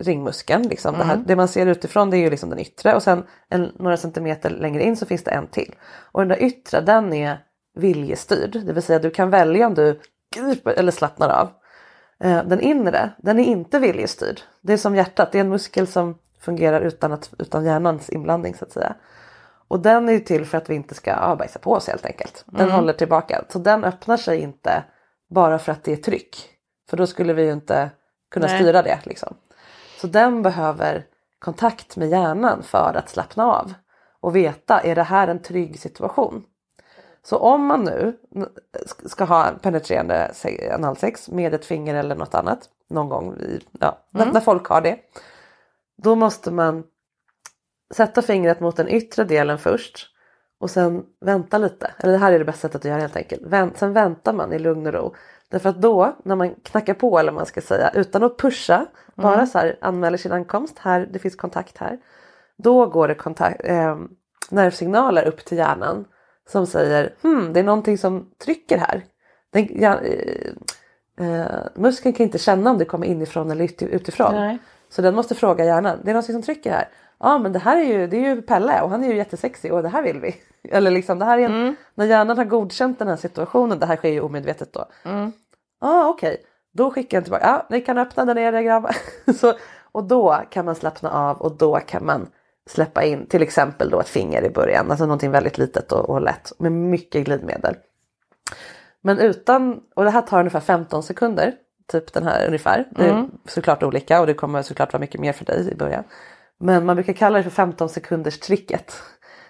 ringmuskeln. 0.00 0.62
Liksom. 0.62 0.94
Mm. 0.94 1.06
Det, 1.06 1.14
här, 1.14 1.22
det, 1.26 1.36
man 1.36 1.48
ser 1.48 1.66
utifrån 1.66 2.10
det 2.10 2.16
är 2.16 2.18
ju 2.18 2.30
liksom 2.30 2.50
den 2.50 2.58
yttre 2.58 2.94
och 2.94 3.02
sen 3.02 3.24
en, 3.48 3.72
några 3.78 3.96
centimeter 3.96 4.50
längre 4.50 4.82
in 4.82 4.96
så 4.96 5.06
finns 5.06 5.24
det 5.24 5.30
en 5.30 5.46
till. 5.46 5.74
Och 6.12 6.20
den 6.20 6.28
där 6.28 6.42
yttre 6.42 6.80
den 6.80 7.12
är 7.12 7.38
viljestyrd, 7.74 8.62
det 8.66 8.72
vill 8.72 8.82
säga 8.82 8.98
du 8.98 9.10
kan 9.10 9.30
välja 9.30 9.66
om 9.66 9.74
du 9.74 10.00
griper 10.36 10.72
eller 10.72 10.92
slappnar 10.92 11.28
av. 11.28 11.48
Eh, 12.24 12.44
den 12.44 12.60
inre 12.60 13.10
den 13.18 13.38
är 13.38 13.44
inte 13.44 13.78
viljestyrd. 13.78 14.40
Det 14.60 14.72
är 14.72 14.76
som 14.76 14.96
hjärtat, 14.96 15.32
det 15.32 15.38
är 15.38 15.40
en 15.40 15.48
muskel 15.48 15.86
som 15.86 16.18
fungerar 16.40 16.80
utan, 16.80 17.12
att, 17.12 17.30
utan 17.38 17.64
hjärnans 17.64 18.10
inblandning 18.10 18.54
så 18.54 18.64
att 18.64 18.72
säga. 18.72 18.94
Och 19.68 19.80
den 19.80 20.08
är 20.08 20.18
till 20.18 20.46
för 20.46 20.58
att 20.58 20.70
vi 20.70 20.74
inte 20.74 20.94
ska 20.94 21.10
ja, 21.10 21.36
bajsa 21.38 21.58
på 21.58 21.72
oss 21.72 21.88
helt 21.88 22.06
enkelt. 22.06 22.44
Den 22.46 22.60
mm. 22.60 22.74
håller 22.74 22.92
tillbaka. 22.92 23.44
Så 23.48 23.58
den 23.58 23.84
öppnar 23.84 24.16
sig 24.16 24.40
inte 24.40 24.84
bara 25.30 25.58
för 25.58 25.72
att 25.72 25.84
det 25.84 25.92
är 25.92 25.96
tryck. 25.96 26.36
För 26.90 26.96
då 26.96 27.06
skulle 27.06 27.32
vi 27.32 27.42
ju 27.42 27.52
inte 27.52 27.90
kunna 28.30 28.46
Nej. 28.46 28.58
styra 28.58 28.82
det. 28.82 28.98
Liksom. 29.04 29.34
Så 30.00 30.06
den 30.06 30.42
behöver 30.42 31.06
kontakt 31.38 31.96
med 31.96 32.08
hjärnan 32.08 32.62
för 32.62 32.94
att 32.94 33.08
slappna 33.08 33.44
av 33.44 33.74
och 34.20 34.36
veta 34.36 34.80
är 34.80 34.94
det 34.94 35.02
här 35.02 35.28
en 35.28 35.42
trygg 35.42 35.80
situation. 35.80 36.44
Så 37.22 37.36
om 37.36 37.66
man 37.66 37.84
nu 37.84 38.16
ska 39.06 39.24
ha 39.24 39.50
penetrerande 39.62 40.32
analsex 40.74 41.28
med 41.28 41.54
ett 41.54 41.64
finger 41.64 41.94
eller 41.94 42.14
något 42.14 42.34
annat 42.34 42.68
någon 42.90 43.08
gång 43.08 43.36
i, 43.36 43.60
ja, 43.80 44.06
mm. 44.14 44.28
när 44.28 44.40
folk 44.40 44.66
har 44.66 44.80
det. 44.80 44.98
Då 46.02 46.14
måste 46.14 46.50
man 46.50 46.84
sätta 47.94 48.22
fingret 48.22 48.60
mot 48.60 48.76
den 48.76 48.88
yttre 48.88 49.24
delen 49.24 49.58
först 49.58 50.08
och 50.60 50.70
sen 50.70 51.04
vänta 51.20 51.58
lite. 51.58 51.94
Eller 51.98 52.12
det 52.12 52.18
här 52.18 52.32
är 52.32 52.38
det 52.38 52.44
bästa 52.44 52.60
sättet 52.60 52.80
att 52.80 52.90
göra 52.90 53.00
helt 53.00 53.16
enkelt. 53.16 53.78
sen 53.78 53.92
väntar 53.92 54.32
man 54.32 54.52
i 54.52 54.58
lugn 54.58 54.86
och 54.86 54.92
ro. 54.92 55.14
Därför 55.50 55.68
att 55.68 55.82
då 55.82 56.16
när 56.24 56.36
man 56.36 56.54
knackar 56.54 56.94
på 56.94 57.18
eller 57.18 57.32
man 57.32 57.46
ska 57.46 57.60
säga 57.60 57.90
utan 57.94 58.22
att 58.22 58.38
pusha, 58.38 58.76
mm. 58.76 58.86
bara 59.16 59.46
så 59.46 59.58
här 59.58 59.76
anmäler 59.80 60.18
sin 60.18 60.32
ankomst, 60.32 60.78
här, 60.78 61.08
det 61.12 61.18
finns 61.18 61.36
kontakt 61.36 61.78
här. 61.78 61.98
Då 62.58 62.86
går 62.86 63.08
det 63.08 63.14
kontakt, 63.14 63.60
eh, 63.64 63.96
nervsignaler 64.50 65.24
upp 65.28 65.44
till 65.44 65.58
hjärnan 65.58 66.04
som 66.48 66.66
säger 66.66 67.14
hmm, 67.22 67.52
det 67.52 67.60
är 67.60 67.64
någonting 67.64 67.98
som 67.98 68.30
trycker 68.44 68.78
här. 68.78 69.04
Den, 69.52 69.68
ja, 69.80 70.00
eh, 70.00 70.52
eh, 71.26 71.46
muskeln 71.74 72.12
kan 72.12 72.24
inte 72.24 72.38
känna 72.38 72.70
om 72.70 72.78
det 72.78 72.84
kommer 72.84 73.06
inifrån 73.06 73.50
eller 73.50 73.64
uti- 73.64 73.88
utifrån. 73.88 74.34
Nej. 74.34 74.58
Så 74.88 75.02
den 75.02 75.14
måste 75.14 75.34
fråga 75.34 75.64
hjärnan. 75.64 75.98
Det 76.04 76.10
är 76.10 76.14
någon 76.14 76.22
som 76.22 76.42
trycker 76.42 76.70
här. 76.70 76.88
Ja 77.20 77.38
men 77.38 77.52
det 77.52 77.58
här 77.58 77.76
är 77.76 77.84
ju, 77.84 78.06
det 78.06 78.16
är 78.16 78.34
ju 78.34 78.42
Pelle 78.42 78.82
och 78.82 78.90
han 78.90 79.04
är 79.04 79.08
ju 79.08 79.16
jättesexig 79.16 79.72
och 79.72 79.82
det 79.82 79.88
här 79.88 80.02
vill 80.02 80.20
vi. 80.20 80.36
Eller 80.68 80.90
liksom 80.90 81.18
det 81.18 81.24
här 81.24 81.38
är 81.38 81.42
en, 81.42 81.76
när 81.94 82.06
hjärnan 82.06 82.38
har 82.38 82.44
godkänt 82.44 82.98
den 82.98 83.08
här 83.08 83.16
situationen, 83.16 83.78
det 83.78 83.86
här 83.86 83.96
sker 83.96 84.08
ju 84.08 84.20
omedvetet 84.20 84.72
då. 84.72 84.84
Ja 85.80 85.88
ah, 85.88 86.08
okej, 86.08 86.36
då 86.72 86.90
skickar 86.90 87.16
den 87.18 87.24
tillbaka. 87.24 87.46
Ja 87.46 87.66
ni 87.70 87.80
kan 87.80 87.98
öppna 87.98 88.24
där 88.24 88.34
nere 88.34 88.62
grabbar. 88.62 88.96
Så, 89.32 89.54
och 89.92 90.04
då 90.04 90.42
kan 90.50 90.64
man 90.64 90.74
slappna 90.74 91.10
av 91.10 91.36
och 91.40 91.56
då 91.56 91.76
kan 91.76 92.06
man 92.06 92.28
släppa 92.70 93.04
in 93.04 93.26
till 93.26 93.42
exempel 93.42 93.90
då 93.90 94.00
ett 94.00 94.08
finger 94.08 94.44
i 94.44 94.50
början. 94.50 94.90
Alltså 94.90 95.06
någonting 95.06 95.30
väldigt 95.30 95.58
litet 95.58 95.92
och, 95.92 96.10
och 96.10 96.20
lätt 96.20 96.52
med 96.58 96.72
mycket 96.72 97.24
glidmedel. 97.24 97.76
Men 99.00 99.18
utan, 99.18 99.80
och 99.94 100.04
det 100.04 100.10
här 100.10 100.22
tar 100.22 100.38
ungefär 100.38 100.60
15 100.60 101.02
sekunder, 101.02 101.54
typ 101.86 102.12
den 102.12 102.22
här 102.22 102.46
ungefär. 102.46 102.88
Det 102.90 103.08
är 103.08 103.28
såklart 103.48 103.82
olika 103.82 104.20
och 104.20 104.26
det 104.26 104.34
kommer 104.34 104.62
såklart 104.62 104.92
vara 104.92 105.00
mycket 105.00 105.20
mer 105.20 105.32
för 105.32 105.44
dig 105.44 105.72
i 105.72 105.74
början. 105.74 106.04
Men 106.60 106.86
man 106.86 106.96
brukar 106.96 107.12
kalla 107.12 107.38
det 107.38 107.44
för 107.44 107.50
15 107.50 107.88
sekunders 107.88 108.38
tricket. 108.38 109.02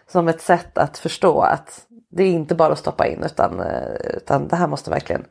Som 0.07 0.29
ett 0.29 0.41
sätt 0.41 0.79
att 0.79 0.99
förstå 0.99 1.41
att 1.41 1.87
det 2.11 2.23
är 2.23 2.31
inte 2.31 2.55
bara 2.55 2.73
att 2.73 2.79
stoppa 2.79 3.07
in 3.07 3.23
utan, 3.23 3.61
eh, 3.61 3.95
utan 4.17 4.49
det 4.49 4.57
här 4.57 4.67
måste 4.67 4.91
verkligen 4.91 5.25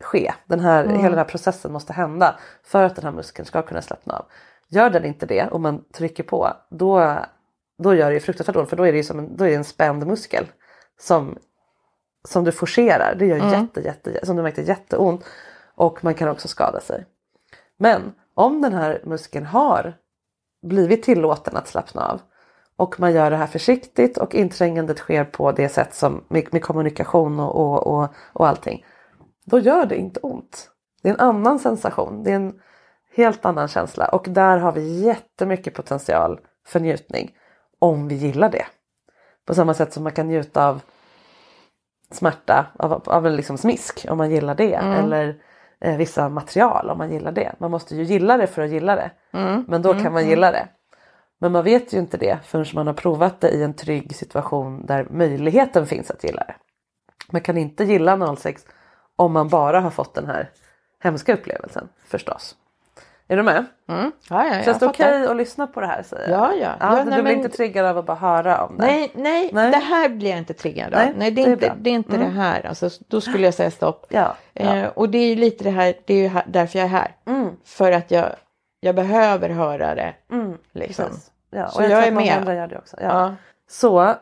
ske. 0.00 0.32
Den 0.46 0.60
här, 0.60 0.86
Hela 0.86 1.08
den 1.08 1.18
här 1.18 1.24
processen 1.24 1.72
måste 1.72 1.92
hända 1.92 2.38
för 2.62 2.84
att 2.84 2.96
den 2.96 3.04
här 3.04 3.12
muskeln 3.12 3.46
ska 3.46 3.62
kunna 3.62 3.82
slappna 3.82 4.14
av. 4.14 4.26
Gör 4.68 4.90
den 4.90 5.04
inte 5.04 5.26
det 5.26 5.46
och 5.46 5.60
man 5.60 5.84
trycker 5.92 6.22
på 6.22 6.56
då, 6.70 7.18
då 7.78 7.94
gör 7.94 8.08
det 8.08 8.14
ju 8.14 8.20
fruktansvärt 8.20 8.56
ont 8.56 8.68
för 8.68 8.76
då 8.76 8.86
är 8.86 8.92
det 8.92 8.98
ju 8.98 9.04
som 9.04 9.18
en, 9.18 9.36
då 9.36 9.46
är 9.46 9.56
en 9.56 9.64
spänd 9.64 10.06
muskel 10.06 10.46
som, 11.00 11.38
som 12.28 12.44
du 12.44 12.52
forcerar. 12.52 13.14
Det 13.18 13.26
gör 13.26 13.52
jätte, 13.52 13.80
jätte, 13.80 14.26
som 14.26 14.36
du 14.36 14.42
märkte 14.42 14.62
jätteont 14.62 15.24
och 15.74 16.04
man 16.04 16.14
kan 16.14 16.28
också 16.28 16.48
skada 16.48 16.80
sig. 16.80 17.06
Men 17.76 18.14
om 18.34 18.62
den 18.62 18.72
här 18.72 19.00
muskeln 19.04 19.46
har 19.46 19.94
blivit 20.62 21.02
tillåten 21.02 21.56
att 21.56 21.68
slappna 21.68 22.08
av 22.08 22.20
och 22.76 23.00
man 23.00 23.12
gör 23.12 23.30
det 23.30 23.36
här 23.36 23.46
försiktigt 23.46 24.18
och 24.18 24.34
inträngandet 24.34 24.98
sker 24.98 25.24
på 25.24 25.52
det 25.52 25.68
sätt 25.68 25.94
som 25.94 26.24
med, 26.28 26.48
med 26.52 26.62
kommunikation 26.62 27.40
och, 27.40 27.56
och, 27.56 27.86
och, 27.86 28.08
och 28.32 28.48
allting. 28.48 28.84
Då 29.44 29.58
gör 29.58 29.86
det 29.86 29.96
inte 29.96 30.20
ont. 30.20 30.70
Det 31.02 31.08
är 31.08 31.12
en 31.12 31.20
annan 31.20 31.58
sensation. 31.58 32.22
Det 32.22 32.30
är 32.30 32.36
en 32.36 32.60
helt 33.14 33.44
annan 33.44 33.68
känsla 33.68 34.06
och 34.06 34.26
där 34.28 34.58
har 34.58 34.72
vi 34.72 35.00
jättemycket 35.00 35.74
potential 35.74 36.40
för 36.66 36.80
njutning 36.80 37.30
om 37.78 38.08
vi 38.08 38.14
gillar 38.14 38.50
det. 38.50 38.66
På 39.46 39.54
samma 39.54 39.74
sätt 39.74 39.92
som 39.92 40.02
man 40.02 40.12
kan 40.12 40.26
njuta 40.26 40.68
av 40.68 40.80
smärta 42.10 42.66
av, 42.78 43.02
av 43.06 43.26
en 43.26 43.36
liksom 43.36 43.58
smisk 43.58 44.06
om 44.08 44.18
man 44.18 44.30
gillar 44.30 44.54
det 44.54 44.74
eller 44.74 45.42
eh, 45.82 45.96
vissa 45.96 46.28
material 46.28 46.90
om 46.90 46.98
man 46.98 47.12
gillar 47.12 47.32
det. 47.32 47.52
Man 47.58 47.70
måste 47.70 47.96
ju 47.96 48.02
gilla 48.02 48.36
det 48.36 48.46
för 48.46 48.62
att 48.62 48.70
gilla 48.70 48.96
det. 48.96 49.10
Men 49.68 49.82
då 49.82 49.94
kan 49.94 50.12
man 50.12 50.28
gilla 50.28 50.50
det. 50.50 50.68
Men 51.38 51.52
man 51.52 51.64
vet 51.64 51.92
ju 51.94 51.98
inte 51.98 52.16
det 52.16 52.38
förrän 52.44 52.66
man 52.74 52.86
har 52.86 52.94
provat 52.94 53.40
det 53.40 53.50
i 53.50 53.62
en 53.62 53.74
trygg 53.74 54.16
situation 54.16 54.86
där 54.86 55.06
möjligheten 55.10 55.86
finns 55.86 56.10
att 56.10 56.24
gilla 56.24 56.44
det. 56.44 56.54
Man 57.30 57.40
kan 57.40 57.58
inte 57.58 57.84
gilla 57.84 58.36
06 58.36 58.66
om 59.16 59.32
man 59.32 59.48
bara 59.48 59.80
har 59.80 59.90
fått 59.90 60.14
den 60.14 60.26
här 60.26 60.50
hemska 61.02 61.34
upplevelsen 61.34 61.88
förstås. 62.04 62.56
Är 63.28 63.36
du 63.36 63.42
med? 63.42 63.64
Ja, 63.86 64.10
ja, 64.28 64.46
jag 64.54 64.64
Känns 64.64 64.78
det 64.78 64.86
okej 64.86 65.26
att 65.26 65.36
lyssna 65.36 65.66
på 65.66 65.80
det 65.80 65.86
här? 65.86 66.02
Säger 66.02 66.30
jag? 66.30 66.40
Ja, 66.40 66.54
ja. 66.60 66.72
Ja, 66.80 67.04
du 67.04 67.10
nej, 67.10 67.22
blir 67.22 67.22
men- 67.22 67.32
inte 67.44 67.48
triggad 67.48 67.86
av 67.86 67.98
att 67.98 68.06
bara 68.06 68.16
höra 68.16 68.64
om 68.64 68.76
det? 68.78 68.86
Nej, 68.86 69.12
nej, 69.14 69.50
Nej. 69.52 69.70
det 69.70 69.76
här 69.76 70.08
blir 70.08 70.28
jag 70.30 70.38
inte 70.38 70.54
triggad 70.54 70.94
av. 70.94 71.00
Nej, 71.00 71.12
Nej, 71.16 71.30
det 71.30 71.42
är 71.42 71.44
det 71.44 71.50
är 71.50 71.52
inte, 71.52 71.66
bra. 71.66 71.76
det, 71.80 71.90
är 71.90 71.94
inte 71.94 72.16
det 72.16 72.24
här. 72.24 72.66
Alltså, 72.66 72.88
då 73.08 73.20
skulle 73.20 73.44
jag 73.44 73.54
säga 73.54 73.70
stopp. 73.70 74.06
Ja, 74.08 74.34
ja. 74.52 74.76
Eh, 74.76 74.88
och 74.88 75.08
det 75.08 75.18
är 75.18 75.26
ju 75.28 75.36
lite 75.36 75.64
det 75.64 75.70
här, 75.70 75.94
det 76.06 76.14
är 76.14 76.18
ju 76.18 76.28
här, 76.28 76.44
därför 76.46 76.78
jag 76.78 76.84
är 76.86 76.90
här. 76.90 77.16
Mm. 77.26 77.48
För 77.64 77.92
att 77.92 78.10
jag, 78.10 78.26
jag 78.80 78.94
behöver 78.94 79.48
höra 79.48 79.94
det. 79.94 80.14
Mm, 80.32 80.58
Liksom. 80.72 81.06
Ja, 81.50 81.68
Så 81.68 81.78
och 81.78 81.84
jag, 81.84 81.90
jag 81.90 82.02
tror 82.04 82.12
är 82.12 82.16
med. 82.24 82.36
andra 82.38 82.54
gör 82.54 82.66
det 82.66 82.78
också. 82.78 82.96
Ja. 83.00 83.08
Ja. 83.08 83.34
Så 83.70 84.14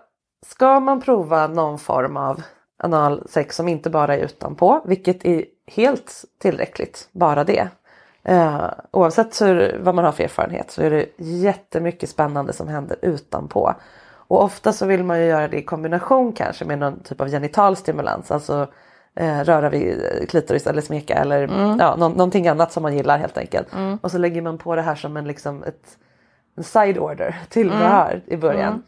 ska 0.46 0.80
man 0.80 1.00
prova 1.00 1.46
någon 1.46 1.78
form 1.78 2.16
av 2.16 2.42
analsex 2.82 3.56
som 3.56 3.68
inte 3.68 3.90
bara 3.90 4.14
är 4.16 4.18
utanpå, 4.18 4.80
vilket 4.84 5.24
är 5.24 5.44
helt 5.72 6.24
tillräckligt, 6.40 7.08
bara 7.12 7.44
det. 7.44 7.68
Eh, 8.24 8.70
oavsett 8.90 9.42
hur, 9.42 9.78
vad 9.82 9.94
man 9.94 10.04
har 10.04 10.12
för 10.12 10.24
erfarenhet 10.24 10.70
så 10.70 10.82
är 10.82 10.90
det 10.90 11.06
jättemycket 11.16 12.10
spännande 12.10 12.52
som 12.52 12.68
händer 12.68 12.96
utanpå. 13.02 13.74
Och 14.12 14.42
ofta 14.42 14.72
så 14.72 14.86
vill 14.86 15.04
man 15.04 15.18
ju 15.20 15.26
göra 15.26 15.48
det 15.48 15.56
i 15.58 15.62
kombination 15.64 16.32
kanske 16.32 16.64
med 16.64 16.78
någon 16.78 17.00
typ 17.00 17.20
av 17.20 17.28
genital 17.28 17.76
stimulans, 17.76 18.30
alltså 18.30 18.66
eh, 19.14 19.40
röra 19.40 19.68
vid 19.70 20.02
klitoris 20.28 20.66
eller 20.66 20.82
smeka 20.82 21.14
eller 21.14 21.46
ja, 21.78 21.96
nå- 21.96 22.08
någonting 22.08 22.48
annat 22.48 22.72
som 22.72 22.82
man 22.82 22.96
gillar 22.96 23.18
helt 23.18 23.38
enkelt. 23.38 23.68
Och 24.00 24.10
så 24.10 24.18
lägger 24.18 24.42
man 24.42 24.58
på 24.58 24.76
det 24.76 24.82
här 24.82 24.94
som 24.94 25.16
en, 25.16 25.24
liksom 25.24 25.62
ett, 25.62 25.98
en 26.56 26.64
side 26.64 26.98
order 26.98 27.36
till 27.48 27.68
det 27.68 27.74
här 27.88 28.22
i 28.26 28.36
början. 28.36 28.82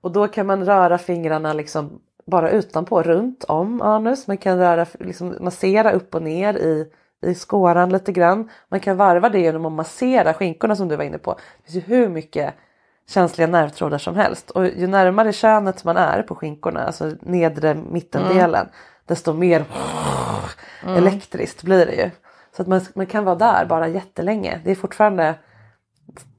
Och 0.00 0.12
då 0.12 0.28
kan 0.28 0.46
man 0.46 0.64
röra 0.64 0.98
fingrarna 0.98 1.52
liksom 1.52 2.00
bara 2.26 2.50
utanpå, 2.50 3.02
runt 3.02 3.44
om 3.44 3.82
anus. 3.82 4.26
Man 4.26 4.36
kan 4.36 4.58
röra, 4.58 4.86
liksom, 5.00 5.36
massera 5.40 5.92
upp 5.92 6.14
och 6.14 6.22
ner 6.22 6.54
i, 6.54 6.90
i 7.22 7.34
skåran 7.34 7.88
lite 7.88 8.12
grann. 8.12 8.50
Man 8.68 8.80
kan 8.80 8.96
varva 8.96 9.28
det 9.28 9.40
genom 9.40 9.66
att 9.66 9.72
massera 9.72 10.34
skinkorna 10.34 10.76
som 10.76 10.88
du 10.88 10.96
var 10.96 11.04
inne 11.04 11.18
på. 11.18 11.32
Det 11.32 11.72
finns 11.72 11.88
ju 11.88 11.94
hur 11.94 12.08
mycket 12.08 12.54
känsliga 13.08 13.46
nervtrådar 13.46 13.98
som 13.98 14.16
helst. 14.16 14.50
Och 14.50 14.66
ju 14.66 14.86
närmare 14.86 15.32
könet 15.32 15.84
man 15.84 15.96
är 15.96 16.22
på 16.22 16.34
skinkorna, 16.34 16.84
alltså 16.84 17.12
nedre 17.20 17.74
mittendelen, 17.74 18.68
desto 19.06 19.32
mer 19.32 19.64
elektriskt 20.86 21.62
blir 21.62 21.86
det 21.86 21.94
ju. 21.94 22.10
Så 22.56 22.62
att 22.62 22.68
man, 22.68 22.80
man 22.94 23.06
kan 23.06 23.24
vara 23.24 23.34
där 23.36 23.64
bara 23.64 23.88
jättelänge. 23.88 24.60
Det 24.64 24.70
är 24.70 24.74
fortfarande 24.74 25.34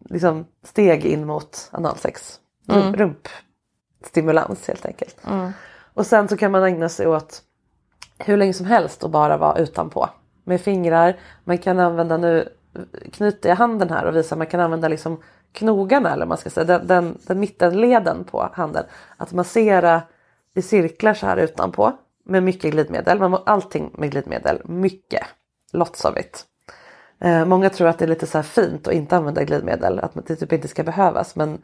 liksom 0.10 0.46
steg 0.64 1.06
in 1.06 1.26
mot 1.26 1.70
analsex. 1.72 2.40
Rump, 2.68 2.96
rumpstimulans 2.96 4.68
helt 4.68 4.86
enkelt. 4.86 5.22
Och 5.94 6.06
sen 6.06 6.28
så 6.28 6.38
kan 6.38 6.52
man 6.52 6.64
ägna 6.64 6.90
sig 6.90 7.08
åt 7.08 7.42
hur 8.18 8.38
länge 8.38 8.54
som 8.54 8.66
helst 8.66 9.04
och 9.04 9.10
bara 9.10 9.38
vara 9.38 9.58
utanpå. 9.58 10.10
Med 10.44 10.62
fingrar, 10.62 11.16
man 11.44 11.58
kan 11.58 11.80
använda 11.80 12.18
nu, 12.18 12.50
knyter 13.12 13.50
jag 13.50 13.56
handen 13.56 13.90
här 13.90 14.06
och 14.06 14.16
visar, 14.16 14.38
man 14.38 14.48
kan 14.48 14.60
använda 14.60 14.88
liksom 14.88 15.22
knogarna 15.52 16.14
eller 16.14 16.26
man 16.26 16.38
ska 16.38 16.50
säga, 16.50 16.66
den, 16.66 16.88
den, 16.88 17.18
den 17.28 17.40
mittenleden 17.40 18.24
på 18.24 18.50
handen. 18.54 18.86
Att 19.18 19.34
massera 19.34 20.02
i 20.56 20.62
cirklar 20.62 21.14
så 21.14 21.26
här 21.26 21.38
utanpå 21.38 21.92
med 22.26 22.44
mycket 22.44 22.72
glidmedel. 22.72 23.20
Man 23.20 23.42
allting 23.46 23.92
med 23.98 24.12
glidmedel, 24.12 24.62
mycket. 24.66 25.24
Lots 25.72 26.06
of 26.06 26.18
it. 26.18 26.46
Eh, 27.20 27.46
många 27.46 27.70
tror 27.70 27.88
att 27.88 28.00
det 28.00 28.06
är 28.06 28.10
lite 28.10 28.28
så 28.28 28.44
fint 28.44 28.88
att 28.88 28.94
inte 28.94 29.18
använda 29.18 29.44
glidmedel, 29.44 30.00
att 30.00 30.28
det 30.28 30.36
typ 30.36 30.54
inte 30.54 30.68
ska 30.68 30.84
behövas. 30.84 31.36
Men 31.36 31.62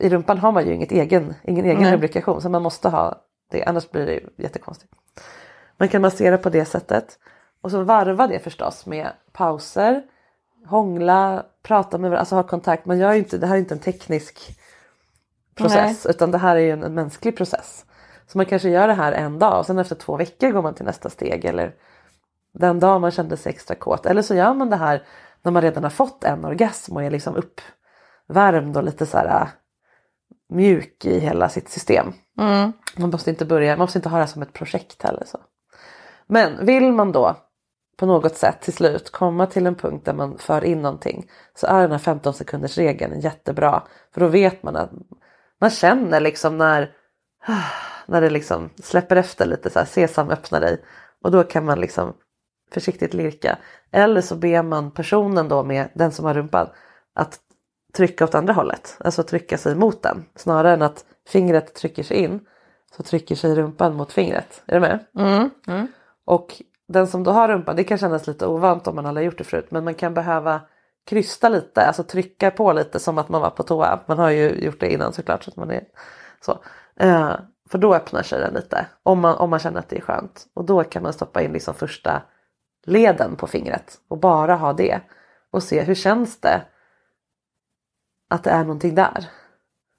i 0.00 0.08
rumpan 0.08 0.38
har 0.38 0.52
man 0.52 0.66
ju 0.66 0.74
inget 0.74 0.92
egen, 0.92 1.34
ingen 1.42 1.64
egen 1.64 1.82
Nej. 1.82 1.92
lubrikation 1.92 2.42
så 2.42 2.48
man 2.48 2.62
måste 2.62 2.88
ha 2.88 3.24
det, 3.50 3.64
annars 3.64 3.90
blir 3.90 4.06
det 4.06 4.42
jättekonstigt. 4.42 4.92
Man 5.76 5.88
kan 5.88 6.02
massera 6.02 6.38
på 6.38 6.50
det 6.50 6.64
sättet. 6.64 7.18
Och 7.62 7.70
så 7.70 7.82
varva 7.82 8.26
det 8.26 8.38
förstås 8.38 8.86
med 8.86 9.12
pauser, 9.32 10.02
hångla, 10.66 11.46
prata 11.62 11.98
med 11.98 12.10
varandra, 12.10 12.20
alltså 12.20 12.34
ha 12.34 12.42
kontakt. 12.42 12.86
Man 12.86 12.98
gör 12.98 13.12
inte, 13.12 13.38
det 13.38 13.46
här 13.46 13.54
är 13.54 13.58
inte 13.58 13.74
en 13.74 13.80
teknisk 13.80 14.58
process 15.54 16.06
utan 16.06 16.30
det 16.30 16.38
här 16.38 16.56
är 16.56 16.60
ju 16.60 16.70
en, 16.70 16.82
en 16.82 16.94
mänsklig 16.94 17.36
process. 17.36 17.84
Så 18.26 18.38
man 18.38 18.46
kanske 18.46 18.68
gör 18.68 18.88
det 18.88 18.94
här 18.94 19.12
en 19.12 19.38
dag 19.38 19.58
och 19.58 19.66
sen 19.66 19.78
efter 19.78 19.94
två 19.94 20.16
veckor 20.16 20.50
går 20.50 20.62
man 20.62 20.74
till 20.74 20.84
nästa 20.84 21.10
steg 21.10 21.44
eller 21.44 21.74
den 22.52 22.80
dag 22.80 23.00
man 23.00 23.10
kände 23.10 23.36
sig 23.36 23.50
extra 23.50 23.74
kåt. 23.74 24.06
Eller 24.06 24.22
så 24.22 24.34
gör 24.34 24.54
man 24.54 24.70
det 24.70 24.76
här 24.76 25.02
när 25.42 25.52
man 25.52 25.62
redan 25.62 25.82
har 25.82 25.90
fått 25.90 26.24
en 26.24 26.44
orgasm 26.44 26.96
och 26.96 27.04
är 27.04 27.10
liksom 27.10 27.36
uppvärmd 27.36 28.76
och 28.76 28.84
lite 28.84 29.06
så 29.06 29.16
här 29.16 29.40
äh, 29.40 29.48
mjuk 30.48 31.04
i 31.04 31.18
hela 31.18 31.48
sitt 31.48 31.68
system. 31.68 32.12
Man 32.96 33.10
måste 33.10 33.30
inte 33.30 33.44
börja, 33.44 33.72
man 33.72 33.78
måste 33.78 33.98
inte 33.98 34.08
ha 34.08 34.16
det 34.16 34.22
här 34.22 34.32
som 34.32 34.42
ett 34.42 34.52
projekt 34.52 35.02
heller. 35.02 35.24
Så. 35.26 35.38
Men 36.26 36.66
vill 36.66 36.92
man 36.92 37.12
då 37.12 37.36
på 38.00 38.06
något 38.06 38.36
sätt 38.36 38.60
till 38.60 38.72
slut 38.72 39.10
komma 39.10 39.46
till 39.46 39.66
en 39.66 39.74
punkt 39.74 40.04
där 40.04 40.12
man 40.12 40.38
för 40.38 40.64
in 40.64 40.82
någonting 40.82 41.30
så 41.54 41.66
är 41.66 41.80
den 41.80 41.90
här 41.90 41.98
15 41.98 42.34
sekunders 42.34 42.78
regeln 42.78 43.20
jättebra. 43.20 43.82
För 44.14 44.20
då 44.20 44.26
vet 44.26 44.62
man 44.62 44.76
att 44.76 44.90
man 45.60 45.70
känner 45.70 46.20
liksom 46.20 46.58
när, 46.58 46.92
när 48.06 48.20
det 48.20 48.30
liksom 48.30 48.70
släpper 48.82 49.16
efter 49.16 49.46
lite 49.46 49.70
så 49.70 49.78
här 49.78 49.86
sesam 49.86 50.30
öppna 50.30 50.60
dig 50.60 50.84
och 51.24 51.30
då 51.30 51.44
kan 51.44 51.64
man 51.64 51.80
liksom 51.80 52.12
försiktigt 52.72 53.14
lirka. 53.14 53.58
Eller 53.90 54.20
så 54.20 54.36
ber 54.36 54.62
man 54.62 54.90
personen 54.90 55.48
då 55.48 55.62
med 55.64 55.88
den 55.94 56.12
som 56.12 56.24
har 56.24 56.34
rumpan 56.34 56.68
att 57.14 57.38
trycka 57.96 58.24
åt 58.24 58.34
andra 58.34 58.52
hållet, 58.52 58.96
alltså 59.00 59.22
trycka 59.22 59.58
sig 59.58 59.74
mot 59.74 60.02
den 60.02 60.24
snarare 60.36 60.74
än 60.74 60.82
att 60.82 61.04
fingret 61.28 61.74
trycker 61.74 62.02
sig 62.02 62.16
in 62.16 62.40
så 62.96 63.02
trycker 63.02 63.34
sig 63.34 63.54
rumpan 63.54 63.94
mot 63.94 64.12
fingret. 64.12 64.62
Är 64.66 64.74
du 64.74 64.80
med? 64.80 64.98
Och 66.24 66.62
den 66.92 67.06
som 67.06 67.24
då 67.24 67.30
har 67.30 67.48
rumpan, 67.48 67.76
det 67.76 67.84
kan 67.84 67.98
kännas 67.98 68.26
lite 68.26 68.46
ovant 68.46 68.86
om 68.86 68.94
man 68.94 69.06
aldrig 69.06 69.26
gjort 69.26 69.38
det 69.38 69.44
förut, 69.44 69.70
men 69.70 69.84
man 69.84 69.94
kan 69.94 70.14
behöva 70.14 70.60
krysta 71.06 71.48
lite, 71.48 71.86
alltså 71.86 72.02
trycka 72.02 72.50
på 72.50 72.72
lite 72.72 72.98
som 72.98 73.18
att 73.18 73.28
man 73.28 73.40
var 73.40 73.50
på 73.50 73.62
toa. 73.62 74.00
Man 74.06 74.18
har 74.18 74.30
ju 74.30 74.64
gjort 74.64 74.80
det 74.80 74.92
innan 74.92 75.12
såklart 75.12 75.44
så 75.44 75.50
att 75.50 75.56
man 75.56 75.70
är 75.70 75.84
så. 76.40 76.58
Eh, 76.96 77.32
För 77.70 77.78
då 77.78 77.94
öppnar 77.94 78.22
sig 78.22 78.40
den 78.40 78.54
lite. 78.54 78.86
Om 79.02 79.20
man, 79.20 79.36
om 79.36 79.50
man 79.50 79.58
känner 79.58 79.78
att 79.78 79.88
det 79.88 79.96
är 79.96 80.00
skönt. 80.00 80.46
Och 80.54 80.64
då 80.64 80.84
kan 80.84 81.02
man 81.02 81.12
stoppa 81.12 81.42
in 81.42 81.52
liksom 81.52 81.74
första 81.74 82.22
leden 82.86 83.36
på 83.36 83.46
fingret. 83.46 83.98
Och 84.08 84.18
bara 84.18 84.54
ha 84.54 84.72
det. 84.72 85.00
Och 85.50 85.62
se 85.62 85.82
hur 85.82 85.94
känns 85.94 86.40
det 86.40 86.62
att 88.30 88.44
det 88.44 88.50
är 88.50 88.64
någonting 88.64 88.94
där. 88.94 89.28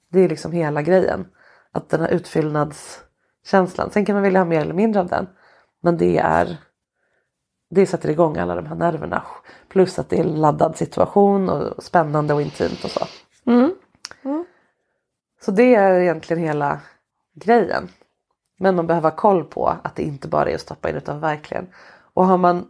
Det 0.10 0.20
är 0.20 0.30
liksom 0.30 0.52
hela 0.52 0.82
grejen. 0.82 1.28
Att 1.72 1.90
den 1.90 2.02
här 2.02 2.10
utfyllnadskänslan. 2.10 3.92
Sen 3.92 4.06
kan 4.06 4.16
man 4.16 4.24
vilja 4.24 4.40
ha 4.40 4.46
mer 4.46 4.62
eller 4.62 4.74
mindre 4.74 5.02
av 5.02 5.08
den. 5.08 5.28
Men 5.82 5.98
det 5.98 6.18
är 6.18 6.58
det 7.74 7.86
sätter 7.86 8.10
igång 8.10 8.38
alla 8.38 8.56
de 8.56 8.66
här 8.66 8.76
nerverna. 8.76 9.24
Plus 9.68 10.00
att 10.00 10.10
det 10.10 10.20
är 10.20 10.24
en 10.24 10.42
laddad 10.42 10.78
situation 10.78 11.50
och 11.50 11.84
spännande 11.84 12.34
och 12.34 12.42
intimt 12.42 12.84
och 12.84 12.90
så. 12.90 13.06
Mm. 13.46 13.76
Så 15.42 15.52
det 15.52 15.76
är 15.76 16.00
egentligen 16.00 16.44
hela 16.44 16.80
grejen. 17.34 17.90
Men 18.60 18.76
man 18.76 18.88
behöver 18.88 19.10
ha 19.10 19.18
koll 19.18 19.44
på 19.44 19.68
att 19.84 19.96
det 19.96 20.04
inte 20.04 20.28
bara 20.28 20.50
är 20.50 20.56
att 20.56 20.62
stoppa 20.62 20.90
in 20.90 20.96
utan 20.96 21.20
verkligen. 21.20 21.68
Och 22.14 22.26
har 22.26 22.38
man, 22.38 22.68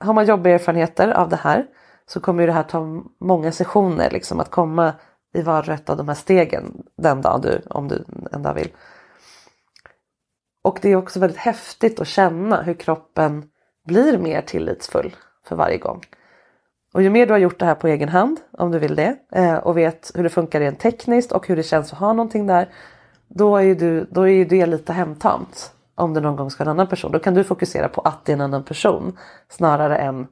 har 0.00 0.12
man 0.12 0.26
jobbiga 0.26 0.54
erfarenheter 0.54 1.08
av 1.08 1.28
det 1.28 1.36
här 1.36 1.66
så 2.06 2.20
kommer 2.20 2.42
ju 2.42 2.46
det 2.46 2.52
här 2.52 2.62
ta 2.62 3.02
många 3.18 3.52
sessioner 3.52 4.10
liksom 4.10 4.40
att 4.40 4.50
komma 4.50 4.92
i 5.34 5.42
var 5.42 5.68
och 5.68 5.74
ett 5.74 5.90
av 5.90 5.96
de 5.96 6.08
här 6.08 6.14
stegen 6.14 6.82
den 6.96 7.22
dag 7.22 7.42
du, 7.42 7.62
om 7.70 7.88
du 7.88 8.04
en 8.32 8.42
dag 8.42 8.54
vill. 8.54 8.68
Och 10.62 10.78
det 10.82 10.88
är 10.88 10.96
också 10.96 11.20
väldigt 11.20 11.38
häftigt 11.38 12.00
att 12.00 12.08
känna 12.08 12.62
hur 12.62 12.74
kroppen 12.74 13.50
blir 13.86 14.18
mer 14.18 14.40
tillitsfull 14.40 15.16
för 15.48 15.56
varje 15.56 15.78
gång. 15.78 16.02
Och 16.94 17.02
ju 17.02 17.10
mer 17.10 17.26
du 17.26 17.32
har 17.32 17.38
gjort 17.38 17.58
det 17.58 17.66
här 17.66 17.74
på 17.74 17.88
egen 17.88 18.08
hand, 18.08 18.40
om 18.52 18.70
du 18.70 18.78
vill 18.78 18.94
det, 18.96 19.16
eh, 19.32 19.54
och 19.54 19.76
vet 19.76 20.12
hur 20.14 20.22
det 20.22 20.28
funkar 20.28 20.60
rent 20.60 20.78
tekniskt 20.80 21.32
och 21.32 21.48
hur 21.48 21.56
det 21.56 21.62
känns 21.62 21.92
att 21.92 21.98
ha 21.98 22.12
någonting 22.12 22.46
där, 22.46 22.68
då 23.28 23.56
är 23.56 23.62
ju, 23.62 23.74
du, 23.74 24.04
då 24.10 24.22
är 24.22 24.32
ju 24.32 24.44
det 24.44 24.66
lite 24.66 24.92
hemtamt. 24.92 25.72
Om 25.94 26.14
det 26.14 26.20
någon 26.20 26.36
gång 26.36 26.50
ska 26.50 26.62
en 26.64 26.68
annan 26.68 26.86
person. 26.86 27.12
Då 27.12 27.18
kan 27.18 27.34
du 27.34 27.44
fokusera 27.44 27.88
på 27.88 28.00
att 28.00 28.24
det 28.24 28.32
är 28.32 28.34
en 28.34 28.40
annan 28.40 28.64
person 28.64 29.18
snarare 29.48 29.96
än 29.96 30.26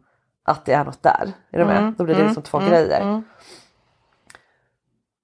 att 0.44 0.64
det 0.64 0.72
är 0.72 0.84
något 0.84 1.02
där. 1.02 1.32
Är 1.50 1.58
du 1.58 1.64
med? 1.64 1.78
Mm, 1.78 1.94
Då 1.98 2.04
blir 2.04 2.14
det 2.14 2.20
mm, 2.20 2.28
liksom 2.28 2.42
två 2.42 2.58
mm, 2.58 2.70
grejer. 2.70 3.00
mm. 3.00 3.22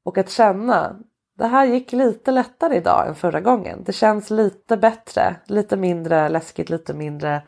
Och 0.05 0.18
att 0.18 0.31
känna, 0.31 0.97
det 1.39 1.47
här 1.47 1.64
gick 1.66 1.93
lite 1.93 2.31
lättare 2.31 2.76
idag 2.76 3.09
än 3.09 3.14
förra 3.14 3.41
gången. 3.41 3.83
Det 3.85 3.93
känns 3.93 4.31
lite 4.31 4.76
bättre, 4.76 5.37
lite 5.45 5.76
mindre 5.76 6.28
läskigt, 6.28 6.70
lite 6.70 6.95
mindre 6.95 7.43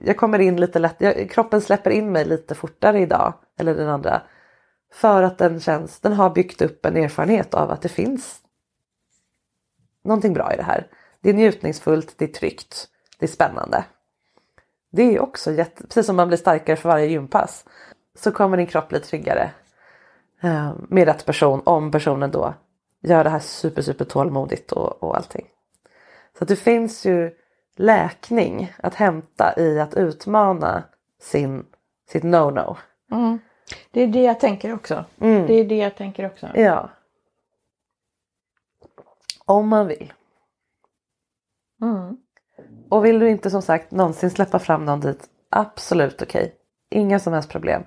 jag 0.00 0.16
kommer 0.16 0.38
in 0.38 0.56
lite 0.56 0.78
lätt, 0.78 0.96
jag, 0.98 1.30
kroppen 1.30 1.60
släpper 1.60 1.90
in 1.90 2.12
mig 2.12 2.24
lite 2.24 2.54
fortare 2.54 3.00
idag, 3.00 3.34
eller 3.58 3.74
den 3.74 3.88
andra. 3.88 4.22
För 4.92 5.22
att 5.22 5.38
den 5.38 5.60
känns, 5.60 6.00
den 6.00 6.12
har 6.12 6.30
byggt 6.30 6.62
upp 6.62 6.86
en 6.86 6.96
erfarenhet 6.96 7.54
av 7.54 7.70
att 7.70 7.82
det 7.82 7.88
finns 7.88 8.40
någonting 10.04 10.32
bra 10.32 10.52
i 10.52 10.56
det 10.56 10.62
här. 10.62 10.86
Det 11.20 11.30
är 11.30 11.34
njutningsfullt, 11.34 12.14
det 12.18 12.24
är 12.24 12.32
tryggt, 12.32 12.88
det 13.18 13.26
är 13.26 13.30
spännande. 13.30 13.84
Det 14.92 15.02
är 15.02 15.20
också 15.20 15.52
jätte, 15.52 15.82
precis 15.82 16.06
som 16.06 16.16
man 16.16 16.28
blir 16.28 16.38
starkare 16.38 16.76
för 16.76 16.88
varje 16.88 17.06
gympass 17.06 17.64
så 18.18 18.32
kommer 18.32 18.56
din 18.56 18.66
kropp 18.66 18.88
bli 18.88 19.00
tryggare 19.00 19.50
eh, 20.42 20.74
med 20.88 21.08
rätt 21.08 21.26
person 21.26 21.62
om 21.64 21.90
personen 21.90 22.30
då 22.30 22.54
gör 23.02 23.24
det 23.24 23.30
här 23.30 23.38
super 23.38 23.82
super 23.82 24.04
tålmodigt 24.04 24.72
och, 24.72 25.02
och 25.02 25.16
allting. 25.16 25.46
Så 26.38 26.44
att 26.44 26.48
det 26.48 26.56
finns 26.56 27.04
ju 27.06 27.32
läkning 27.76 28.72
att 28.78 28.94
hämta 28.94 29.54
i 29.56 29.80
att 29.80 29.94
utmana 29.94 30.82
sin, 31.20 31.66
sitt 32.08 32.22
no-no. 32.24 32.76
Mm. 33.12 33.38
Det 33.90 34.00
är 34.02 34.06
det 34.06 34.22
jag 34.22 34.40
tänker 34.40 34.74
också. 34.74 35.04
Det 35.18 35.54
är 35.54 35.64
det 35.64 35.76
jag 35.76 35.96
tänker 35.96 36.26
också. 36.26 36.48
Ja. 36.54 36.90
Om 39.44 39.68
man 39.68 39.86
vill. 39.86 40.12
Mm. 41.82 42.16
Och 42.88 43.04
vill 43.04 43.18
du 43.18 43.30
inte 43.30 43.50
som 43.50 43.62
sagt 43.62 43.90
någonsin 43.90 44.30
släppa 44.30 44.58
fram 44.58 44.84
någon 44.84 45.00
dit, 45.00 45.24
absolut 45.50 46.22
okej. 46.22 46.54
Inga 46.90 47.18
som 47.18 47.32
helst 47.32 47.50
problem. 47.50 47.82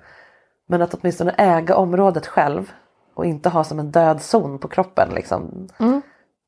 Men 0.68 0.82
att 0.82 0.94
åtminstone 0.94 1.32
äga 1.38 1.76
området 1.76 2.28
själv 2.28 2.72
och 3.14 3.26
inte 3.26 3.50
ha 3.50 3.64
som 3.64 3.80
en 3.80 3.92
död 3.92 4.22
zon 4.22 4.60
på 4.60 4.68
kroppen 4.68 5.10
liksom, 5.16 5.68
Mm. 5.80 6.02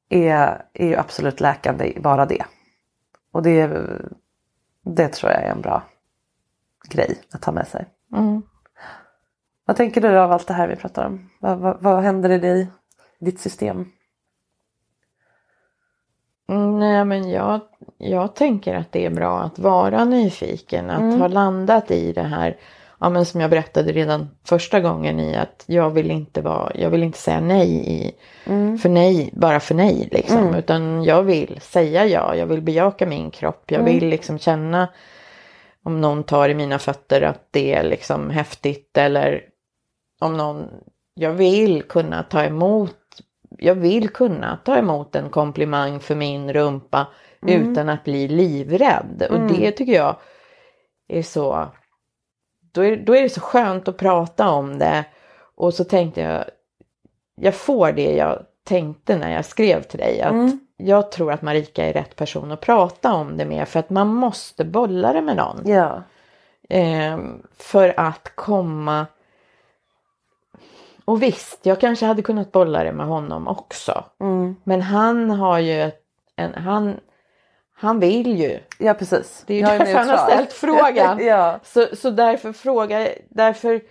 är, 0.09 0.65
är 0.73 0.87
ju 0.87 0.95
absolut 0.95 1.39
läkande 1.39 1.93
bara 1.99 2.25
det. 2.25 2.45
Och 3.32 3.43
det, 3.43 3.67
det 4.82 5.07
tror 5.07 5.32
jag 5.32 5.41
är 5.41 5.51
en 5.51 5.61
bra 5.61 5.84
grej 6.89 7.21
att 7.32 7.41
ta 7.41 7.51
med 7.51 7.67
sig. 7.67 7.86
Mm. 8.13 8.41
Vad 9.65 9.75
tänker 9.75 10.01
du 10.01 10.19
av 10.19 10.32
allt 10.32 10.47
det 10.47 10.53
här 10.53 10.67
vi 10.67 10.75
pratar 10.75 11.05
om? 11.05 11.29
Vad, 11.39 11.57
vad, 11.59 11.82
vad 11.82 12.03
händer 12.03 12.29
i 12.29 12.39
dig, 12.39 12.67
ditt 13.19 13.39
system? 13.39 13.91
Mm, 16.49 16.79
Nej 16.79 17.05
men 17.05 17.29
jag, 17.29 17.61
jag 17.97 18.36
tänker 18.36 18.75
att 18.75 18.91
det 18.91 19.05
är 19.05 19.09
bra 19.09 19.39
att 19.39 19.59
vara 19.59 20.05
nyfiken. 20.05 20.89
Att 20.89 21.19
ha 21.19 21.27
landat 21.27 21.91
i 21.91 22.13
det 22.13 22.23
här. 22.23 22.57
Ja 23.04 23.10
men 23.10 23.26
som 23.26 23.41
jag 23.41 23.49
berättade 23.49 23.91
redan 23.91 24.30
första 24.45 24.80
gången 24.80 25.20
i 25.20 25.36
att 25.36 25.64
jag 25.68 25.89
vill 25.89 26.12
inte 26.12 26.41
vara, 26.41 26.72
jag 26.76 26.89
vill 26.89 27.04
inte 27.04 27.18
säga 27.18 27.41
nej 27.41 27.91
i, 27.91 28.16
för 28.78 28.89
nej, 28.89 29.30
bara 29.34 29.60
för 29.60 29.76
nej 29.76 30.10
liksom. 30.12 30.56
Utan 30.56 31.04
jag 31.04 31.24
vill 31.24 31.60
säga 31.62 32.06
ja, 32.06 32.36
jag 32.36 32.45
vill 32.45 32.62
bejaka 32.62 33.06
min 33.06 33.32
kropp. 33.32 33.72
Jag 33.72 33.84
vill 33.84 34.08
liksom 34.08 34.39
känna 34.39 34.88
om 35.84 36.02
någon 36.02 36.24
tar 36.24 36.49
i 36.49 36.54
mina 36.54 36.80
fötter 36.80 37.22
att 37.22 37.47
det 37.52 37.74
är 37.74 37.84
liksom 37.84 38.30
häftigt 38.30 38.97
eller 38.97 39.41
om 40.20 40.38
någon, 40.38 40.68
jag 41.14 41.32
vill 41.32 41.84
kunna 41.84 42.24
ta 42.24 42.43
emot, 42.43 42.97
jag 43.58 43.76
vill 43.76 44.10
kunna 44.10 44.60
ta 44.66 44.78
emot 44.78 45.16
en 45.16 45.30
komplimang 45.30 45.99
för 45.99 46.16
min 46.16 46.54
rumpa 46.54 47.08
utan 47.47 47.89
att 47.89 48.04
bli 48.04 48.28
livrädd. 48.28 49.28
Och 49.30 49.39
det 49.39 49.72
tycker 49.72 49.93
jag 49.93 50.16
är 51.08 51.24
så, 51.24 51.72
då 52.72 52.82
är, 52.86 52.97
då 52.97 53.15
är 53.15 53.22
det 53.22 53.30
så 53.30 53.41
skönt 53.41 53.88
att 53.88 53.97
prata 53.97 54.49
om 54.49 54.78
det. 54.80 55.05
Och 55.55 55.74
så 55.74 55.84
tänkte 55.84 56.22
jag, 56.22 56.45
jag 57.36 57.55
får 57.55 57.91
det 57.91 58.15
jag 58.15 58.45
tänkte 58.63 59.17
när 59.17 59.34
jag 59.34 59.45
skrev 59.45 59.82
till 59.84 59.99
dig. 59.99 60.22
Att 60.22 60.34
jag 60.78 61.11
tror 61.11 61.32
att 61.32 61.41
Marika 61.41 61.86
är 61.86 61.93
rätt 61.93 62.15
person 62.15 62.51
att 62.51 62.61
prata 62.61 63.13
om 63.13 63.38
det 63.38 63.45
med. 63.45 63.67
För 63.67 63.80
att 63.80 63.89
man 63.89 64.07
måste 64.07 64.65
bolla 64.65 65.13
det 65.13 65.22
med 65.22 65.36
någon. 65.38 65.61
Ja. 65.65 66.03
Eh, 66.69 67.19
för 67.57 67.99
att 67.99 68.32
komma... 68.36 69.05
Och 71.05 71.24
visst, 71.24 71.65
jag 71.65 71.80
kanske 71.82 72.05
hade 72.05 72.22
kunnat 72.22 72.51
bolla 72.51 72.84
det 72.84 72.91
med 72.91 73.05
honom 73.05 73.47
också. 73.47 74.03
Mm. 74.19 74.55
Men 74.63 74.82
han 74.82 75.32
har 75.32 75.59
ju 75.59 75.82
ett- 75.82 76.03
en... 76.36 76.53
Han, 76.53 76.99
han 77.82 77.99
vill 77.99 78.39
ju. 78.39 78.59
ja 78.77 78.93
precis. 78.93 79.43
Det 79.47 79.53
är 79.53 79.57
ju 79.57 79.63
Jag 79.63 79.79
därför 79.79 79.93
han 79.97 80.09
har 80.09 80.17
ställt 80.17 80.53
frågan. 80.53 81.19
ja. 81.25 81.59
Så, 81.63 81.88
så 81.95 82.09
därför 82.09 82.53
fråga, 82.53 83.07
därför 83.29 83.82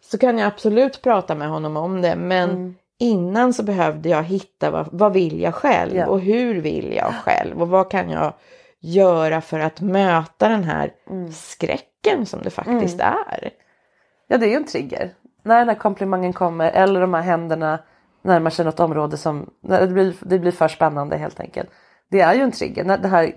så 0.00 0.18
kan 0.18 0.38
jag 0.38 0.46
absolut 0.46 1.02
prata 1.02 1.34
med 1.34 1.48
honom 1.48 1.76
om 1.76 2.02
det. 2.02 2.16
Men 2.16 2.50
Mm. 2.50 2.74
innan 2.98 3.52
så 3.52 3.62
behövde 3.62 4.08
jag 4.08 4.22
hitta 4.22 4.70
vad, 4.70 4.88
vad 4.92 5.12
vill 5.12 5.40
jag 5.40 5.54
själv 5.54 5.96
Ja. 5.96 6.06
och 6.06 6.20
hur 6.20 6.54
vill 6.60 6.92
jag 6.96 7.14
själv 7.14 7.62
och 7.62 7.68
vad 7.68 7.90
kan 7.90 8.10
jag 8.10 8.32
göra 8.80 9.40
för 9.40 9.60
att 9.60 9.80
möta 9.80 10.48
den 10.48 10.64
här 10.64 10.90
Mm. 11.10 11.32
skräcken 11.32 12.26
som 12.26 12.42
det 12.42 12.50
faktiskt 12.50 13.00
är. 13.00 13.50
ja 14.28 14.38
det 14.38 14.46
är 14.46 14.50
ju 14.50 14.56
en 14.56 14.66
trigger. 14.66 15.10
När 15.42 15.58
den 15.58 15.68
här 15.68 15.74
komplimangen 15.76 16.32
kommer 16.32 16.70
eller 16.70 17.00
de 17.00 17.14
här 17.14 17.22
händerna 17.22 17.78
närmar 18.22 18.50
sig 18.50 18.64
något 18.64 18.80
område 18.80 19.16
som 19.16 19.50
det 19.62 19.86
blir, 19.86 20.14
det 20.20 20.38
blir 20.38 20.52
för 20.52 20.68
spännande 20.68 21.16
helt 21.16 21.40
enkelt. 21.40 21.70
Det 22.10 22.20
är 22.20 22.34
ju 22.34 22.40
en 22.40 22.52
trigger. 22.52 22.84
Det 22.98 23.08
här 23.08 23.34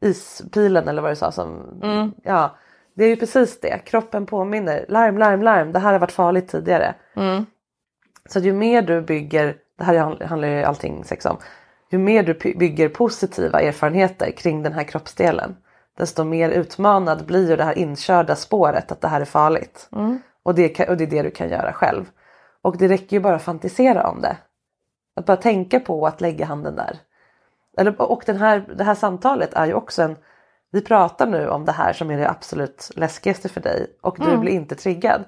ispilen 0.00 0.88
eller 0.88 1.02
vad 1.02 1.10
du 1.10 1.16
sa 1.16 1.32
som 1.32 1.80
ja 2.24 2.56
det 2.94 3.04
är 3.04 3.08
ju 3.08 3.16
precis 3.16 3.60
det. 3.60 3.78
Kroppen 3.84 4.26
påminner 4.26 4.84
larm 4.88 5.18
larm 5.18 5.42
larm 5.42 5.72
det 5.72 5.78
här 5.78 5.92
har 5.92 5.98
varit 6.00 6.12
farligt 6.12 6.48
tidigare. 6.48 6.94
Så 8.28 8.38
ju 8.38 8.52
mer 8.52 8.82
du 8.82 9.00
bygger, 9.02 9.56
det 9.78 9.84
här 9.84 9.94
handl- 9.94 10.24
handlar 10.26 10.48
ju 10.48 10.62
allting 10.62 11.04
sex 11.04 11.26
om, 11.26 11.36
ju 11.90 11.98
mer 11.98 12.22
du 12.22 12.34
bygger 12.54 12.88
positiva 12.88 13.60
erfarenheter 13.60 14.30
kring 14.30 14.62
den 14.62 14.72
här 14.72 14.84
kroppsdelen 14.84 15.56
desto 15.98 16.24
mer 16.24 16.50
utmanad 16.50 17.26
blir 17.26 17.50
ju 17.50 17.56
det 17.56 17.64
här 17.64 17.78
inkörda 17.78 18.36
spåret 18.36 18.92
att 18.92 19.00
det 19.00 19.08
här 19.08 19.20
är 19.20 19.24
farligt. 19.24 19.88
Och, 20.42 20.54
det, 20.54 20.68
kan- 20.68 20.88
och 20.88 20.96
det 20.96 21.04
är 21.04 21.08
det 21.10 21.22
du 21.22 21.30
kan 21.30 21.48
göra 21.48 21.72
själv. 21.72 22.04
Och 22.62 22.76
det 22.78 22.88
räcker 22.88 23.16
ju 23.16 23.20
bara 23.20 23.36
att 23.36 23.42
fantisera 23.42 24.08
om 24.08 24.20
det. 24.20 24.36
Att 25.16 25.26
bara 25.26 25.36
tänka 25.36 25.80
på 25.80 26.06
att 26.06 26.20
lägga 26.20 26.44
handen 26.46 26.76
där. 26.76 26.96
Eller, 27.78 28.00
och 28.02 28.22
den 28.26 28.36
här, 28.36 28.64
det 28.76 28.84
här 28.84 28.94
samtalet 28.94 29.54
är 29.54 29.66
ju 29.66 29.74
också 29.74 30.02
en, 30.02 30.16
vi 30.72 30.80
pratar 30.80 31.26
nu 31.26 31.48
om 31.48 31.64
det 31.64 31.72
här 31.72 31.92
som 31.92 32.10
är 32.10 32.18
det 32.18 32.30
absolut 32.30 32.90
läskigaste 32.96 33.48
för 33.48 33.60
dig 33.60 33.86
och 34.00 34.16
du 34.20 34.36
blir 34.36 34.52
inte 34.52 34.74
triggad. 34.74 35.24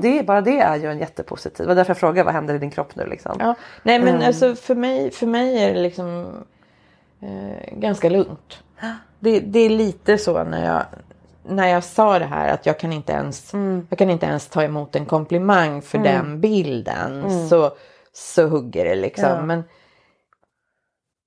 Det, 0.00 0.18
är- 0.18 0.22
bara 0.24 0.40
det 0.40 0.60
är 0.60 0.76
ju 0.76 0.90
en 0.90 0.98
jättepositiv, 0.98 1.64
det 1.64 1.68
var 1.68 1.74
därför 1.74 1.90
jag 1.90 1.98
frågade 1.98 2.24
vad 2.24 2.34
händer 2.34 2.54
i 2.54 2.58
din 2.58 2.70
kropp 2.70 2.96
nu 2.96 3.06
liksom. 3.06 3.36
Ja, 3.40 3.54
nej 3.82 3.98
men 3.98 4.08
Mm. 4.14 4.26
alltså 4.26 4.54
för 4.54 4.74
mig, 4.74 5.10
för 5.10 5.26
mig 5.26 5.64
är 5.64 5.74
det 5.74 5.80
liksom 5.80 6.26
eh, 7.22 7.78
ganska 7.78 8.08
lugnt. 8.08 8.62
Det, 9.18 9.40
det 9.40 9.58
är 9.58 9.70
lite 9.70 10.18
så 10.18 10.44
när 10.44 10.64
jag, 10.66 10.82
när 11.54 11.68
jag 11.68 11.84
sa 11.84 12.18
det 12.18 12.24
här 12.24 12.48
att 12.54 12.66
jag 12.66 12.78
kan 12.78 12.92
inte 12.92 13.12
ens, 13.12 13.54
Mm. 13.54 13.86
jag 13.90 13.98
kan 13.98 14.10
inte 14.10 14.26
ens 14.26 14.48
ta 14.48 14.62
emot 14.62 14.96
en 14.96 15.06
komplimang 15.06 15.82
för 15.82 15.98
den 15.98 16.40
bilden. 16.40 17.48
Så, 17.48 17.70
så 18.12 18.46
hugger 18.48 18.84
det 18.84 18.94
liksom. 18.94 19.24
Mm. 19.24 19.36
Ja. 19.38 19.42
Men 19.46 19.64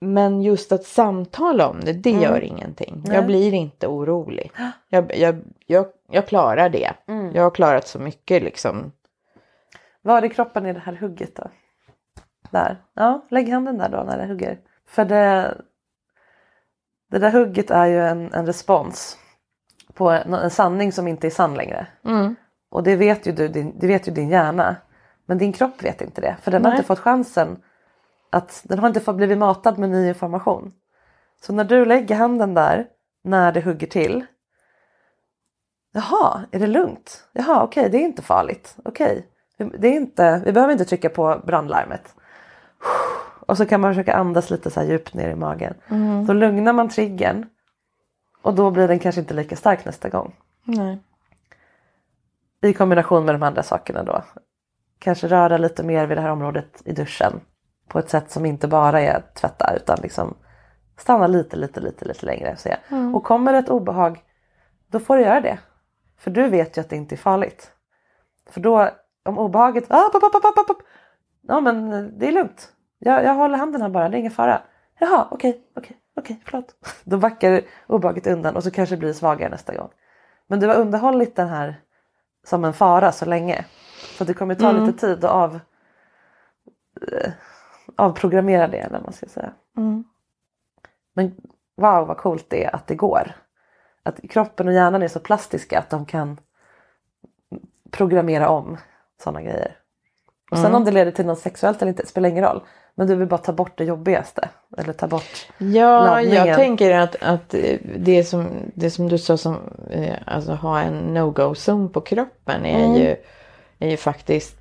Men 0.02 0.42
just 0.42 0.72
att 0.72 0.84
samtala 0.84 1.68
om 1.68 1.80
det, 1.82 1.94
det 1.94 2.10
Mm. 2.10 2.22
gör 2.24 2.42
ingenting. 2.44 3.04
Jag 3.08 3.26
blir 3.26 3.54
inte 3.54 3.88
orolig. 3.88 4.52
Jag, 4.90 5.16
jag, 5.16 5.42
jag, 5.66 5.86
jag 6.10 6.28
klarar 6.28 6.70
det. 6.70 6.94
Mm. 7.08 7.36
Jag 7.36 7.44
har 7.44 7.52
klarat 7.52 7.88
så 7.88 8.00
mycket 8.00 8.44
liksom. 8.44 8.92
Var 10.02 10.26
i 10.26 10.30
kroppen 10.30 10.66
är 10.66 10.74
det 10.74 10.80
här 10.80 10.94
hugget 10.96 11.36
då? 11.36 11.50
Där. 12.52 12.78
Ja, 12.94 13.26
lägg 13.30 13.50
handen 13.50 13.78
där 13.78 13.90
då 13.90 14.04
när 14.04 14.18
det 14.18 14.26
hugger. 14.26 14.58
För 14.88 15.06
det, 15.06 15.56
det 17.12 17.20
där 17.20 17.32
hugget 17.32 17.72
är 17.72 17.86
ju 17.86 18.00
en, 18.06 18.34
en 18.34 18.46
respons 18.46 19.18
på 19.94 20.10
en, 20.10 20.34
en 20.34 20.50
sanning 20.50 20.92
som 20.92 21.08
inte 21.08 21.28
är 21.28 21.32
sann 21.32 21.54
längre. 21.56 21.88
Och 22.70 22.84
det 22.84 22.96
vet 22.96 23.26
ju 23.26 23.32
du, 23.32 23.48
din, 23.48 23.80
det 23.80 23.88
vet 23.88 24.08
ju 24.08 24.12
din 24.12 24.30
hjärna. 24.30 24.76
Men 25.26 25.38
din 25.38 25.54
kropp 25.54 25.84
vet 25.84 26.02
inte 26.02 26.22
det. 26.22 26.36
För 26.42 26.52
den 26.52 26.64
har 26.66 26.72
Nej. 26.72 26.78
inte 26.78 26.88
fått 26.88 27.00
chansen 27.00 27.64
att, 28.30 28.62
den 28.64 28.80
har 28.80 28.88
inte 28.88 29.00
fått 29.00 29.16
blivit 29.16 29.38
matad 29.38 29.78
med 29.78 29.90
ny 29.90 30.08
information. 30.08 30.74
Så 31.42 31.54
när 31.54 31.64
du 31.64 31.86
lägger 31.86 32.16
handen 32.16 32.54
där 32.54 32.88
när 33.24 33.52
det 33.52 33.62
hugger 33.62 33.88
till. 33.88 34.26
Jaha, 35.92 36.46
är 36.52 36.60
det 36.60 36.68
lugnt? 36.68 37.28
Jaha, 37.34 37.64
okej, 37.64 37.90
det 37.90 37.98
är 37.98 38.02
inte 38.02 38.22
farligt. 38.22 38.78
Okej, 38.84 39.28
det 39.58 39.88
är 39.88 39.94
inte, 39.94 40.42
vi 40.46 40.52
behöver 40.52 40.72
inte 40.72 40.86
trycka 40.86 41.10
på 41.10 41.42
brandlarmet. 41.46 42.16
Och 43.48 43.58
så 43.58 43.66
kan 43.66 43.82
man 43.82 43.92
försöka 43.94 44.14
andas 44.14 44.50
lite 44.50 44.72
så 44.72 44.80
här 44.80 44.88
djupt 44.88 45.14
ner 45.14 45.30
i 45.30 45.36
magen. 45.36 45.74
Då 46.28 46.34
lugnar 46.34 46.74
man 46.74 46.90
triggern. 46.90 47.46
Och 48.42 48.54
då 48.56 48.72
blir 48.72 48.88
den 48.88 49.00
kanske 49.00 49.22
inte 49.22 49.34
lika 49.34 49.56
stark 49.56 49.86
nästa 49.86 50.10
gång. 50.10 50.36
Nej. 50.64 51.00
I 52.62 52.74
kombination 52.74 53.26
med 53.26 53.36
de 53.36 53.44
andra 53.44 53.64
sakerna 53.64 54.04
då. 54.04 54.24
Kanske 55.00 55.28
röra 55.28 55.58
lite 55.58 55.84
mer 55.84 56.08
vid 56.08 56.18
det 56.18 56.22
här 56.22 56.32
området 56.32 56.82
i 56.86 56.92
duschen. 56.92 57.42
På 57.90 58.00
ett 58.00 58.10
sätt 58.10 58.32
som 58.32 58.46
inte 58.46 58.68
bara 58.68 59.02
är 59.02 59.16
att 59.16 59.36
tvätta 59.36 59.76
utan 59.76 59.98
liksom 60.02 60.36
stanna 60.98 61.28
lite, 61.28 61.56
lite, 61.58 61.80
lite, 61.80 62.06
lite 62.06 62.26
längre. 62.26 62.56
Så 62.58 62.70
jag. 62.70 63.16
Och 63.16 63.24
kommer 63.24 63.54
det 63.54 63.60
ett 63.60 63.70
obehag, 63.70 64.24
då 64.88 65.00
får 65.00 65.18
du 65.18 65.24
göra 65.24 65.42
det. 65.42 65.60
För 66.18 66.32
du 66.32 66.48
vet 66.48 66.78
ju 66.78 66.82
att 66.82 66.90
det 66.90 66.96
inte 66.96 67.16
är 67.16 67.18
farligt. 67.18 67.72
För 68.50 68.62
då, 68.62 68.90
om 69.26 69.38
obehaget, 69.38 69.86
ah, 69.88 70.10
pop, 70.10 70.22
pop, 70.22 70.42
pop, 70.42 70.68
pop, 70.68 70.82
ja 71.42 71.60
men 71.60 71.90
det 72.20 72.28
är 72.28 72.32
lugnt. 72.32 72.74
Jag, 73.00 73.24
jag 73.24 73.34
håller 73.34 73.58
handen 73.58 73.82
här 73.82 73.90
bara, 73.90 74.10
det 74.10 74.18
är 74.18 74.20
ingen 74.20 74.32
fara. 74.32 74.62
Jaha, 75.00 75.28
okej, 75.32 75.64
okej, 75.76 75.98
okej, 76.16 76.42
förlåt. 76.46 76.76
Då 77.04 77.18
backar 77.18 77.62
obehaget 77.88 78.28
undan 78.28 78.56
och 78.56 78.64
så 78.64 78.72
kanske 78.72 78.96
det 78.96 79.00
blir 79.00 79.14
svagare 79.14 79.50
nästa 79.50 79.76
gång. 79.76 79.90
Men 80.48 80.60
du 80.60 80.68
har 80.68 80.76
underhållit 80.76 81.36
den 81.36 81.50
här 81.50 81.82
som 82.44 82.66
en 82.66 82.74
fara 82.74 83.12
så 83.12 83.26
länge. 83.26 83.66
Så 84.18 84.24
det 84.24 84.34
kommer 84.34 84.56
ta 84.56 84.72
lite 84.72 85.00
tid 85.00 85.26
att 85.26 85.32
av, 85.32 85.60
eh, 87.12 87.32
avprogrammera 88.00 88.68
det 88.68 88.78
eller 88.78 88.94
vad 88.98 89.04
man 89.04 89.14
ska 89.14 89.26
säga. 89.26 89.52
Men 91.14 91.36
wow 91.78 92.08
vad 92.08 92.18
coolt 92.18 92.46
det 92.50 92.64
är 92.64 92.76
att 92.76 92.88
det 92.88 92.96
går. 92.96 93.32
Att 94.04 94.20
kroppen 94.30 94.68
och 94.68 94.74
hjärnan 94.74 95.04
är 95.04 95.08
så 95.08 95.20
plastiska 95.20 95.80
att 95.80 95.90
de 95.90 96.06
kan 96.06 96.40
programmera 97.92 98.50
om 98.50 98.78
sådana 99.24 99.42
grejer. 99.42 99.76
Och 100.52 100.58
sen 100.58 100.76
om 100.76 100.86
det 100.86 100.92
leder 100.92 101.12
till 101.12 101.26
något 101.26 101.40
sexuellt 101.40 101.82
eller 101.82 101.90
inte 101.90 102.06
spelar 102.06 102.30
ingen 102.30 102.44
roll. 102.44 102.62
Men 102.96 103.08
du 103.08 103.16
vill 103.16 103.28
bara 103.28 103.38
ta 103.38 103.52
bort 103.54 103.78
det 103.78 103.84
jobbigaste. 103.84 104.50
Eller 104.78 104.94
ta 104.94 105.08
bort 105.08 105.48
Ja, 105.58 106.06
laddningen. 106.06 106.48
jag 106.48 106.56
tänker 106.58 107.00
att, 107.00 107.16
att 107.24 107.56
det, 107.98 108.24
som, 108.24 108.48
det 108.76 108.92
som 108.92 109.10
du 109.10 109.18
sa 109.18 109.38
som 109.38 109.58
eh, 109.90 110.16
alltså 110.26 110.52
ha 110.54 110.82
en 110.82 110.94
no-go-zon 111.14 111.90
på 111.90 112.02
kroppen 112.02 112.66
är, 112.66 112.86
Mm. 112.86 112.96
ju, 113.02 113.16
är 113.80 113.90
ju 113.90 113.98
faktiskt 113.98 114.59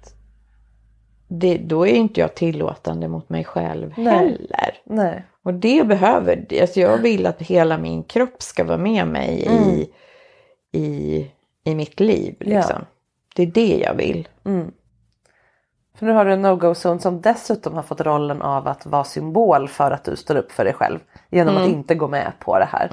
det, 1.28 1.58
då 1.58 1.86
är 1.86 1.94
inte 1.94 2.20
jag 2.20 2.34
tillåtande 2.34 3.08
mot 3.08 3.28
mig 3.28 3.44
själv 3.44 3.94
Nej. 3.96 4.14
heller. 4.14 4.80
Nej. 4.84 5.24
Och 5.42 5.54
det 5.54 5.86
behöver, 5.86 6.46
alltså 6.60 6.80
jag 6.80 6.98
vill 6.98 7.26
att 7.26 7.42
hela 7.42 7.78
min 7.78 8.02
kropp 8.02 8.42
ska 8.42 8.64
vara 8.64 8.78
med 8.78 9.06
mig 9.06 9.48
i, 9.50 9.90
i, 10.78 11.30
i 11.64 11.74
mitt 11.74 12.00
liv. 12.00 12.36
Liksom. 12.40 12.84
Det 13.34 13.42
är 13.42 13.46
det 13.46 13.76
jag 13.76 13.94
vill. 13.94 14.28
För 15.94 16.06
nu 16.06 16.12
har 16.12 16.24
du 16.24 16.32
en 16.32 16.42
no-go-zon 16.42 17.00
som 17.00 17.20
dessutom 17.20 17.74
har 17.74 17.82
fått 17.82 18.00
rollen 18.00 18.42
av 18.42 18.68
att 18.68 18.86
vara 18.86 19.04
symbol 19.04 19.68
för 19.68 19.90
att 19.90 20.04
du 20.04 20.16
står 20.16 20.36
upp 20.36 20.52
för 20.52 20.64
dig 20.64 20.74
själv. 20.74 20.98
Genom 21.30 21.56
att 21.56 21.68
inte 21.68 21.94
gå 21.94 22.08
med 22.08 22.32
på 22.38 22.58
det 22.58 22.68
här. 22.72 22.88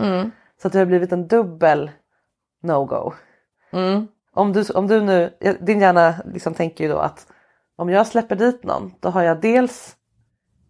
Så 0.62 0.68
att 0.68 0.74
det 0.74 0.80
har 0.80 0.86
blivit 0.86 1.12
en 1.12 1.28
dubbel 1.28 1.92
no-go. 2.64 3.14
Om, 4.34 4.54
du, 4.54 4.64
om 4.64 4.88
du 4.88 5.02
nu, 5.02 5.34
din 5.60 5.82
hjärna 5.82 6.16
liksom 6.34 6.54
tänker 6.54 6.84
ju 6.84 6.90
då 6.90 6.98
att 6.98 7.28
om 7.76 7.90
jag 7.90 8.08
släpper 8.08 8.36
dit 8.36 8.64
någon 8.64 8.94
då 9.00 9.10
har 9.10 9.24
jag 9.24 9.42
dels 9.42 9.96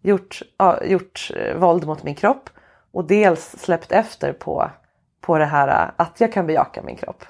gjort, 0.02 0.42
ja, 0.58 0.84
gjort 0.84 1.30
eh, 1.36 1.56
våld 1.56 1.86
mot 1.86 2.02
min 2.02 2.14
kropp 2.14 2.50
och 2.92 3.04
dels 3.04 3.56
släppt 3.58 3.92
efter 3.92 4.32
på, 4.32 4.70
på 5.20 5.38
det 5.38 5.44
här 5.44 5.68
eh, 5.68 5.90
att 5.96 6.20
jag 6.20 6.32
kan 6.32 6.46
bejaka 6.46 6.82
min 6.82 6.96
kropp. 6.96 7.24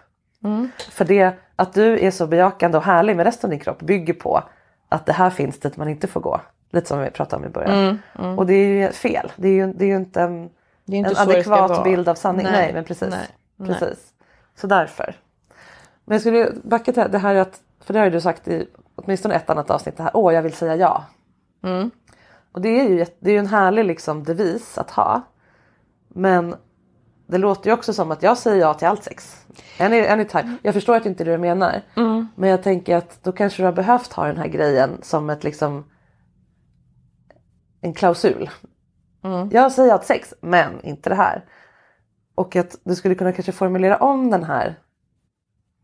För 0.91 1.05
det 1.05 1.35
att 1.57 1.73
du 1.75 1.99
är 2.07 2.11
så 2.11 2.27
bejakande 2.27 2.79
och 2.79 2.85
härlig 2.85 3.17
med 3.17 3.25
resten 3.27 3.49
av 3.49 3.51
din 3.51 3.61
kropp 3.61 3.79
bygger 3.83 4.15
på 4.15 4.43
att 4.89 5.07
det 5.07 5.13
här 5.13 5.31
finns 5.31 5.61
dit 5.61 5.77
man 5.77 5.89
inte 5.89 6.07
får 6.07 6.21
gå. 6.21 6.41
Lite 6.71 6.89
som 6.89 7.01
vi 7.01 7.11
pratade 7.11 7.43
om 7.43 7.49
i 7.49 7.53
början. 7.53 7.99
Och 8.39 8.47
det 8.47 8.55
är 8.55 8.69
ju 8.69 8.93
fel. 8.93 9.33
Det 9.37 9.49
är 9.49 9.53
ju, 9.53 9.73
det 9.73 9.85
är 9.85 9.89
ju 9.89 9.97
inte 9.97 10.21
en, 10.23 10.51
inte 10.87 11.11
en 11.11 11.17
adekvat 11.31 11.71
bild 11.85 12.09
av 12.09 12.15
sanning. 12.15 12.43
Nej, 12.45 12.53
Nej, 12.53 12.73
men 12.73 12.85
precis. 12.85 13.09
nej, 13.11 13.27
nej. 13.57 13.69
precis. 13.69 14.13
Så 14.57 14.67
därför. 14.67 15.15
Men 16.05 16.15
jag 16.15 16.21
skulle 16.21 16.53
backa 16.65 16.85
till 16.85 16.95
det 16.95 17.01
här- 17.03 17.09
det 17.09 17.19
här 17.19 17.35
är 17.35 17.41
att, 17.41 17.61
för 17.81 17.93
det 17.93 17.99
har 17.99 18.05
ju 18.07 18.11
du 18.13 18.21
sagt 18.21 18.49
i 18.49 18.69
åtminstone 18.97 19.35
ett 19.35 19.51
annat 19.51 19.71
avsnitt 19.71 19.97
det 19.97 20.03
här, 20.03 20.17
åh 20.17 20.35
jag 20.35 20.43
vill 20.43 20.53
säga 20.53 20.77
ja. 20.77 21.05
Mm. 21.63 21.91
Och 22.53 22.61
det 22.61 22.69
är 22.69 22.89
ju 22.89 23.07
det 23.21 23.31
är 23.31 23.33
ju 23.33 23.39
en 23.39 23.47
härlig 23.47 23.85
liksom 23.85 24.25
devis 24.25 24.79
att 24.79 24.91
ha. 24.91 25.23
Men 26.09 26.57
det 27.27 27.39
låter 27.39 27.71
ju 27.71 27.75
också 27.75 27.93
som 27.93 28.11
att 28.11 28.23
jag 28.23 28.39
säger 28.39 28.61
ja 28.61 28.75
till 28.75 28.89
allt 28.89 29.05
sex. 29.05 29.47
Any, 29.81 30.07
anytime. 30.07 30.57
Jag 30.63 30.75
förstår 30.75 30.97
att 30.97 31.07
inte 31.07 31.25
det 31.25 31.33
du 31.33 31.39
menar. 31.39 31.83
Men 32.35 32.51
jag 32.51 32.63
tänker 32.63 32.97
att 32.97 33.25
då 33.25 33.33
kanske 33.33 33.63
du 33.63 33.67
har 33.67 33.73
behövt 33.73 34.13
ha 34.13 34.27
den 34.27 34.37
här 34.37 34.49
grejen 34.49 34.99
som 35.03 35.31
ett 35.31 35.45
liksom 35.45 35.85
en 37.81 37.95
klausul. 37.95 38.51
Jag 39.51 39.73
säger 39.73 39.89
ja 39.89 39.99
till 39.99 40.07
sex 40.07 40.35
men 40.41 40.85
inte 40.85 41.09
det 41.09 41.15
här. 41.15 41.45
Och 42.35 42.57
att 42.57 42.77
du 42.85 42.95
skulle 42.95 43.15
kunna 43.15 43.33
kanske 43.33 43.53
formulera 43.53 43.97
om 43.97 44.31
den 44.31 44.45
här 44.45 44.79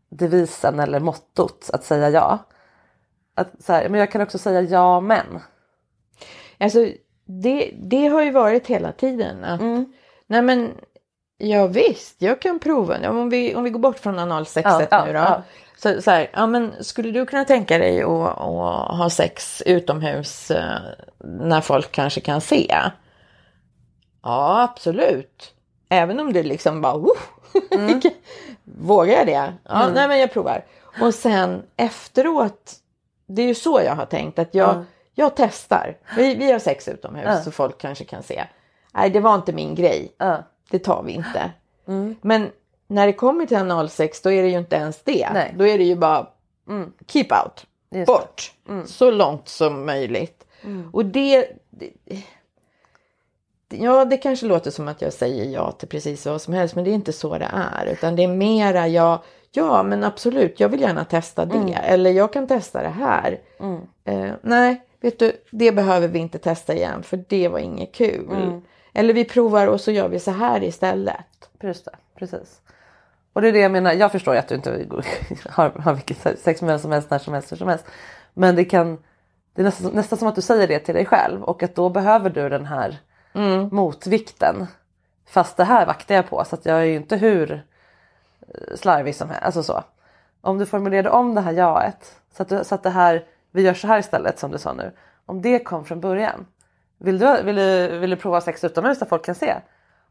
devisen 0.09 0.79
eller 0.79 0.99
mottot 0.99 1.69
att 1.73 1.83
säga 1.83 2.09
ja. 2.09 2.39
Att 3.35 3.51
så 3.63 3.73
här, 3.73 3.89
men 3.89 3.99
jag 3.99 4.11
kan 4.11 4.21
också 4.21 4.37
säga 4.37 4.61
ja 4.61 4.99
men. 4.99 5.25
Alltså, 6.59 6.87
det, 7.25 7.71
det 7.81 8.07
har 8.07 8.21
ju 8.21 8.31
varit 8.31 8.67
hela 8.67 8.91
tiden. 8.91 9.43
Att, 9.43 9.61
Mm. 9.61 9.93
Nej 10.27 10.41
men, 10.41 10.71
ja 11.37 11.67
visst, 11.67 12.21
jag 12.21 12.41
kan 12.41 12.59
prova. 12.59 12.97
Ja, 13.01 13.09
Om 13.09 13.29
vi, 13.29 13.55
om 13.55 13.63
vi 13.63 13.69
går 13.69 13.79
bort 13.79 13.99
från 13.99 14.19
analsexet 14.19 14.87
Ja, 14.91 14.97
ja, 14.99 15.05
nu 15.05 15.13
då. 15.13 15.19
ja. 15.19 15.41
Så, 15.77 16.01
så 16.01 16.11
här, 16.11 16.29
ja 16.33 16.47
men 16.47 16.73
skulle 16.83 17.11
du 17.11 17.25
kunna 17.25 17.45
tänka 17.45 17.77
dig 17.77 18.01
att, 18.03 18.09
att 18.09 18.97
ha 18.97 19.09
sex 19.09 19.61
utomhus 19.65 20.51
eh, 20.51 20.77
när 21.23 21.61
folk 21.61 21.91
kanske 21.91 22.21
kan 22.21 22.41
se? 22.41 22.75
Ja, 24.23 24.61
absolut. 24.71 25.53
Även 25.89 26.19
om 26.19 26.33
det 26.33 26.43
liksom 26.43 26.81
bara, 26.81 26.97
"Woo!" 26.97 27.13
Mm. 27.71 28.01
vågar 28.63 29.13
jag 29.13 29.27
det? 29.27 29.53
Ja, 29.63 29.89
nej 29.93 30.07
men 30.07 30.19
jag 30.19 30.33
provar. 30.33 30.65
Och 31.01 31.13
sen 31.13 31.63
efteråt, 31.77 32.73
det 33.35 33.41
är 33.41 33.47
ju 33.47 33.55
så 33.55 33.81
jag 33.85 33.95
har 33.95 34.05
tänkt 34.05 34.39
att 34.39 34.55
jag, 34.55 34.69
Ja. 34.69 34.83
jag 35.13 35.35
testar. 35.35 35.97
Vi, 36.17 36.35
vi 36.35 36.51
har 36.51 36.59
sex 36.59 36.87
utomhus 36.87 37.25
Ja. 37.27 37.41
så 37.41 37.51
folk 37.51 37.77
kanske 37.77 38.05
kan 38.05 38.23
se. 38.23 38.43
Nej, 38.93 39.09
det 39.09 39.19
var 39.19 39.35
inte 39.35 39.53
min 39.53 39.75
grej. 39.75 40.15
Det 40.69 40.79
tar 40.79 41.03
vi 41.03 41.11
inte. 41.11 41.51
Men 42.21 42.49
när 42.87 43.07
det 43.07 43.13
kommer 43.13 43.45
till 43.45 43.57
analsex 43.57 44.21
då 44.21 44.31
är 44.31 44.43
det 44.43 44.49
ju 44.49 44.57
inte 44.57 44.75
ens 44.75 45.03
det. 45.03 45.29
Nej. 45.33 45.53
Då 45.57 45.67
är 45.67 45.77
det 45.77 45.83
ju 45.83 45.95
bara 45.95 46.27
keep 47.07 47.27
out. 47.45 47.65
Just 47.91 48.07
Bort. 48.07 48.51
Så 48.85 49.11
långt 49.11 49.47
som 49.49 49.85
möjligt. 49.85 50.45
Och 50.93 51.05
det, 51.05 51.47
det... 51.69 51.91
Ja, 53.69 54.05
det 54.05 54.17
kanske 54.17 54.45
låter 54.45 54.71
som 54.71 54.87
att 54.87 55.01
jag 55.01 55.13
säger 55.13 55.45
ja 55.45 55.71
till 55.71 55.87
precis 55.87 56.25
vad 56.25 56.41
som 56.41 56.53
helst. 56.53 56.75
Men 56.75 56.83
det 56.83 56.89
är 56.89 56.95
inte 56.95 57.13
så 57.13 57.37
det 57.37 57.49
är. 57.53 57.85
Utan 57.85 58.15
det 58.15 58.23
är 58.23 58.27
mera 58.27 58.87
ja, 58.87 59.23
ja 59.55 59.83
men 59.83 60.03
absolut, 60.03 60.59
jag 60.59 60.69
vill 60.69 60.81
gärna 60.81 61.05
testa 61.05 61.45
det. 61.45 61.53
Eller 61.73 62.11
jag 62.11 62.33
kan 62.33 62.47
testa 62.47 62.81
det 62.81 62.89
här. 62.89 63.39
Eh, 64.03 64.31
nej, 64.41 64.81
vet 65.01 65.19
du, 65.19 65.31
det 65.51 65.71
behöver 65.71 66.07
vi 66.07 66.19
inte 66.19 66.37
testa 66.39 66.73
igen. 66.73 67.03
För 67.03 67.23
det 67.27 67.47
var 67.47 67.59
inget 67.59 67.93
kul. 67.95 68.25
Eller 68.93 69.13
vi 69.13 69.25
provar 69.25 69.67
och 69.67 69.81
så 69.81 69.91
gör 69.91 70.07
vi 70.07 70.19
så 70.19 70.31
här 70.31 70.63
istället. 70.63 71.49
Just 71.61 71.85
det, 71.85 71.95
precis. 72.19 72.61
Och 73.33 73.41
det 73.41 73.47
är 73.47 73.51
det 73.51 73.59
jag 73.59 73.71
menar, 73.71 73.93
jag 73.93 74.11
förstår 74.11 74.33
ju 74.33 74.39
att 74.39 74.47
du 74.47 74.55
inte 74.55 74.85
har, 75.49 75.69
har 75.69 75.93
vilket 75.93 76.39
sex 76.39 76.61
med 76.61 76.69
vem 76.69 76.79
som 76.79 76.91
helst 76.91 77.09
när 77.09 77.19
som 77.19 77.33
helst 77.33 77.51
hur 77.51 77.57
som 77.57 77.67
helst. 77.67 77.85
Men 78.33 78.55
det 78.55 78.65
kan, 78.65 78.97
det 79.53 79.61
är 79.61 79.63
nästan, 79.63 79.91
nästan 79.91 80.19
som 80.19 80.27
att 80.27 80.35
du 80.35 80.41
säger 80.41 80.67
det 80.67 80.79
till 80.79 80.95
dig 80.95 81.05
själv 81.05 81.43
och 81.43 81.63
att 81.63 81.75
då 81.75 81.89
behöver 81.89 82.29
du 82.29 82.49
den 82.49 82.65
här 82.65 82.97
motvikten. 83.71 84.67
Fast 85.25 85.57
det 85.57 85.63
här 85.63 85.85
vaktar 85.85 86.15
jag 86.15 86.29
på 86.29 86.43
så 86.45 86.55
att 86.55 86.65
jag 86.65 86.77
är 86.77 86.83
ju 86.83 86.95
inte 86.95 87.15
hur 87.15 87.63
slarvig 88.75 89.15
som 89.15 89.29
helst. 89.29 89.43
Alltså 89.45 89.63
så. 89.63 89.83
Om 90.41 90.57
du 90.57 90.65
formulerade 90.65 91.09
om 91.09 91.35
det 91.35 91.41
här 91.41 91.51
jaet 91.51 92.15
så 92.37 92.43
att, 92.43 92.49
du, 92.49 92.63
så 92.63 92.75
att 92.75 92.83
det 92.83 92.89
här, 92.89 93.23
vi 93.51 93.61
gör 93.61 93.73
så 93.73 93.87
här 93.87 93.99
istället 93.99 94.39
som 94.39 94.51
du 94.51 94.57
sa 94.57 94.73
nu. 94.73 94.91
Om 95.25 95.41
det 95.41 95.59
kom 95.59 95.85
från 95.85 95.99
början. 96.01 96.45
Vill 96.97 97.19
du, 97.19 97.41
vill, 97.43 97.55
du, 97.55 97.99
vill 97.99 98.09
du 98.09 98.15
prova 98.15 98.41
sex 98.41 98.63
utomhus 98.63 98.99
där 98.99 99.05
folk 99.05 99.25
kan 99.25 99.35
se? 99.35 99.55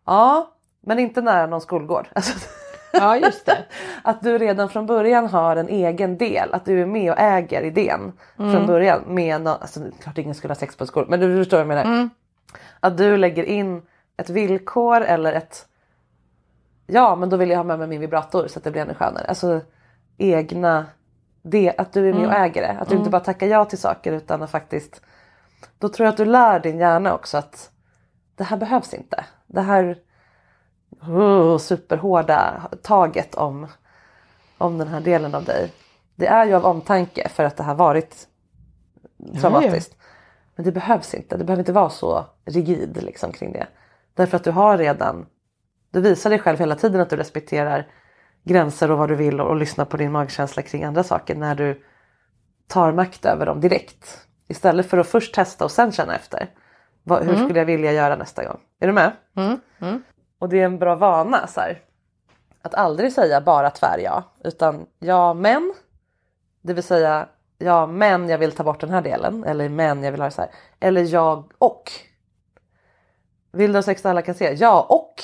Ja, 0.07 0.53
men 0.81 0.99
inte 0.99 1.21
nära 1.23 1.47
någon 1.47 1.61
skolgård. 1.61 2.09
Alltså, 2.15 2.49
Ja, 2.95 3.17
just 3.17 3.47
det. 3.47 3.59
att 4.03 4.23
du 4.23 4.39
redan 4.39 4.69
från 4.69 4.87
början 4.87 5.27
har 5.27 5.57
en 5.57 5.69
egen 5.69 6.19
del, 6.19 6.55
att 6.55 6.65
du 6.65 6.83
är 6.83 6.87
med 6.87 7.13
och 7.13 7.19
äger 7.19 7.63
idén 7.63 8.13
Mm. 8.39 8.53
från 8.53 8.67
början. 8.67 9.03
Med 9.07 9.41
no, 9.41 9.49
alltså, 9.49 9.81
klart 10.03 10.19
ingen 10.19 10.35
skulle 10.35 10.51
ha 10.51 10.59
sex 10.59 10.77
på 10.77 10.85
en 10.85 10.89
skola, 10.89 11.07
men 11.09 11.21
du 11.21 11.37
förstår 11.45 11.57
vad 11.57 11.61
jag 11.61 11.69
menar. 11.69 11.85
Mm. 11.85 12.11
Att 12.81 12.97
du 12.99 13.17
lägger 13.17 13.45
in 13.45 13.83
ett 14.17 14.31
villkor 14.31 15.01
eller 15.01 15.33
ett 15.33 15.67
Ja 16.93 17.17
men 17.17 17.31
då 17.31 17.37
vill 17.37 17.51
jag 17.51 17.57
ha 17.57 17.65
med 17.65 17.79
mig 17.79 17.89
min 17.89 18.01
vibrator 18.01 18.49
så 18.49 18.59
att 18.59 18.65
det 18.65 18.71
blir 18.71 18.83
ännu 18.83 18.95
skönare. 18.95 19.25
Alltså 19.29 19.61
egna, 20.19 20.87
det, 21.43 21.75
att 21.79 21.93
du 21.93 22.09
är 22.09 22.13
med 22.13 22.27
och 22.27 22.33
Mm. 22.33 22.43
äger 22.43 22.63
det. 22.63 22.77
Att 22.81 22.89
du 22.89 22.97
inte 22.97 23.11
bara 23.11 23.21
tackar 23.21 23.47
ja 23.47 23.65
till 23.65 23.79
saker 23.79 24.13
utan 24.13 24.43
att 24.43 24.51
faktiskt 24.51 25.01
Då 25.79 25.89
tror 25.89 26.05
jag 26.05 26.13
att 26.13 26.17
du 26.17 26.25
lär 26.25 26.61
din 26.61 26.79
hjärna 26.79 27.15
också 27.15 27.39
att 27.39 27.71
det 28.37 28.45
här 28.45 28.57
behövs 28.57 28.95
inte. 28.95 29.25
Det 29.47 29.61
här 29.61 29.99
oh, 31.01 31.59
superhårda 31.59 32.63
taget 32.83 33.35
om, 33.35 33.67
om 34.59 34.79
den 34.79 34.89
här 34.89 35.01
delen 35.01 35.35
av 35.35 35.45
dig. 35.45 35.73
Det 36.17 36.27
är 36.27 36.47
ju 36.47 36.55
av 36.55 36.65
omtanke 36.65 37.29
för 37.29 37.45
att 37.45 37.57
det 37.57 37.63
har 37.63 37.75
varit 37.75 38.29
traumatiskt. 39.41 39.97
Men 40.55 40.65
det 40.65 40.73
behövs 40.73 41.15
inte. 41.15 41.37
Det 41.37 41.45
behöver 41.45 41.61
inte 41.61 41.73
vara 41.73 41.91
så 41.91 42.25
rigid 42.45 42.99
liksom, 43.03 43.33
kring 43.33 43.53
det. 43.53 43.67
Därför 44.15 44.37
att 44.37 44.45
du 44.45 44.51
har 44.51 44.79
redan, 44.79 45.27
du 45.93 46.01
visar 46.01 46.31
dig 46.31 46.39
själv 46.39 46.59
hela 46.59 46.77
tiden 46.77 47.01
att 47.01 47.11
du 47.11 47.17
respekterar 47.17 47.87
gränser 48.45 48.91
och 48.91 48.99
vad 48.99 49.09
du 49.09 49.15
vill 49.15 49.41
och, 49.41 49.49
och 49.49 49.57
lyssnar 49.57 49.85
på 49.85 49.97
din 49.97 50.13
magkänsla 50.13 50.63
kring 50.63 50.85
andra 50.85 51.03
saker 51.03 51.35
när 51.35 51.55
du 51.55 51.83
tar 52.67 52.93
makt 52.93 53.25
över 53.25 53.47
dem 53.47 53.61
direkt. 53.61 54.27
Istället 54.49 54.87
för 54.87 54.99
att 54.99 55.07
först 55.07 55.35
testa 55.35 55.65
och 55.65 55.71
sen 55.71 55.93
känna 55.93 56.17
efter. 56.17 56.51
Vad, 57.03 57.25
hur 57.25 57.37
skulle 57.45 57.59
jag 57.59 57.67
vilja 57.67 57.93
göra 57.93 58.17
nästa 58.17 58.45
gång? 58.45 58.61
Är 58.81 58.87
du 58.87 58.93
med? 58.93 59.13
Och 60.39 60.49
det 60.49 60.61
är 60.61 60.65
en 60.65 60.79
bra 60.79 60.95
vana 60.95 61.47
så 61.47 61.61
här, 61.61 61.81
att 62.63 62.75
aldrig 62.75 63.13
säga 63.13 63.41
bara 63.41 63.71
tvär 63.71 63.99
ja 63.99 64.25
utan 64.45 64.87
ja 64.99 65.35
men. 65.35 65.73
Det 66.63 66.73
vill 66.73 66.85
säga 66.85 67.29
ja 67.59 67.87
men 67.87 68.29
jag 68.29 68.39
vill 68.39 68.53
ta 68.53 68.65
bort 68.65 68.81
den 68.81 68.91
här 68.91 69.03
delen 69.03 69.45
eller 69.45 69.69
men 69.69 70.03
jag 70.03 70.13
vill 70.13 70.21
ha 70.21 70.29
det 70.29 70.35
så 70.35 70.41
här. 70.41 70.51
Eller 70.81 71.03
jag 71.15 71.53
och. 71.59 71.91
Vill 73.53 73.73
du 73.73 73.79
ha 73.79 73.83
sex 73.83 74.07
alla 74.07 74.23
kan 74.23 74.35
se? 74.35 74.55
Ja 74.59 74.87
och 74.89 75.15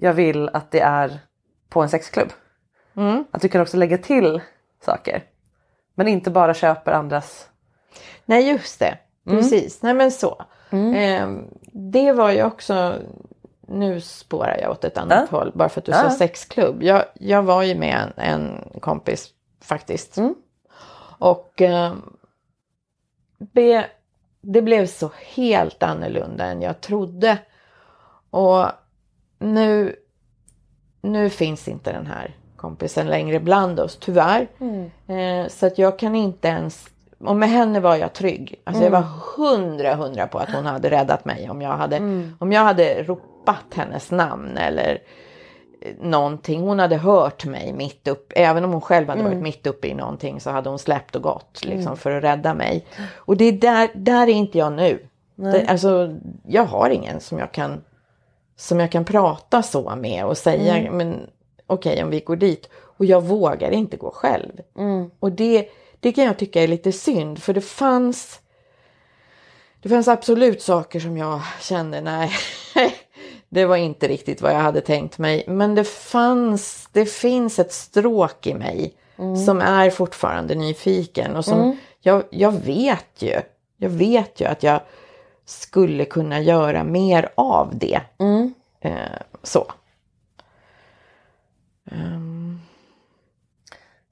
jag 0.00 0.12
vill 0.12 0.48
att 0.48 0.70
det 0.70 0.80
är 0.80 1.18
på 1.68 1.82
en 1.82 1.88
sexklubb. 1.88 2.28
Att 3.30 3.42
du 3.42 3.48
kan 3.48 3.60
också 3.60 3.76
lägga 3.76 3.98
till 3.98 4.40
saker. 4.84 5.22
Men 5.94 6.08
inte 6.08 6.30
bara 6.30 6.54
köper 6.54 6.92
andras. 6.92 7.48
Nej, 8.24 8.48
just 8.50 8.78
det. 8.78 8.98
Precis. 9.26 9.82
Nej, 9.82 9.94
men 9.94 10.10
så. 10.12 10.42
Ehm, 10.70 11.44
det 11.72 12.12
var 12.12 12.30
ju 12.30 12.42
också... 12.44 12.94
Nu 13.70 14.00
spårar 14.00 14.58
jag 14.62 14.70
åt 14.70 14.84
ett 14.84 14.98
annat 14.98 15.28
håll 15.30 15.52
bara 15.54 15.68
för 15.68 15.80
att 15.80 15.84
du 15.84 15.92
Ja. 15.92 15.98
sa 15.98 16.10
sexklubb. 16.10 16.82
Jag, 16.82 17.04
jag 17.14 17.42
var 17.42 17.62
ju 17.62 17.74
med 17.74 18.12
en, 18.16 18.24
en 18.24 18.64
kompis 18.80 19.28
faktiskt. 19.60 20.18
Och 21.18 21.60
ehm, 21.62 22.02
det, 23.38 23.86
det 24.40 24.62
blev 24.62 24.86
så 24.86 25.10
helt 25.34 25.82
annorlunda 25.82 26.44
än 26.44 26.62
jag 26.62 26.80
trodde. 26.80 27.38
Och 28.30 28.66
nu, 29.38 29.96
nu 31.02 31.30
finns 31.30 31.68
inte 31.68 31.92
den 31.92 32.06
här 32.06 32.36
kompisen 32.56 33.06
längre 33.06 33.40
bland 33.40 33.80
oss, 33.80 33.98
tyvärr. 34.00 34.48
Eh, 35.06 35.48
så 35.48 35.66
att 35.66 35.78
jag 35.78 35.98
kan 35.98 36.14
inte 36.14 36.48
ens... 36.48 36.86
Och 37.18 37.36
med 37.36 37.48
henne 37.48 37.80
var 37.80 37.96
jag 37.96 38.12
trygg. 38.12 38.60
Alltså 38.64 38.84
jag 38.84 38.90
var 38.90 39.04
hundra, 39.36 39.94
hundra 39.94 40.26
på 40.26 40.38
att 40.38 40.50
hon 40.50 40.66
hade 40.66 40.90
räddat 40.90 41.24
mig 41.24 41.50
om 41.50 41.62
jag 41.62 41.76
hade, 41.76 41.96
om 42.38 42.52
jag 42.52 42.60
hade 42.60 43.02
ropat 43.02 43.64
hennes 43.74 44.10
namn 44.10 44.56
eller 44.56 44.98
eh, 45.80 45.94
någonting. 46.00 46.60
Hon 46.60 46.78
hade 46.78 46.96
hört 46.96 47.44
mig 47.44 47.72
mitt 47.72 48.08
upp, 48.08 48.32
även 48.36 48.64
om 48.64 48.72
hon 48.72 48.80
själv 48.80 49.08
hade 49.08 49.22
varit 49.22 49.42
mitt 49.42 49.66
uppe 49.66 49.88
i 49.88 49.94
någonting 49.94 50.40
så 50.40 50.50
hade 50.50 50.68
hon 50.68 50.78
släppt 50.78 51.16
och 51.16 51.22
gått 51.22 51.64
liksom, 51.64 51.96
för 51.96 52.10
att 52.10 52.24
rädda 52.24 52.54
mig. 52.54 52.86
Och 53.16 53.36
det 53.36 53.44
är 53.44 53.52
där, 53.52 53.88
där 53.94 54.22
är 54.22 54.32
inte 54.32 54.58
jag 54.58 54.72
nu. 54.72 55.06
Det, 55.34 55.66
alltså, 55.66 56.16
jag 56.46 56.64
har 56.64 56.90
ingen 56.90 57.20
som 57.20 57.38
jag 57.38 57.52
kan 57.52 57.80
som 58.58 58.80
jag 58.80 58.92
kan 58.92 59.04
prata 59.04 59.62
så 59.62 59.96
med 59.96 60.24
och 60.24 60.38
säga 60.38 60.74
men 60.92 61.26
okej 61.66 62.04
om 62.04 62.10
vi 62.10 62.20
går 62.20 62.36
dit. 62.36 62.68
Och 62.74 63.04
jag 63.04 63.22
vågar 63.22 63.70
inte 63.70 63.96
gå 63.96 64.10
själv. 64.10 64.52
Och 65.20 65.32
det, 65.32 65.68
det 66.00 66.12
kan 66.12 66.24
jag 66.24 66.38
tycka 66.38 66.62
är 66.62 66.68
lite 66.68 66.92
synd 66.92 67.42
för 67.42 67.54
det 67.54 67.60
fanns 67.60 68.40
det 69.82 69.88
fanns 69.88 70.08
absolut 70.08 70.62
saker 70.62 71.00
som 71.00 71.16
jag 71.16 71.40
kände 71.60 72.00
nej 72.00 72.30
det 73.48 73.64
var 73.64 73.76
inte 73.76 74.08
riktigt 74.08 74.42
vad 74.42 74.52
jag 74.52 74.58
hade 74.60 74.80
tänkt 74.80 75.18
mig. 75.18 75.44
Men 75.48 75.74
det 75.74 75.84
fanns 75.84 76.88
det 76.92 77.06
finns 77.06 77.58
ett 77.58 77.72
stråk 77.72 78.46
i 78.46 78.54
mig 78.54 78.92
som 79.46 79.60
är 79.60 79.90
fortfarande 79.90 80.54
nyfiken 80.54 81.36
och 81.36 81.44
som 81.44 81.76
jag, 82.00 82.22
jag 82.30 82.52
vet 82.52 83.22
ju 83.22 83.40
jag 83.76 83.90
vet 83.90 84.40
ju 84.40 84.44
att 84.44 84.62
jag 84.62 84.80
skulle 85.44 86.04
kunna 86.04 86.40
göra 86.40 86.84
mer 86.84 87.28
av 87.34 87.78
det. 87.78 88.00
Eh, 88.80 88.92
så. 89.42 89.72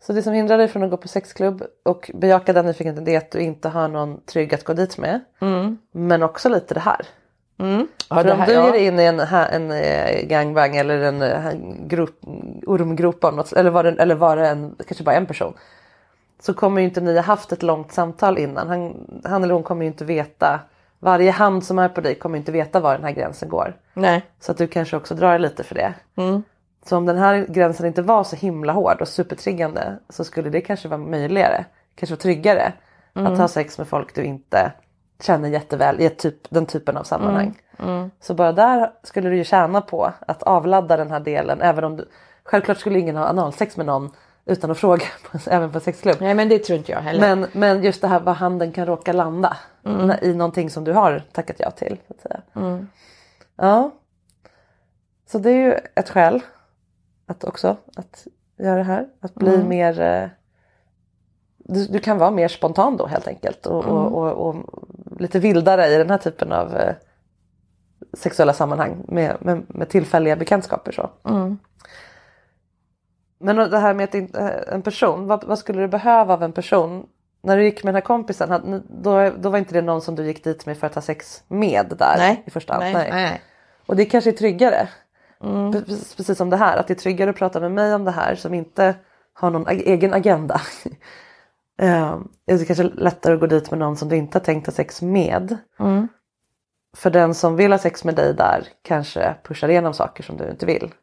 Så 0.00 0.12
det 0.12 0.22
som 0.22 0.32
hindrar 0.32 0.58
dig 0.58 0.68
från 0.68 0.82
att 0.82 0.90
gå 0.90 0.96
på 0.96 1.08
sexklubb 1.08 1.62
och 1.84 2.10
bejaka 2.14 2.52
den 2.52 2.66
nyfikenheten 2.66 3.04
det 3.04 3.14
är 3.14 3.18
att 3.18 3.30
du 3.30 3.40
inte 3.40 3.68
har 3.68 3.88
någon 3.88 4.20
trygg 4.20 4.54
att 4.54 4.64
gå 4.64 4.72
dit 4.72 4.98
med. 4.98 5.20
Men 5.92 6.22
också 6.22 6.48
lite 6.48 6.74
det 6.74 6.80
här. 6.80 7.06
Ja, 7.56 8.16
För 8.16 8.24
det 8.24 8.32
om 8.32 8.38
här- 8.38 8.46
du 8.46 8.52
ja. 8.52 8.64
ger 8.66 8.72
dig 8.72 8.86
in 8.86 9.00
i 9.00 9.04
en, 9.04 9.20
en 9.20 9.70
eh, 9.70 10.26
gangbang 10.26 10.76
eller 10.76 10.98
en 11.02 11.22
eh, 11.22 11.52
grupp, 11.86 12.18
ormgrop 12.66 13.24
av 13.24 13.34
något, 13.36 13.52
eller 13.52 13.70
var 13.70 13.84
det, 13.84 13.90
eller 14.02 14.14
var 14.14 14.36
det 14.36 14.48
en, 14.48 14.76
kanske 14.86 15.04
bara 15.04 15.14
en 15.16 15.26
person. 15.26 15.54
Så 16.40 16.54
kommer 16.54 16.80
ju 16.80 16.86
inte 16.88 17.00
ni 17.00 17.14
ha 17.14 17.22
haft 17.22 17.52
ett 17.52 17.62
långt 17.62 17.92
samtal 17.92 18.38
innan. 18.38 18.68
Han, 18.68 19.06
han 19.24 19.44
eller 19.44 19.54
hon 19.54 19.62
kommer 19.62 19.82
ju 19.82 19.86
inte 19.86 20.04
veta. 20.04 20.60
Varje 20.98 21.30
hand 21.30 21.64
som 21.64 21.78
är 21.78 21.88
på 21.88 22.00
dig 22.00 22.14
kommer 22.14 22.38
inte 22.38 22.52
veta 22.52 22.80
var 22.80 22.94
den 22.94 23.04
här 23.04 23.12
gränsen 23.12 23.48
går. 23.48 23.76
Nej. 23.94 24.22
Så 24.40 24.52
att 24.52 24.58
du 24.58 24.66
kanske 24.66 24.96
också 24.96 25.14
drar 25.14 25.38
lite 25.38 25.64
för 25.64 25.74
det. 25.74 25.94
Så 26.84 26.96
om 26.96 27.06
den 27.06 27.18
här 27.18 27.46
gränsen 27.48 27.86
inte 27.86 28.02
var 28.02 28.24
så 28.24 28.36
himla 28.36 28.72
hård 28.72 29.00
och 29.00 29.08
supertriggande 29.08 29.98
så 30.08 30.24
skulle 30.24 30.50
det 30.50 30.60
kanske 30.60 30.88
vara 30.88 31.00
möjligare, 31.00 31.64
kanske 31.94 32.12
vara 32.12 32.20
tryggare 32.20 32.72
att 33.12 33.38
ha 33.38 33.48
sex 33.48 33.78
med 33.78 33.88
folk 33.88 34.14
du 34.14 34.24
inte 34.24 34.72
känner 35.20 35.48
jätteväl 35.48 36.00
i 36.00 36.10
typ, 36.10 36.50
den 36.50 36.66
typen 36.66 36.96
av 36.96 37.02
sammanhang. 37.02 37.58
Så 38.20 38.34
bara 38.34 38.52
där 38.52 38.90
skulle 39.02 39.28
du 39.28 39.36
ju 39.36 39.44
tjäna 39.44 39.80
på 39.80 40.12
att 40.26 40.42
avladda 40.42 40.96
den 40.96 41.10
här 41.10 41.20
delen 41.20 41.60
även 41.60 41.84
om 41.84 41.96
du 41.96 42.08
självklart 42.44 42.78
skulle 42.78 42.98
ingen 42.98 43.16
ha 43.16 43.24
analsex 43.24 43.76
med 43.76 43.86
någon 43.86 44.10
utan 44.46 44.70
att 44.70 44.78
fråga 44.78 45.04
även 45.46 45.72
på 45.72 45.80
sexklubb. 45.80 46.16
Nej 46.20 46.34
men 46.34 46.48
det 46.48 46.58
tror 46.58 46.78
inte 46.78 46.92
jag 46.92 46.98
heller. 47.00 47.36
Men, 47.36 47.46
men 47.52 47.82
just 47.84 48.00
det 48.00 48.08
här 48.08 48.20
vad 48.20 48.36
handen 48.36 48.72
kan 48.72 48.86
råka 48.86 49.12
landa 49.12 49.56
när- 49.82 50.24
i 50.24 50.34
någonting 50.34 50.70
som 50.70 50.84
du 50.84 50.92
har 50.92 51.22
tackat 51.32 51.56
ja 51.58 51.70
till. 51.70 51.98
Så 52.06 52.14
att 52.14 52.20
säga. 52.20 52.40
Ja. 53.56 53.90
Så 55.26 55.38
det 55.38 55.50
är 55.50 55.54
ju 55.66 55.72
ett 55.94 56.08
skäl 56.10 56.40
att 57.26 57.44
också 57.44 57.76
att 57.96 58.26
göra 58.58 58.76
det 58.76 58.82
här. 58.84 59.08
Att 59.20 59.34
bli 59.34 59.56
mer 59.64 60.00
eh, 60.00 60.28
du, 61.58 61.86
du 61.86 61.98
kan 61.98 62.18
vara 62.18 62.30
mer 62.30 62.48
spontan 62.48 62.96
då 62.96 63.06
helt 63.06 63.28
enkelt 63.28 63.66
och, 63.66 63.84
och, 63.84 64.12
och, 64.12 64.48
och 64.48 64.56
lite 65.20 65.38
vildare 65.38 65.86
i 65.86 65.98
den 65.98 66.10
här 66.10 66.18
typen 66.18 66.52
av 66.52 66.76
eh, 66.76 66.94
sexuella 68.12 68.52
sammanhang 68.52 69.04
med, 69.08 69.36
med, 69.40 69.62
med 69.68 69.88
tillfälliga 69.88 70.36
bekantskaper. 70.36 70.92
Så. 70.92 71.10
Men 73.38 73.56
det 73.56 73.78
här 73.78 73.94
med 73.94 74.04
att 74.04 74.14
en 74.68 74.82
person, 74.82 75.26
vad, 75.26 75.44
vad 75.44 75.58
skulle 75.58 75.80
du 75.80 75.88
behöva 75.88 76.34
av 76.34 76.42
en 76.42 76.52
person? 76.52 77.06
När 77.42 77.56
du 77.56 77.64
gick 77.64 77.84
med 77.84 77.94
den 77.94 78.00
här 78.02 78.06
kompisen, 78.06 78.82
då, 78.88 79.30
då 79.38 79.50
var 79.50 79.58
inte 79.58 79.74
det 79.74 79.82
någon 79.82 80.00
som 80.02 80.14
du 80.14 80.26
gick 80.26 80.44
dit 80.44 80.66
med 80.66 80.78
för 80.78 80.86
att 80.86 80.94
ha 80.94 81.02
sex 81.02 81.42
med 81.48 81.94
där 81.98 82.14
Nej. 82.18 82.42
i 82.46 82.50
första 82.50 82.72
hand? 82.72 82.84
Nej, 82.84 82.92
nej, 82.94 83.10
nej. 83.12 83.40
Och 83.86 83.96
det 83.96 84.04
kanske 84.04 84.30
är 84.30 84.32
tryggare. 84.32 84.88
Pre- 85.72 86.16
Precis 86.16 86.38
som 86.38 86.50
det 86.50 86.56
här, 86.56 86.76
att 86.76 86.86
det 86.86 86.92
är 86.92 86.98
tryggare 86.98 87.30
att 87.30 87.36
prata 87.36 87.60
med 87.60 87.72
mig 87.72 87.94
om 87.94 88.04
det 88.04 88.10
här 88.10 88.34
som 88.34 88.54
inte 88.54 88.94
har 89.32 89.50
någon 89.50 89.66
egen 89.68 90.14
agenda. 90.14 90.60
Eh, 91.78 92.18
Det 92.46 92.52
är 92.52 92.64
kanske 92.64 92.82
lättare 92.82 93.34
att 93.34 93.40
gå 93.40 93.46
dit 93.46 93.70
med 93.70 93.78
någon 93.80 93.96
som 93.96 94.08
du 94.08 94.16
inte 94.16 94.38
har 94.38 94.44
tänkt 94.44 94.66
ha 94.66 94.72
sex 94.72 95.02
med. 95.02 95.56
För 96.96 97.10
den 97.10 97.34
som 97.34 97.56
vill 97.56 97.72
ha 97.72 97.78
sex 97.78 98.04
med 98.04 98.14
dig 98.14 98.34
där 98.34 98.68
kanske 98.82 99.34
pushar 99.42 99.68
igenom 99.68 99.94
saker 99.94 100.22
som 100.22 100.36
du 100.36 100.50
inte 100.50 100.66
vill. 100.66 100.94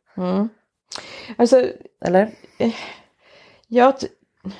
Alltså, 1.37 1.63
Eller? 2.05 2.29
jag, 3.67 3.99
t- 3.99 4.07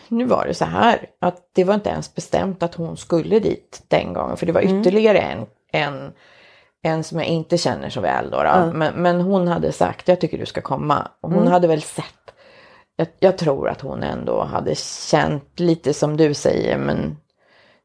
nu 0.08 0.26
var 0.26 0.46
det 0.46 0.54
så 0.54 0.66
här 0.66 1.06
att 1.20 1.50
det 1.54 1.64
var 1.64 1.74
inte 1.74 1.90
ens 1.90 2.16
bestämt 2.16 2.64
att 2.64 2.76
hon 2.76 2.98
skulle 2.98 3.40
dit 3.40 3.84
den 3.88 4.14
gången. 4.14 4.38
För 4.38 4.46
det 4.46 4.52
var 4.52 4.62
ytterligare 4.62 5.18
en, 5.20 5.46
en, 5.72 6.12
en 6.82 7.04
som 7.04 7.20
jag 7.20 7.28
inte 7.28 7.58
känner 7.58 7.90
så 7.90 8.02
väl 8.02 8.30
då. 8.30 8.38
då. 8.38 8.44
Men, 8.74 8.94
men 8.94 9.22
hon 9.22 9.48
hade 9.48 9.72
sagt, 9.72 10.08
jag 10.08 10.22
tycker 10.22 10.38
du 10.38 10.46
ska 10.46 10.62
komma. 10.62 11.08
Och 11.22 11.32
hon 11.32 11.48
hade 11.48 11.68
väl 11.68 11.82
sett. 11.82 12.06
Jag, 12.96 13.08
jag 13.20 13.38
tror 13.38 13.70
att 13.70 13.82
hon 13.82 14.04
ändå 14.04 14.44
hade 14.44 14.76
känt 15.10 15.60
lite 15.60 15.94
som 15.94 16.18
du 16.18 16.34
säger, 16.34 16.78
men 16.78 17.18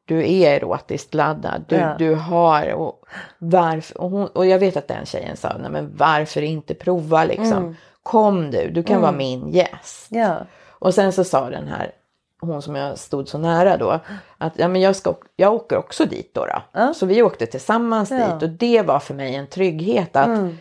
du 0.04 0.32
är 0.32 0.56
erotiskt 0.56 1.14
laddad. 1.14 1.64
Du, 1.68 1.76
Ja. 1.76 1.94
du 1.98 2.14
har 2.14 2.72
och 2.74 3.04
varför 3.38 4.00
och, 4.00 4.10
hon, 4.10 4.26
och 4.26 4.46
jag 4.46 4.58
vet 4.58 4.76
att 4.76 4.88
den 4.88 5.06
tjejen 5.06 5.36
sa 5.36 5.56
nej 5.60 5.70
men 5.70 5.96
varför 5.96 6.42
inte 6.42 6.74
prova 6.74 7.24
liksom. 7.24 7.76
Kom 8.08 8.50
du, 8.50 8.70
du 8.70 8.82
kan 8.82 9.00
vara 9.00 9.12
min 9.12 9.48
gäst. 9.48 10.06
Ja. 10.10 10.36
Och 10.68 10.94
sen 10.94 11.12
så 11.12 11.24
sa 11.24 11.50
den 11.50 11.68
här, 11.68 11.92
hon 12.40 12.62
som 12.62 12.74
jag 12.76 12.98
stod 12.98 13.28
så 13.28 13.38
nära 13.38 13.76
då, 13.76 14.00
att 14.38 14.52
ja, 14.58 14.68
men 14.68 14.80
jag, 14.80 14.96
ska, 14.96 15.14
jag 15.36 15.54
åker 15.54 15.76
också 15.76 16.04
dit 16.04 16.34
då. 16.34 16.46
då. 16.46 16.94
Så 16.94 17.06
vi 17.06 17.22
åkte 17.22 17.46
tillsammans 17.46 18.10
Ja. 18.10 18.16
dit 18.16 18.42
och 18.42 18.48
det 18.48 18.82
var 18.82 18.98
för 18.98 19.14
mig 19.14 19.34
en 19.34 19.46
trygghet 19.46 20.16
att 20.16 20.52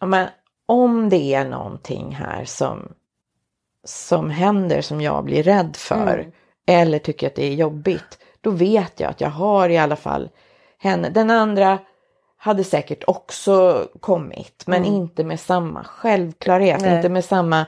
ja, 0.00 0.06
men, 0.06 0.28
om 0.66 1.08
det 1.08 1.34
är 1.34 1.44
någonting 1.48 2.14
här 2.14 2.44
som, 2.44 2.88
som 3.84 4.30
händer 4.30 4.80
som 4.80 5.00
jag 5.00 5.24
blir 5.24 5.42
rädd 5.42 5.76
för 5.76 6.32
eller 6.66 6.98
tycker 6.98 7.26
att 7.26 7.34
det 7.34 7.44
är 7.46 7.54
jobbigt, 7.54 8.18
då 8.40 8.50
vet 8.50 9.00
jag 9.00 9.10
att 9.10 9.20
jag 9.20 9.30
har 9.30 9.68
i 9.68 9.78
alla 9.78 9.96
fall 9.96 10.28
henne. 10.78 11.08
Den 11.10 11.30
andra 11.30 11.78
hade 12.46 12.64
säkert 12.64 13.04
också 13.06 13.88
kommit, 14.00 14.64
men 14.66 14.84
inte 14.84 15.24
med 15.24 15.40
samma 15.40 15.84
självklarhet, 15.84 16.80
Nej. 16.80 16.96
inte 16.96 17.08
med 17.08 17.24
samma 17.24 17.66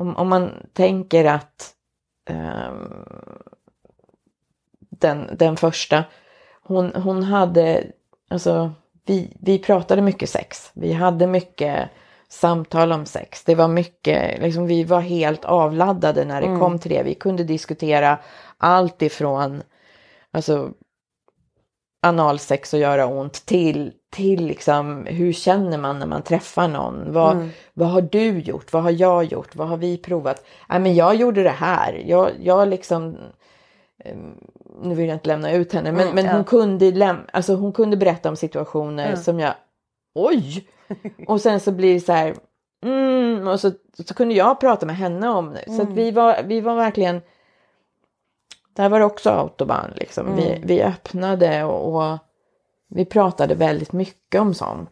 om, 0.00 0.16
om 0.16 0.28
man 0.28 0.50
tänker 0.72 1.24
att 1.24 1.74
ehm, 2.30 2.92
den, 4.78 5.30
den 5.36 5.56
första, 5.56 6.04
hon, 6.62 6.92
hon 6.94 7.22
hade, 7.22 7.84
alltså 8.30 8.72
vi, 9.06 9.36
vi 9.40 9.58
pratade 9.58 10.02
mycket 10.02 10.30
sex. 10.30 10.70
Vi 10.74 10.92
hade 10.92 11.26
mycket 11.26 11.90
samtal 12.28 12.92
om 12.92 13.06
sex. 13.06 13.44
Det 13.44 13.54
var 13.54 13.68
mycket, 13.68 14.40
liksom 14.42 14.66
vi 14.66 14.84
var 14.84 15.00
helt 15.00 15.44
avladdade 15.44 16.24
när 16.24 16.40
det 16.40 16.58
kom 16.58 16.78
till 16.78 16.90
det. 16.90 17.02
Vi 17.02 17.14
kunde 17.14 17.44
diskutera 17.44 18.18
allt 18.58 19.02
ifrån 19.02 19.62
alltså, 20.30 20.70
analsex 22.02 22.74
och 22.74 22.80
göra 22.80 23.06
ont 23.06 23.46
till, 23.46 23.92
till 24.10 24.46
liksom 24.46 25.06
hur 25.06 25.32
känner 25.32 25.78
man 25.78 25.98
när 25.98 26.06
man 26.06 26.22
träffar 26.22 26.68
någon? 26.68 27.12
Vad, 27.12 27.36
vad 27.74 27.88
har 27.88 28.00
du 28.02 28.38
gjort? 28.38 28.72
Vad 28.72 28.82
har 28.82 28.90
jag 28.90 29.24
gjort? 29.24 29.56
Vad 29.56 29.68
har 29.68 29.76
vi 29.76 29.98
provat? 29.98 30.44
Nej, 30.68 30.80
men 30.80 30.94
jag 30.94 31.14
gjorde 31.14 31.42
det 31.42 31.50
här. 31.50 32.02
Jag, 32.06 32.30
jag 32.40 32.68
liksom 32.68 33.16
ehm, 34.04 34.34
nu 34.82 34.94
vill 34.94 35.06
jag 35.08 35.16
inte 35.16 35.28
lämna 35.28 35.52
ut 35.52 35.72
henne, 35.72 35.92
men, 35.92 36.14
men 36.14 36.24
hon, 36.36 36.44
kunde 36.44 36.90
läm- 36.90 37.26
alltså 37.32 37.54
hon 37.54 37.72
kunde 37.72 37.96
berätta 37.96 38.28
om 38.28 38.36
situationer 38.36 39.06
som 39.16 39.40
jag, 39.40 39.54
oj! 40.14 40.68
Och 41.26 41.40
sen 41.40 41.60
så 41.60 41.72
blir 41.72 41.94
det 41.94 42.00
så 42.00 42.12
här, 42.12 42.34
mm, 42.84 43.48
och 43.48 43.60
så, 43.60 43.70
så 44.06 44.14
kunde 44.14 44.34
jag 44.34 44.60
prata 44.60 44.86
med 44.86 44.96
henne 44.96 45.28
om 45.28 45.52
det. 45.52 45.72
Så 45.72 45.82
att 45.82 45.88
vi, 45.88 46.10
var, 46.10 46.42
vi 46.42 46.60
var 46.60 46.74
verkligen, 46.76 47.20
där 48.76 48.88
var 48.88 48.98
det 48.98 49.04
också 49.04 49.30
autobahn 49.30 49.92
liksom. 49.96 50.36
Vi, 50.36 50.60
vi 50.64 50.82
öppnade 50.82 51.64
och, 51.64 51.94
och 51.94 52.18
vi 52.90 53.04
pratade 53.04 53.54
väldigt 53.54 53.92
mycket 53.92 54.40
om 54.40 54.54
sånt. 54.54 54.90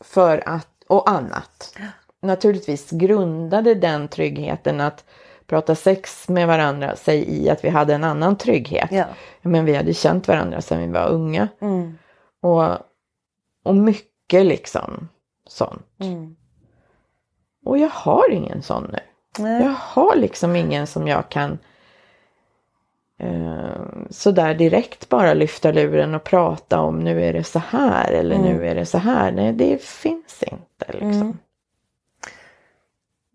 För 0.00 0.48
att, 0.48 0.68
och 0.86 1.10
annat. 1.10 1.78
Naturligtvis 2.22 2.90
grundade 2.90 3.74
den 3.74 4.08
tryggheten 4.08 4.80
att 4.80 5.04
prata 5.46 5.74
sex 5.74 6.28
med 6.28 6.46
varandra 6.46 6.96
sig 6.96 7.42
i 7.42 7.50
att 7.50 7.64
vi 7.64 7.68
hade 7.68 7.94
en 7.94 8.04
annan 8.04 8.36
trygghet. 8.36 8.92
Ja. 8.92 9.04
Men 9.42 9.64
vi 9.64 9.74
hade 9.74 9.94
känt 9.94 10.28
varandra 10.28 10.60
sedan 10.60 10.80
vi 10.80 10.86
var 10.86 11.08
unga. 11.08 11.48
Och, 12.42 12.76
och 13.64 13.76
mycket 13.76 14.46
liksom 14.46 15.08
sånt. 15.46 15.82
Och 17.64 17.78
jag 17.78 17.88
har 17.88 18.30
ingen 18.30 18.62
sån 18.62 18.90
nu. 18.92 18.98
Nej. 19.38 19.62
Jag 19.62 19.74
har 19.78 20.16
liksom 20.16 20.56
ingen 20.56 20.86
som 20.86 21.08
jag 21.08 21.28
kan 21.28 21.58
eh, 23.18 23.82
sådär 24.10 24.54
direkt 24.54 25.08
bara 25.08 25.34
lyfta 25.34 25.72
luren 25.72 26.14
och 26.14 26.24
prata 26.24 26.80
om 26.80 26.98
nu 26.98 27.24
är 27.24 27.32
det 27.32 27.44
så 27.44 27.58
här 27.58 28.12
eller 28.12 28.38
nu 28.38 28.66
är 28.66 28.74
det 28.74 28.86
så 28.86 28.98
här. 28.98 29.32
Nej, 29.32 29.52
det 29.52 29.82
finns 29.82 30.42
inte 30.42 30.92
liksom. 30.92 31.38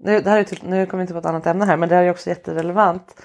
Nu, 0.04 0.22
det 0.22 0.30
här 0.30 0.40
är 0.40 0.44
till, 0.44 0.60
nu 0.64 0.86
kommer 0.86 1.02
vi 1.02 1.04
inte 1.04 1.14
på 1.14 1.20
ett 1.20 1.26
annat 1.26 1.48
ämne 1.48 1.66
här 1.66 1.78
men 1.78 1.90
det 1.90 1.96
här 1.96 2.04
är 2.04 2.12
också 2.12 2.30
jätterelevant. 2.30 3.22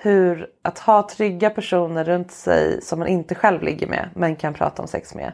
Hur 0.00 0.46
att 0.62 0.78
ha 0.78 1.08
trygga 1.08 1.50
personer 1.50 2.04
runt 2.04 2.32
sig 2.32 2.82
som 2.82 2.98
man 2.98 3.08
inte 3.08 3.34
själv 3.34 3.62
ligger 3.62 3.86
med 3.86 4.08
men 4.14 4.36
kan 4.36 4.54
prata 4.54 4.82
om 4.82 4.88
sex 4.88 5.14
med. 5.14 5.32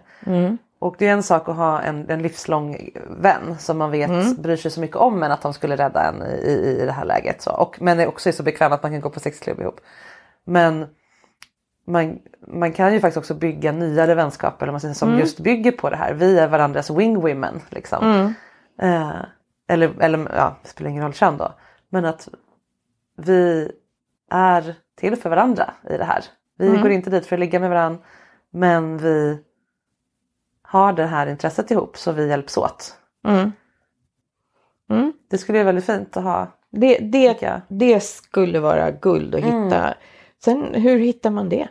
Och 0.79 0.97
det 0.99 1.07
är 1.07 1.13
en 1.13 1.23
sak 1.23 1.49
att 1.49 1.57
ha 1.57 1.81
en, 1.81 2.11
en 2.11 2.23
livslång 2.23 2.91
vän 3.21 3.57
som 3.59 3.79
man 3.79 3.91
vet 3.91 4.39
bryr 4.39 4.57
sig 4.57 4.71
så 4.71 4.81
mycket 4.81 4.97
om 4.97 5.23
en 5.23 5.33
att 5.33 5.43
de 5.43 5.53
skulle 5.53 5.77
rädda 5.77 6.03
en 6.03 6.23
i, 6.23 6.51
i, 6.51 6.83
i 6.83 6.87
det 6.87 6.93
här 6.93 7.05
läget. 7.05 7.43
Så. 7.43 7.51
Och, 7.51 7.77
men 7.81 8.09
också 8.09 8.29
är 8.29 8.33
så 8.33 8.43
bekväm 8.43 8.73
att 8.73 8.83
man 8.83 8.93
kan 8.93 9.01
gå 9.01 9.11
på 9.11 9.21
sexklubb 9.21 9.61
ihop. 9.61 9.81
Men 10.45 10.87
man, 11.87 12.19
man 12.49 12.73
kan 12.73 12.93
ju 12.93 13.01
faktiskt 13.01 13.17
också 13.17 13.35
bygga 13.35 13.73
nyare 13.73 14.15
vänskaper 14.15 14.71
man 14.71 14.81
säger, 14.81 14.95
som 14.95 15.19
just 15.19 15.41
bygger 15.41 15.73
på 15.73 15.91
det 15.91 15.97
här. 15.97 16.15
Vi 16.15 16.39
är 16.39 16.49
varandras 16.49 16.91
wing-women. 16.91 17.61
Liksom. 17.71 18.05
Eh, 18.79 19.17
eller, 19.69 20.01
eller 20.01 20.19
ja, 20.37 20.57
det 20.63 20.69
spelar 20.69 20.91
ingen 20.91 21.03
roll 21.03 21.13
kön 21.13 21.37
då. 21.37 21.55
Men 21.89 22.05
att 22.05 22.29
vi 23.17 23.71
är 24.31 24.75
till 24.97 25.17
för 25.17 25.31
varandra 25.31 25.75
i 25.91 25.97
det 25.97 26.05
här. 26.05 26.25
Vi 26.59 26.77
går 26.83 26.91
inte 26.91 27.11
dit 27.11 27.27
för 27.27 27.37
att 27.37 27.41
ligga 27.41 27.61
med 27.61 27.71
varandra. 27.71 28.03
Men 28.51 28.99
vi 28.99 29.39
har 30.63 30.93
det 30.93 31.07
här 31.07 31.27
intresset 31.27 31.71
ihop 31.71 31.97
så 31.97 32.13
vi 32.13 32.29
hjälps 32.29 32.57
åt. 32.57 32.97
Det 35.31 35.39
skulle 35.39 35.59
vara 35.59 35.67
väldigt 35.67 35.87
fint 35.87 36.17
att 36.17 36.25
ha. 36.25 36.49
Det, 36.71 36.99
det, 36.99 37.61
det 37.69 38.01
skulle 38.01 38.61
vara 38.61 38.91
guld 38.91 39.35
att 39.35 39.41
hitta. 39.41 39.95
Sen 40.45 40.75
hur 40.75 40.99
hittar 40.99 41.31
man 41.31 41.49
det? 41.49 41.69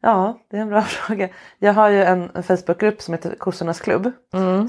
Ja, 0.00 0.38
det 0.50 0.56
är 0.56 0.60
en 0.60 0.68
bra 0.68 0.82
fråga. 0.82 1.28
Jag 1.58 1.72
har 1.72 1.88
ju 1.88 2.02
en, 2.02 2.42
Facebookgrupp 2.42 3.02
som 3.02 3.14
heter 3.14 3.34
Kossornas 3.34 3.80
klubb. 3.80 4.12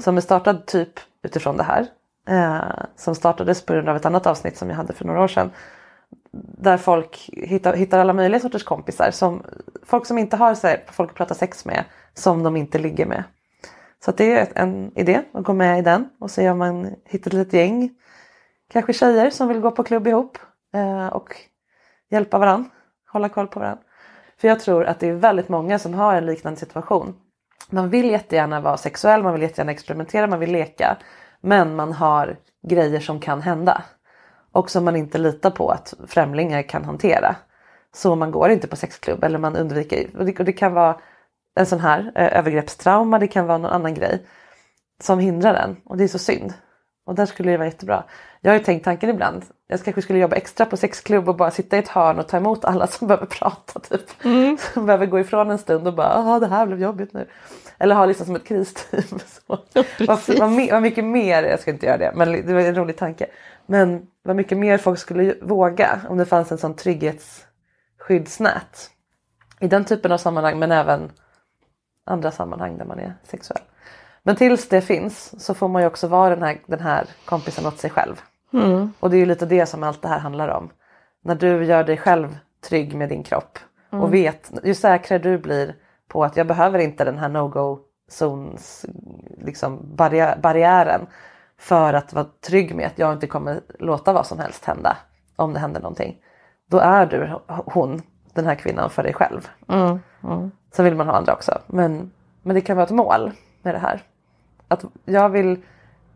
Som 0.02 0.16
är 0.16 0.20
startad 0.20 0.66
typ 0.66 1.00
utifrån 1.22 1.56
det 1.56 1.62
här. 1.62 1.86
Eh, 2.28 2.84
som 2.96 3.14
startades 3.14 3.66
på 3.66 3.72
grund 3.72 3.88
av 3.88 3.96
ett 3.96 4.06
annat 4.06 4.26
avsnitt 4.26 4.56
som 4.56 4.70
jag 4.70 4.76
hade 4.76 4.92
för 4.92 5.04
några 5.04 5.22
år 5.22 5.28
sedan. 5.28 5.50
Där 6.58 6.76
folk 6.76 7.30
hittar, 7.32 7.76
hittar 7.76 7.98
alla 7.98 8.12
möjliga 8.12 8.40
sorters 8.40 8.64
kompisar. 8.64 9.10
Som, 9.10 9.42
folk 9.82 10.06
som 10.06 10.18
inte 10.18 10.36
har 10.36 10.54
så 10.54 10.66
här, 10.66 10.84
folk 10.86 11.10
att 11.10 11.16
prata 11.16 11.34
sex 11.34 11.64
med. 11.64 11.84
Som 12.14 12.42
de 12.42 12.56
inte 12.56 12.78
ligger 12.78 13.06
med. 13.06 13.24
Så 14.04 14.12
det 14.12 14.32
är 14.32 14.48
en 14.54 14.98
idé 14.98 15.22
att 15.32 15.44
gå 15.44 15.52
med 15.52 15.78
i 15.78 15.82
den 15.82 16.08
och 16.20 16.30
se 16.30 16.50
om 16.50 16.58
man 16.58 16.94
hittar 17.04 17.30
ett 17.30 17.34
litet 17.34 17.52
gäng. 17.52 17.90
Kanske 18.68 18.92
tjejer 18.92 19.30
som 19.30 19.48
vill 19.48 19.60
gå 19.60 19.70
på 19.70 19.84
klubb 19.84 20.06
ihop. 20.06 20.38
Eh, 20.74 21.06
och 21.06 21.36
hjälpa 22.10 22.38
varandra. 22.38 22.70
Hålla 23.16 23.28
koll 23.28 23.46
på 23.46 23.60
varandra. 23.60 23.82
För 24.40 24.48
jag 24.48 24.60
tror 24.60 24.84
att 24.84 25.00
det 25.00 25.08
är 25.08 25.12
väldigt 25.12 25.48
många 25.48 25.78
som 25.78 25.94
har 25.94 26.14
en 26.14 26.26
liknande 26.26 26.60
situation. 26.60 27.14
Man 27.70 27.90
vill 27.90 28.10
jättegärna 28.10 28.60
vara 28.60 28.76
sexuell, 28.76 29.22
man 29.22 29.32
vill 29.32 29.42
jättegärna 29.42 29.72
experimentera, 29.72 30.26
man 30.26 30.38
vill 30.38 30.52
leka. 30.52 30.96
Men 31.40 31.76
man 31.76 31.92
har 31.92 32.36
grejer 32.66 33.00
som 33.00 33.20
kan 33.20 33.42
hända. 33.42 33.82
Och 34.52 34.70
som 34.70 34.84
man 34.84 34.96
inte 34.96 35.18
litar 35.18 35.50
på 35.50 35.70
att 35.70 35.94
främlingar 36.06 36.62
kan 36.62 36.84
hantera. 36.84 37.36
Så 37.94 38.14
man 38.14 38.30
går 38.30 38.50
inte 38.50 38.68
på 38.68 38.76
sexklubb 38.76 39.24
eller 39.24 39.38
man 39.38 39.56
undviker. 39.56 40.10
Och 40.18 40.24
det, 40.24 40.38
och 40.38 40.44
det 40.44 40.52
kan 40.52 40.72
vara 40.72 41.00
en 41.54 41.66
sån 41.66 41.80
här 41.80 42.12
eh, 42.14 42.38
övergreppstrauma, 42.38 43.18
det 43.18 43.28
kan 43.28 43.46
vara 43.46 43.58
någon 43.58 43.72
annan 43.72 43.94
grej. 43.94 44.26
Som 45.00 45.18
hindrar 45.18 45.54
en 45.54 45.76
och 45.84 45.96
det 45.96 46.04
är 46.04 46.08
så 46.08 46.18
synd. 46.18 46.54
Och 47.06 47.14
där 47.14 47.26
skulle 47.26 47.50
det 47.50 47.56
vara 47.56 47.68
jättebra. 47.68 48.04
Jag 48.40 48.50
har 48.52 48.58
ju 48.58 48.64
tänkt 48.64 48.84
tanken 48.84 49.10
ibland. 49.10 49.44
Jag 49.66 49.84
kanske 49.84 50.02
skulle 50.02 50.18
jobba 50.18 50.36
extra 50.36 50.66
på 50.66 50.76
sexklubb 50.76 51.28
och 51.28 51.36
bara 51.36 51.50
sitta 51.50 51.76
i 51.76 51.78
ett 51.78 51.88
hörn 51.88 52.18
och 52.18 52.28
ta 52.28 52.36
emot 52.36 52.64
alla 52.64 52.86
som 52.86 53.06
behöver 53.08 53.26
prata. 53.26 53.80
Typ. 53.80 54.10
Som 54.74 54.86
behöver 54.86 55.06
gå 55.06 55.20
ifrån 55.20 55.50
en 55.50 55.58
stund 55.58 55.86
och 55.86 55.94
bara 55.94 56.14
"Ah, 56.14 56.38
det 56.38 56.46
här 56.46 56.66
blev 56.66 56.80
jobbigt 56.80 57.12
nu. 57.12 57.28
Eller 57.78 57.94
ha 57.94 58.06
liksom 58.06 58.26
som 58.26 58.36
ett 58.36 58.44
kristeam. 58.44 59.02
Så. 59.26 59.58
vad, 60.06 60.20
vad, 60.38 60.50
mycket 60.82 61.04
mer, 61.04 61.42
jag 61.42 61.60
ska 61.60 61.70
inte 61.70 61.86
göra 61.86 61.98
det 61.98 62.12
men 62.14 62.32
det 62.46 62.54
var 62.54 62.60
en 62.60 62.74
rolig 62.74 62.96
tanke. 62.96 63.26
Men 63.66 64.06
vad 64.22 64.36
mycket 64.36 64.58
mer 64.58 64.78
folk 64.78 64.98
skulle 64.98 65.34
våga 65.42 66.00
om 66.08 66.18
det 66.18 66.24
fanns 66.24 66.52
en 66.52 66.58
sån 66.58 66.76
trygghetsskyddsnät. 66.76 68.90
I 69.60 69.68
den 69.68 69.84
typen 69.84 70.12
av 70.12 70.18
sammanhang 70.18 70.58
men 70.58 70.72
även 70.72 71.12
andra 72.04 72.30
sammanhang 72.30 72.78
där 72.78 72.84
man 72.84 72.98
är 72.98 73.14
sexuell. 73.22 73.62
Men 74.26 74.36
tills 74.36 74.68
det 74.68 74.80
finns 74.80 75.44
så 75.44 75.54
får 75.54 75.68
man 75.68 75.82
ju 75.82 75.88
också 75.88 76.08
vara 76.08 76.34
den 76.34 76.42
här, 76.42 76.58
den 76.66 76.80
här 76.80 77.06
kompisen 77.24 77.66
åt 77.66 77.78
sig 77.78 77.90
själv. 77.90 78.22
Och 79.00 79.10
det 79.10 79.16
är 79.16 79.18
ju 79.18 79.26
lite 79.26 79.46
det 79.46 79.66
som 79.66 79.82
allt 79.82 80.02
det 80.02 80.08
här 80.08 80.18
handlar 80.18 80.48
om. 80.48 80.70
När 81.24 81.34
du 81.34 81.64
gör 81.64 81.84
dig 81.84 81.96
själv 81.96 82.38
trygg 82.68 82.94
med 82.94 83.08
din 83.08 83.22
kropp 83.22 83.58
och 83.90 84.14
vet, 84.14 84.52
ju 84.64 84.74
säkrare 84.74 85.18
du 85.18 85.38
blir 85.38 85.74
på 86.08 86.24
att 86.24 86.36
jag 86.36 86.46
behöver 86.46 86.78
inte 86.78 87.04
den 87.04 87.18
här 87.18 87.28
no-go 87.28 87.78
zons 88.08 88.86
liksom 89.38 89.96
barriär, 89.96 90.38
barriären 90.42 91.06
för 91.58 91.94
att 91.94 92.12
vara 92.12 92.26
trygg 92.46 92.74
med 92.74 92.86
att 92.86 92.98
jag 92.98 93.12
inte 93.12 93.26
kommer 93.26 93.60
låta 93.78 94.12
vad 94.12 94.26
som 94.26 94.38
helst 94.38 94.64
hända 94.64 94.96
om 95.36 95.52
det 95.52 95.58
händer 95.58 95.80
någonting. 95.80 96.16
Då 96.70 96.78
är 96.78 97.06
du 97.06 97.38
hon, 97.48 98.02
den 98.34 98.46
här 98.46 98.54
kvinnan 98.54 98.90
för 98.90 99.02
dig 99.02 99.14
själv. 99.14 99.48
Sen 100.72 100.84
vill 100.84 100.94
man 100.94 101.06
ha 101.06 101.14
andra 101.14 101.32
också. 101.32 101.58
Men, 101.66 102.10
men 102.42 102.54
det 102.54 102.60
kan 102.60 102.76
vara 102.76 102.86
ett 102.86 102.92
mål 102.92 103.32
med 103.62 103.74
det 103.74 103.78
här. 103.78 104.02
Att 104.68 104.84
jag 105.04 105.28
vill 105.28 105.62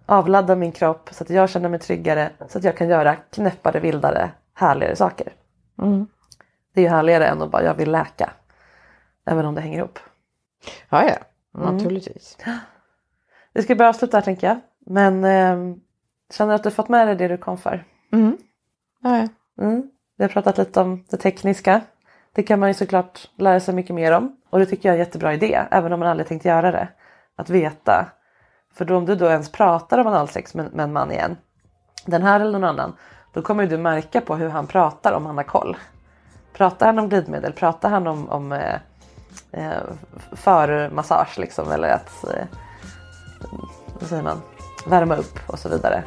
avladda 0.07 0.57
min 0.57 0.72
kropp 0.72 1.09
så 1.12 1.24
att 1.24 1.30
jag 1.30 1.51
känner 1.51 1.68
mig 1.68 1.78
tryggare. 1.78 2.30
Så 2.48 2.59
att 2.59 2.64
jag 2.64 2.76
kan 2.76 2.88
göra 2.88 3.16
knäppare, 3.16 3.80
vildare, 3.80 4.30
härligare 4.55 4.96
saker. 4.96 5.32
Det 6.74 6.80
är 6.80 6.84
ju 6.84 6.90
härligare 6.90 7.26
än 7.26 7.42
att 7.42 7.51
bara 7.51 7.62
jag 7.62 7.74
vill 7.74 7.90
läka. 7.90 8.30
Även 9.26 9.46
om 9.46 9.55
det 9.55 9.61
hänger 9.61 9.78
ihop. 9.78 9.98
Ja, 10.88 11.05
ja. 11.05 11.16
Naturligtvis. 11.53 12.38
Vi 13.53 13.62
ska 13.62 13.74
börja 13.74 13.88
avsluta 13.88 14.16
här 14.16 14.24
tänker 14.24 14.46
jag. 14.46 14.61
Men 14.86 15.24
eh, 15.24 15.76
känner 16.32 16.53
du 16.53 16.55
att 16.55 16.62
du 16.62 16.70
fått 16.70 16.88
med 16.88 17.07
dig 17.07 17.16
det 17.16 17.28
du 17.28 17.36
kom 17.36 17.59
för? 17.59 17.84
Mm. 18.12 18.36
Ja, 19.03 19.18
ja. 19.18 19.28
Mm. 19.64 19.90
Vi 20.16 20.24
har 20.24 20.28
pratat 20.28 20.59
lite 20.59 20.80
om 20.80 21.05
det 21.11 21.16
tekniska. 21.16 21.80
Det 22.32 22.42
kan 22.42 22.61
man 22.61 22.68
ju 22.68 22.74
såklart 22.74 23.30
lära 23.36 23.61
sig 23.61 23.74
mycket 23.74 23.94
mer 23.94 24.12
om. 24.12 24.36
Och 24.51 24.59
det 24.59 24.66
tycker 24.66 24.88
jag 24.88 24.94
är 24.94 24.98
en 25.01 25.07
jättebra 25.07 25.34
idé, 25.34 25.61
även 25.70 25.92
om 25.92 26.01
man 26.01 26.09
aldrig 26.09 26.28
tänkt 26.28 26.44
göra 26.44 26.72
det. 26.72 26.88
Att 27.36 27.51
veta. 27.51 28.07
För 28.75 28.85
då 28.85 28.97
om 28.97 29.07
du 29.07 29.14
då 29.14 29.27
ens 29.27 29.53
pratar 29.53 29.99
om 29.99 30.07
analsex 30.07 30.55
med, 30.55 30.75
med 30.75 30.85
en 30.85 30.93
man 30.93 31.12
igen, 31.12 31.37
den 32.07 32.23
här 32.23 32.41
eller 32.41 32.59
någon 32.59 32.64
annan, 32.64 32.93
då 33.33 33.43
kommer 33.43 33.66
du 33.66 33.79
märka 33.79 34.21
på 34.21 34.37
hur 34.37 34.49
han 34.49 34.66
pratar 34.66 35.12
om 35.12 35.27
han 35.27 35.37
har 35.37 35.45
koll. 35.45 35.77
Pratar 36.53 36.87
han 36.87 36.99
om 36.99 37.09
glidmedel? 37.09 37.53
Pratar 37.53 37.91
han 37.91 38.07
om, 38.07 38.29
om 38.29 38.53
eh, 38.53 38.75
eh 39.53 39.83
förmassage 40.33 41.39
liksom? 41.39 41.71
Eller 41.71 41.89
att, 41.89 42.25
eh, 42.25 42.45
vad 44.01 44.09
säger 44.09 44.23
man, 44.23 44.43
värma 44.87 45.16
upp 45.16 45.39
och 45.47 45.59
så 45.59 45.68
vidare. 45.68 46.05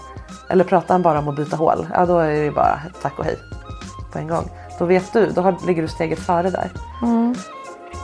Eller 0.49 0.63
pratar 0.63 0.93
han 0.93 1.01
bara 1.01 1.19
om 1.19 1.27
att 1.27 1.35
byta 1.35 1.55
hål? 1.55 1.87
Ja 1.93 2.05
då 2.05 2.17
är 2.19 2.29
det 2.29 2.43
ju 2.43 2.51
bara 2.51 2.79
tack 3.01 3.19
och 3.19 3.25
hej 3.25 3.37
på 4.11 4.19
en 4.19 4.27
gång. 4.27 4.49
Då 4.79 4.85
vet 4.85 5.13
du, 5.13 5.31
då 5.31 5.41
har, 5.41 5.67
ligger 5.67 5.81
du 5.81 5.87
steget 5.87 6.19
före 6.19 6.49
där. 6.49 6.71
Mm. 7.01 7.35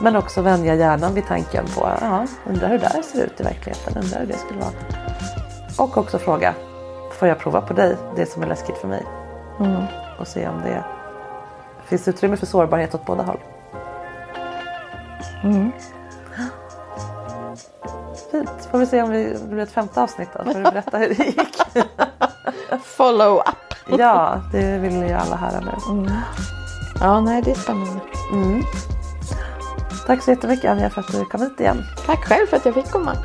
Men 0.02 0.16
också 0.16 0.42
vänja 0.42 0.74
hjärnan 0.74 1.14
vid 1.14 1.26
tanken 1.26 1.64
på, 1.66 1.88
ja, 2.00 2.26
undrar 2.48 2.68
hur 2.68 2.78
det 2.78 2.90
där 2.94 3.02
ser 3.02 3.24
ut 3.24 3.40
i 3.40 3.42
verkligheten, 3.42 4.02
undrar 4.02 4.20
hur 4.20 4.26
det 4.26 4.38
skulle 4.38 4.60
vara. 4.60 4.72
Och 5.78 5.98
också 5.98 6.18
fråga, 6.18 6.54
får 7.18 7.28
jag 7.28 7.38
prova 7.38 7.60
på 7.60 7.74
dig 7.74 7.96
det 8.16 8.26
som 8.26 8.42
är 8.42 8.46
läskigt 8.46 8.78
för 8.78 8.88
mig? 8.88 9.06
Och 10.20 10.28
se 10.28 10.48
om 10.48 10.60
det 10.62 10.84
finns 11.84 12.08
utrymme 12.08 12.36
för 12.36 12.46
sårbarhet 12.46 12.94
åt 12.94 13.06
båda 13.06 13.22
håll. 13.22 13.38
Fint, 18.30 18.68
får 18.70 18.78
vi 18.78 18.86
se 18.86 19.02
om 19.02 19.10
vi, 19.10 19.36
blir 19.48 19.62
ett 19.62 19.72
femte 19.72 20.02
avsnitt 20.02 20.28
då. 20.32 20.44
Får 20.44 20.54
du 20.54 20.62
berätta 20.62 20.98
hur 20.98 21.08
det 21.08 21.24
gick? 21.24 21.56
Follow 22.84 23.38
up. 23.38 23.98
ja, 23.98 24.40
det 24.52 24.78
vill 24.78 25.02
ju 25.02 25.12
alla 25.12 25.36
höra 25.36 25.60
nu. 25.60 25.72
Ja, 27.00 27.20
nej, 27.20 27.42
det 27.42 27.50
är 27.50 27.54
spännande. 27.54 28.00
Tack 30.10 30.22
så 30.22 30.30
jättemycket 30.30 30.64
Anja 30.64 30.90
för 30.90 31.00
att 31.00 31.12
du 31.12 31.24
kom 31.24 31.42
hit 31.42 31.60
igen. 31.60 31.84
Tack 32.06 32.24
själv 32.24 32.46
för 32.46 32.56
att 32.56 32.64
jag 32.64 32.74
fick 32.74 32.90
komma. 32.90 33.16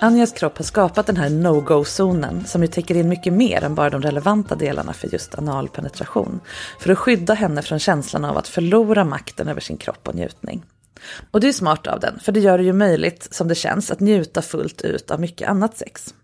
Anjas 0.00 0.32
kropp 0.32 0.56
har 0.58 0.64
skapat 0.64 1.06
den 1.06 1.16
här 1.16 1.30
no-go-zonen 1.30 2.44
som 2.44 2.62
ju 2.62 2.68
täcker 2.68 2.94
in 2.94 3.08
mycket 3.08 3.32
mer 3.32 3.64
än 3.64 3.74
bara 3.74 3.90
de 3.90 4.02
relevanta 4.02 4.54
delarna 4.54 4.92
för 4.92 5.08
just 5.08 5.38
analpenetration. 5.38 6.40
För 6.80 6.92
att 6.92 6.98
skydda 6.98 7.34
henne 7.34 7.62
från 7.62 7.78
känslan 7.78 8.24
av 8.24 8.36
att 8.36 8.48
förlora 8.48 9.04
makten 9.04 9.48
över 9.48 9.60
sin 9.60 9.76
kropp 9.76 10.08
och 10.08 10.14
njutning. 10.14 10.64
Och 11.30 11.40
det 11.40 11.48
är 11.48 11.52
smart 11.52 11.86
av 11.86 12.00
den, 12.00 12.18
för 12.18 12.32
det 12.32 12.40
gör 12.40 12.58
det 12.58 12.64
ju 12.64 12.72
möjligt, 12.72 13.28
som 13.30 13.48
det 13.48 13.54
känns, 13.54 13.90
att 13.90 14.00
njuta 14.00 14.42
fullt 14.42 14.82
ut 14.82 15.10
av 15.10 15.20
mycket 15.20 15.48
annat 15.48 15.76
sex. 15.76 16.14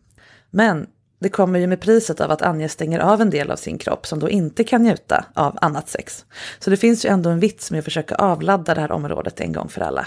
Men 0.51 0.87
det 1.23 1.29
kommer 1.29 1.59
ju 1.59 1.67
med 1.67 1.81
priset 1.81 2.21
av 2.21 2.31
att 2.31 2.43
Anja 2.43 2.69
stänger 2.69 3.01
av 3.01 3.21
en 3.21 3.31
del 3.31 3.51
av 3.51 3.57
sin 3.57 3.79
kropp 3.79 4.07
som 4.07 4.19
då 4.19 4.31
inte 4.31 4.65
kan 4.65 4.83
njuta 4.83 5.25
av 5.35 5.59
annat 5.61 5.89
sex. 5.89 6.25
Så 6.59 6.71
det 6.71 6.77
finns 6.77 7.05
ju 7.05 7.09
ändå 7.09 7.31
en 7.31 7.41
vits 7.41 7.71
med 7.71 7.79
att 7.79 7.85
försöka 7.85 8.15
avladda 8.15 8.75
det 8.75 8.81
här 8.81 8.93
området 8.93 9.41
en 9.41 9.53
gång 9.53 9.69
för 9.69 9.81
alla. 9.81 10.07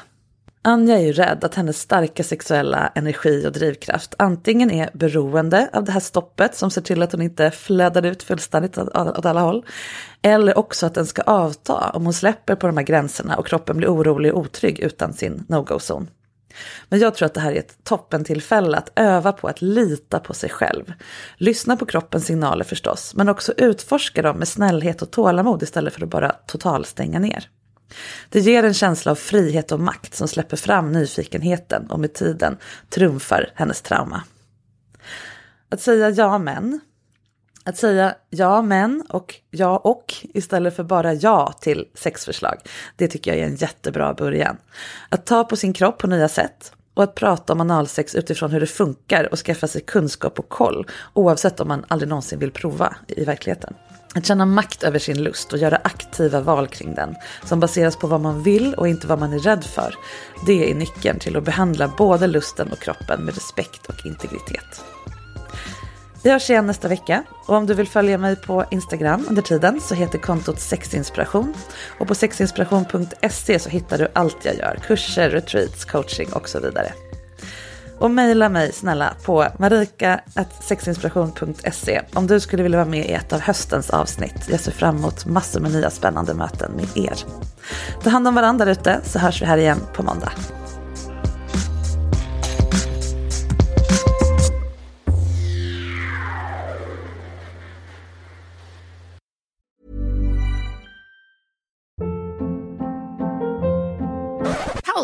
Anja 0.67 0.97
är 0.97 1.03
ju 1.03 1.11
rädd 1.11 1.43
att 1.43 1.55
hennes 1.55 1.79
starka 1.79 2.23
sexuella 2.23 2.91
energi 2.95 3.47
och 3.47 3.51
drivkraft 3.51 4.15
antingen 4.17 4.71
är 4.71 4.89
beroende 4.93 5.69
av 5.73 5.83
det 5.83 5.91
här 5.91 5.99
stoppet 5.99 6.55
som 6.55 6.71
ser 6.71 6.81
till 6.81 7.01
att 7.01 7.11
hon 7.11 7.21
inte 7.21 7.51
flödar 7.51 8.05
ut 8.05 8.23
fullständigt 8.23 8.77
åt 8.77 9.25
alla 9.25 9.41
håll. 9.41 9.65
Eller 10.21 10.57
också 10.57 10.85
att 10.85 10.93
den 10.93 11.05
ska 11.05 11.21
avta 11.21 11.89
om 11.89 12.03
hon 12.03 12.13
släpper 12.13 12.55
på 12.55 12.67
de 12.67 12.77
här 12.77 12.83
gränserna 12.83 13.37
och 13.37 13.47
kroppen 13.47 13.77
blir 13.77 13.87
orolig 13.87 14.33
och 14.33 14.39
otrygg 14.39 14.79
utan 14.79 15.13
sin 15.13 15.45
no-go-zon. 15.47 16.07
Men 16.89 16.99
jag 16.99 17.15
tror 17.15 17.25
att 17.25 17.33
det 17.33 17.39
här 17.39 17.51
är 17.51 17.59
ett 17.59 17.83
toppentillfälle 17.83 18.77
att 18.77 18.91
öva 18.95 19.31
på 19.31 19.47
att 19.47 19.61
lita 19.61 20.19
på 20.19 20.33
sig 20.33 20.49
själv. 20.49 20.93
Lyssna 21.37 21.77
på 21.77 21.85
kroppens 21.85 22.25
signaler 22.25 22.63
förstås, 22.63 23.15
men 23.15 23.29
också 23.29 23.53
utforska 23.57 24.21
dem 24.21 24.37
med 24.37 24.47
snällhet 24.47 25.01
och 25.01 25.11
tålamod 25.11 25.63
istället 25.63 25.93
för 25.93 26.03
att 26.03 26.09
bara 26.09 26.29
totalstänga 26.29 27.19
ner. 27.19 27.49
Det 28.29 28.39
ger 28.39 28.63
en 28.63 28.73
känsla 28.73 29.11
av 29.11 29.15
frihet 29.15 29.71
och 29.71 29.79
makt 29.79 30.15
som 30.15 30.27
släpper 30.27 30.57
fram 30.57 30.91
nyfikenheten 30.91 31.91
och 31.91 31.99
med 31.99 32.13
tiden 32.13 32.57
trumfar 32.89 33.51
hennes 33.55 33.81
trauma. 33.81 34.23
Att 35.69 35.81
säga 35.81 36.09
ja 36.09 36.37
men, 36.37 36.79
att 37.65 37.77
säga 37.77 38.15
ja 38.29 38.61
men 38.61 39.03
och 39.09 39.35
ja 39.51 39.77
och 39.77 40.13
istället 40.33 40.75
för 40.75 40.83
bara 40.83 41.13
ja 41.13 41.53
till 41.61 41.85
sexförslag, 41.93 42.57
det 42.95 43.07
tycker 43.07 43.31
jag 43.31 43.39
är 43.39 43.45
en 43.45 43.55
jättebra 43.55 44.13
början. 44.13 44.57
Att 45.09 45.25
ta 45.25 45.43
på 45.43 45.55
sin 45.55 45.73
kropp 45.73 45.97
på 45.97 46.07
nya 46.07 46.27
sätt 46.27 46.71
och 46.93 47.03
att 47.03 47.15
prata 47.15 47.53
om 47.53 47.61
analsex 47.61 48.15
utifrån 48.15 48.51
hur 48.51 48.59
det 48.59 48.67
funkar 48.67 49.29
och 49.31 49.39
skaffa 49.39 49.67
sig 49.67 49.81
kunskap 49.81 50.39
och 50.39 50.49
koll 50.49 50.87
oavsett 51.13 51.59
om 51.59 51.67
man 51.67 51.85
aldrig 51.87 52.09
någonsin 52.09 52.39
vill 52.39 52.51
prova 52.51 52.95
i 53.07 53.23
verkligheten. 53.23 53.73
Att 54.15 54.25
känna 54.25 54.45
makt 54.45 54.83
över 54.83 54.99
sin 54.99 55.23
lust 55.23 55.53
och 55.53 55.59
göra 55.59 55.75
aktiva 55.75 56.41
val 56.41 56.67
kring 56.67 56.95
den 56.95 57.15
som 57.43 57.59
baseras 57.59 57.97
på 57.97 58.07
vad 58.07 58.21
man 58.21 58.43
vill 58.43 58.73
och 58.73 58.87
inte 58.87 59.07
vad 59.07 59.19
man 59.19 59.33
är 59.33 59.39
rädd 59.39 59.63
för. 59.63 59.95
Det 60.45 60.71
är 60.71 60.75
nyckeln 60.75 61.19
till 61.19 61.37
att 61.37 61.43
behandla 61.43 61.93
både 61.97 62.27
lusten 62.27 62.71
och 62.71 62.79
kroppen 62.79 63.25
med 63.25 63.33
respekt 63.33 63.85
och 63.85 64.05
integritet. 64.05 64.83
Vi 66.25 66.31
hörs 66.31 66.49
igen 66.49 66.67
nästa 66.67 66.87
vecka 66.87 67.23
och 67.45 67.55
om 67.55 67.65
du 67.65 67.73
vill 67.73 67.87
följa 67.87 68.17
mig 68.17 68.35
på 68.35 68.65
Instagram 68.71 69.25
under 69.29 69.41
tiden 69.41 69.81
så 69.81 69.95
heter 69.95 70.19
kontot 70.19 70.59
sexinspiration 70.59 71.53
och 71.99 72.07
på 72.07 72.15
sexinspiration.se 72.15 73.59
så 73.59 73.69
hittar 73.69 73.97
du 73.97 74.07
allt 74.13 74.45
jag 74.45 74.55
gör, 74.55 74.79
kurser, 74.87 75.29
retreats, 75.29 75.85
coaching 75.85 76.33
och 76.33 76.49
så 76.49 76.59
vidare. 76.59 76.93
Och 77.99 78.11
mejla 78.11 78.49
mig 78.49 78.71
snälla 78.71 79.13
på 79.25 79.47
marika.sexinspiration.se 79.59 82.01
om 82.13 82.27
du 82.27 82.39
skulle 82.39 82.63
vilja 82.63 82.77
vara 82.77 82.89
med 82.89 83.05
i 83.05 83.11
ett 83.11 83.33
av 83.33 83.39
höstens 83.39 83.89
avsnitt. 83.89 84.49
Jag 84.49 84.59
ser 84.59 84.71
fram 84.71 84.97
emot 84.97 85.25
massor 85.25 85.59
med 85.59 85.71
nya 85.71 85.89
spännande 85.89 86.33
möten 86.33 86.71
med 86.71 86.87
er. 86.95 87.15
Ta 88.03 88.09
hand 88.09 88.27
om 88.27 88.35
varandra 88.35 88.71
ute 88.71 88.99
så 89.03 89.19
hörs 89.19 89.41
vi 89.41 89.45
här 89.45 89.57
igen 89.57 89.79
på 89.93 90.03
måndag. 90.03 90.31